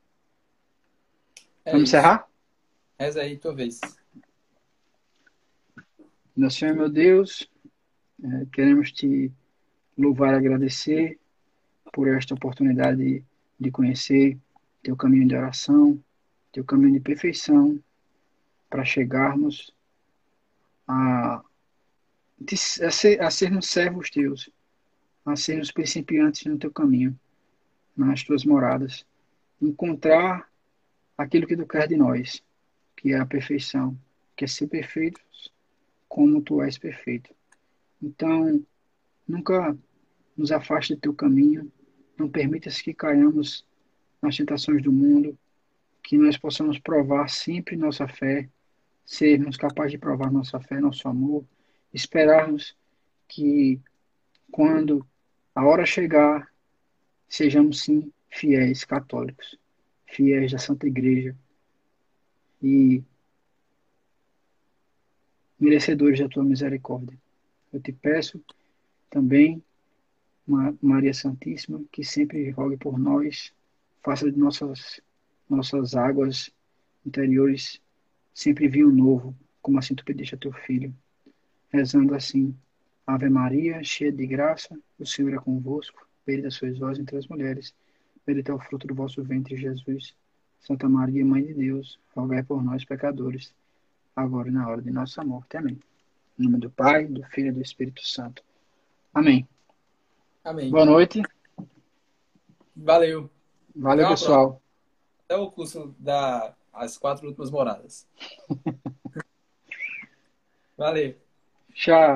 É 1.65 1.71
Vamos 1.71 1.87
isso. 1.87 1.95
encerrar? 1.95 2.27
Reza 2.99 3.21
aí, 3.21 3.37
tua 3.37 3.55
vez. 3.55 3.79
Meu 6.35 6.49
Senhor, 6.49 6.75
meu 6.75 6.89
Deus, 6.89 7.49
é, 8.23 8.45
queremos 8.51 8.91
te 8.91 9.31
louvar 9.97 10.33
e 10.33 10.37
agradecer 10.37 11.19
por 11.91 12.07
esta 12.07 12.33
oportunidade 12.33 13.23
de 13.59 13.71
conhecer 13.71 14.37
teu 14.81 14.95
caminho 14.95 15.27
de 15.27 15.35
oração, 15.35 16.03
teu 16.51 16.63
caminho 16.63 16.93
de 16.93 16.99
perfeição, 16.99 17.79
para 18.69 18.83
chegarmos 18.83 19.73
a, 20.87 21.43
a, 22.81 22.91
ser, 22.91 23.21
a 23.21 23.31
sermos 23.31 23.67
servos 23.67 24.09
teus, 24.09 24.49
a 25.25 25.35
sermos 25.35 25.71
principiantes 25.71 26.45
no 26.45 26.57
teu 26.57 26.71
caminho, 26.71 27.17
nas 27.95 28.23
tuas 28.23 28.43
moradas, 28.43 29.05
encontrar 29.61 30.49
aquilo 31.17 31.47
que 31.47 31.55
tu 31.55 31.65
quer 31.65 31.87
de 31.87 31.95
nós, 31.95 32.43
que 32.95 33.13
é 33.13 33.19
a 33.19 33.25
perfeição, 33.25 33.97
que 34.35 34.45
é 34.45 34.47
ser 34.47 34.67
perfeitos 34.67 35.51
como 36.07 36.41
tu 36.41 36.61
és 36.61 36.77
perfeito. 36.77 37.33
Então, 38.01 38.63
nunca 39.27 39.77
nos 40.35 40.51
afaste 40.51 40.95
do 40.95 40.99
teu 40.99 41.13
caminho, 41.13 41.71
não 42.17 42.29
permitas 42.29 42.81
que 42.81 42.93
caiamos 42.93 43.65
nas 44.21 44.35
tentações 44.35 44.81
do 44.83 44.91
mundo, 44.91 45.37
que 46.03 46.17
nós 46.17 46.37
possamos 46.37 46.77
provar 46.79 47.29
sempre 47.29 47.75
nossa 47.75 48.07
fé, 48.07 48.49
sermos 49.05 49.57
capazes 49.57 49.93
de 49.93 49.97
provar 49.97 50.31
nossa 50.31 50.59
fé, 50.59 50.79
nosso 50.79 51.07
amor, 51.07 51.45
esperarmos 51.93 52.75
que 53.27 53.79
quando 54.51 55.05
a 55.55 55.65
hora 55.65 55.85
chegar, 55.85 56.51
sejamos 57.27 57.81
sim 57.81 58.11
fiéis 58.29 58.83
católicos, 58.83 59.57
fiéis 60.07 60.51
da 60.51 60.57
Santa 60.57 60.87
Igreja 60.87 61.35
e 62.61 63.03
merecedores 65.59 66.19
da 66.19 66.27
tua 66.27 66.43
misericórdia. 66.43 67.17
Eu 67.71 67.79
te 67.81 67.91
peço 67.91 68.43
também 69.09 69.63
Maria 70.81 71.13
Santíssima, 71.13 71.83
que 71.91 72.03
sempre 72.03 72.49
rogue 72.51 72.77
por 72.77 72.99
nós, 72.99 73.53
faça 74.03 74.29
de 74.31 74.37
nossas, 74.37 74.99
nossas 75.49 75.95
águas 75.95 76.51
interiores 77.05 77.81
sempre 78.33 78.67
vinho 78.67 78.89
novo, 78.91 79.35
como 79.61 79.79
assim 79.79 79.95
tu 79.95 80.03
pediste 80.03 80.35
a 80.35 80.37
teu 80.37 80.51
filho. 80.51 80.93
Rezando 81.71 82.13
assim, 82.13 82.55
Ave 83.05 83.29
Maria, 83.29 83.83
cheia 83.83 84.11
de 84.11 84.25
graça, 84.25 84.77
o 84.97 85.05
Senhor 85.05 85.33
é 85.33 85.37
convosco, 85.37 86.07
bendita 86.25 86.49
sois 86.49 86.77
vós 86.77 86.97
entre 86.97 87.17
as 87.17 87.27
mulheres, 87.27 87.73
bendito 88.25 88.51
é 88.51 88.55
o 88.55 88.59
fruto 88.59 88.87
do 88.87 88.95
vosso 88.95 89.21
ventre, 89.23 89.57
Jesus. 89.57 90.15
Santa 90.61 90.87
Maria, 90.87 91.25
Mãe 91.25 91.43
de 91.43 91.53
Deus, 91.53 91.99
rogai 92.15 92.41
por 92.41 92.63
nós, 92.63 92.85
pecadores, 92.85 93.53
agora 94.15 94.47
e 94.47 94.51
na 94.51 94.69
hora 94.69 94.81
de 94.81 94.91
nossa 94.91 95.23
morte. 95.23 95.57
Amém. 95.57 95.77
Em 96.39 96.43
nome 96.43 96.57
do 96.57 96.69
Pai, 96.69 97.05
do 97.05 97.21
Filho 97.23 97.49
e 97.49 97.51
do 97.51 97.61
Espírito 97.61 98.05
Santo. 98.07 98.41
Amém. 99.13 99.47
Amém. 100.43 100.71
Boa 100.71 100.85
noite. 100.85 101.21
Valeu. 102.75 103.29
Valeu, 103.75 104.07
pessoal. 104.07 104.61
Até 105.25 105.35
o 105.35 105.51
curso 105.51 105.93
das 105.99 106.53
as 106.73 106.97
quatro 106.97 107.27
últimas 107.27 107.51
moradas. 107.51 108.07
Valeu. 110.75 111.15
Tchau. 111.73 112.11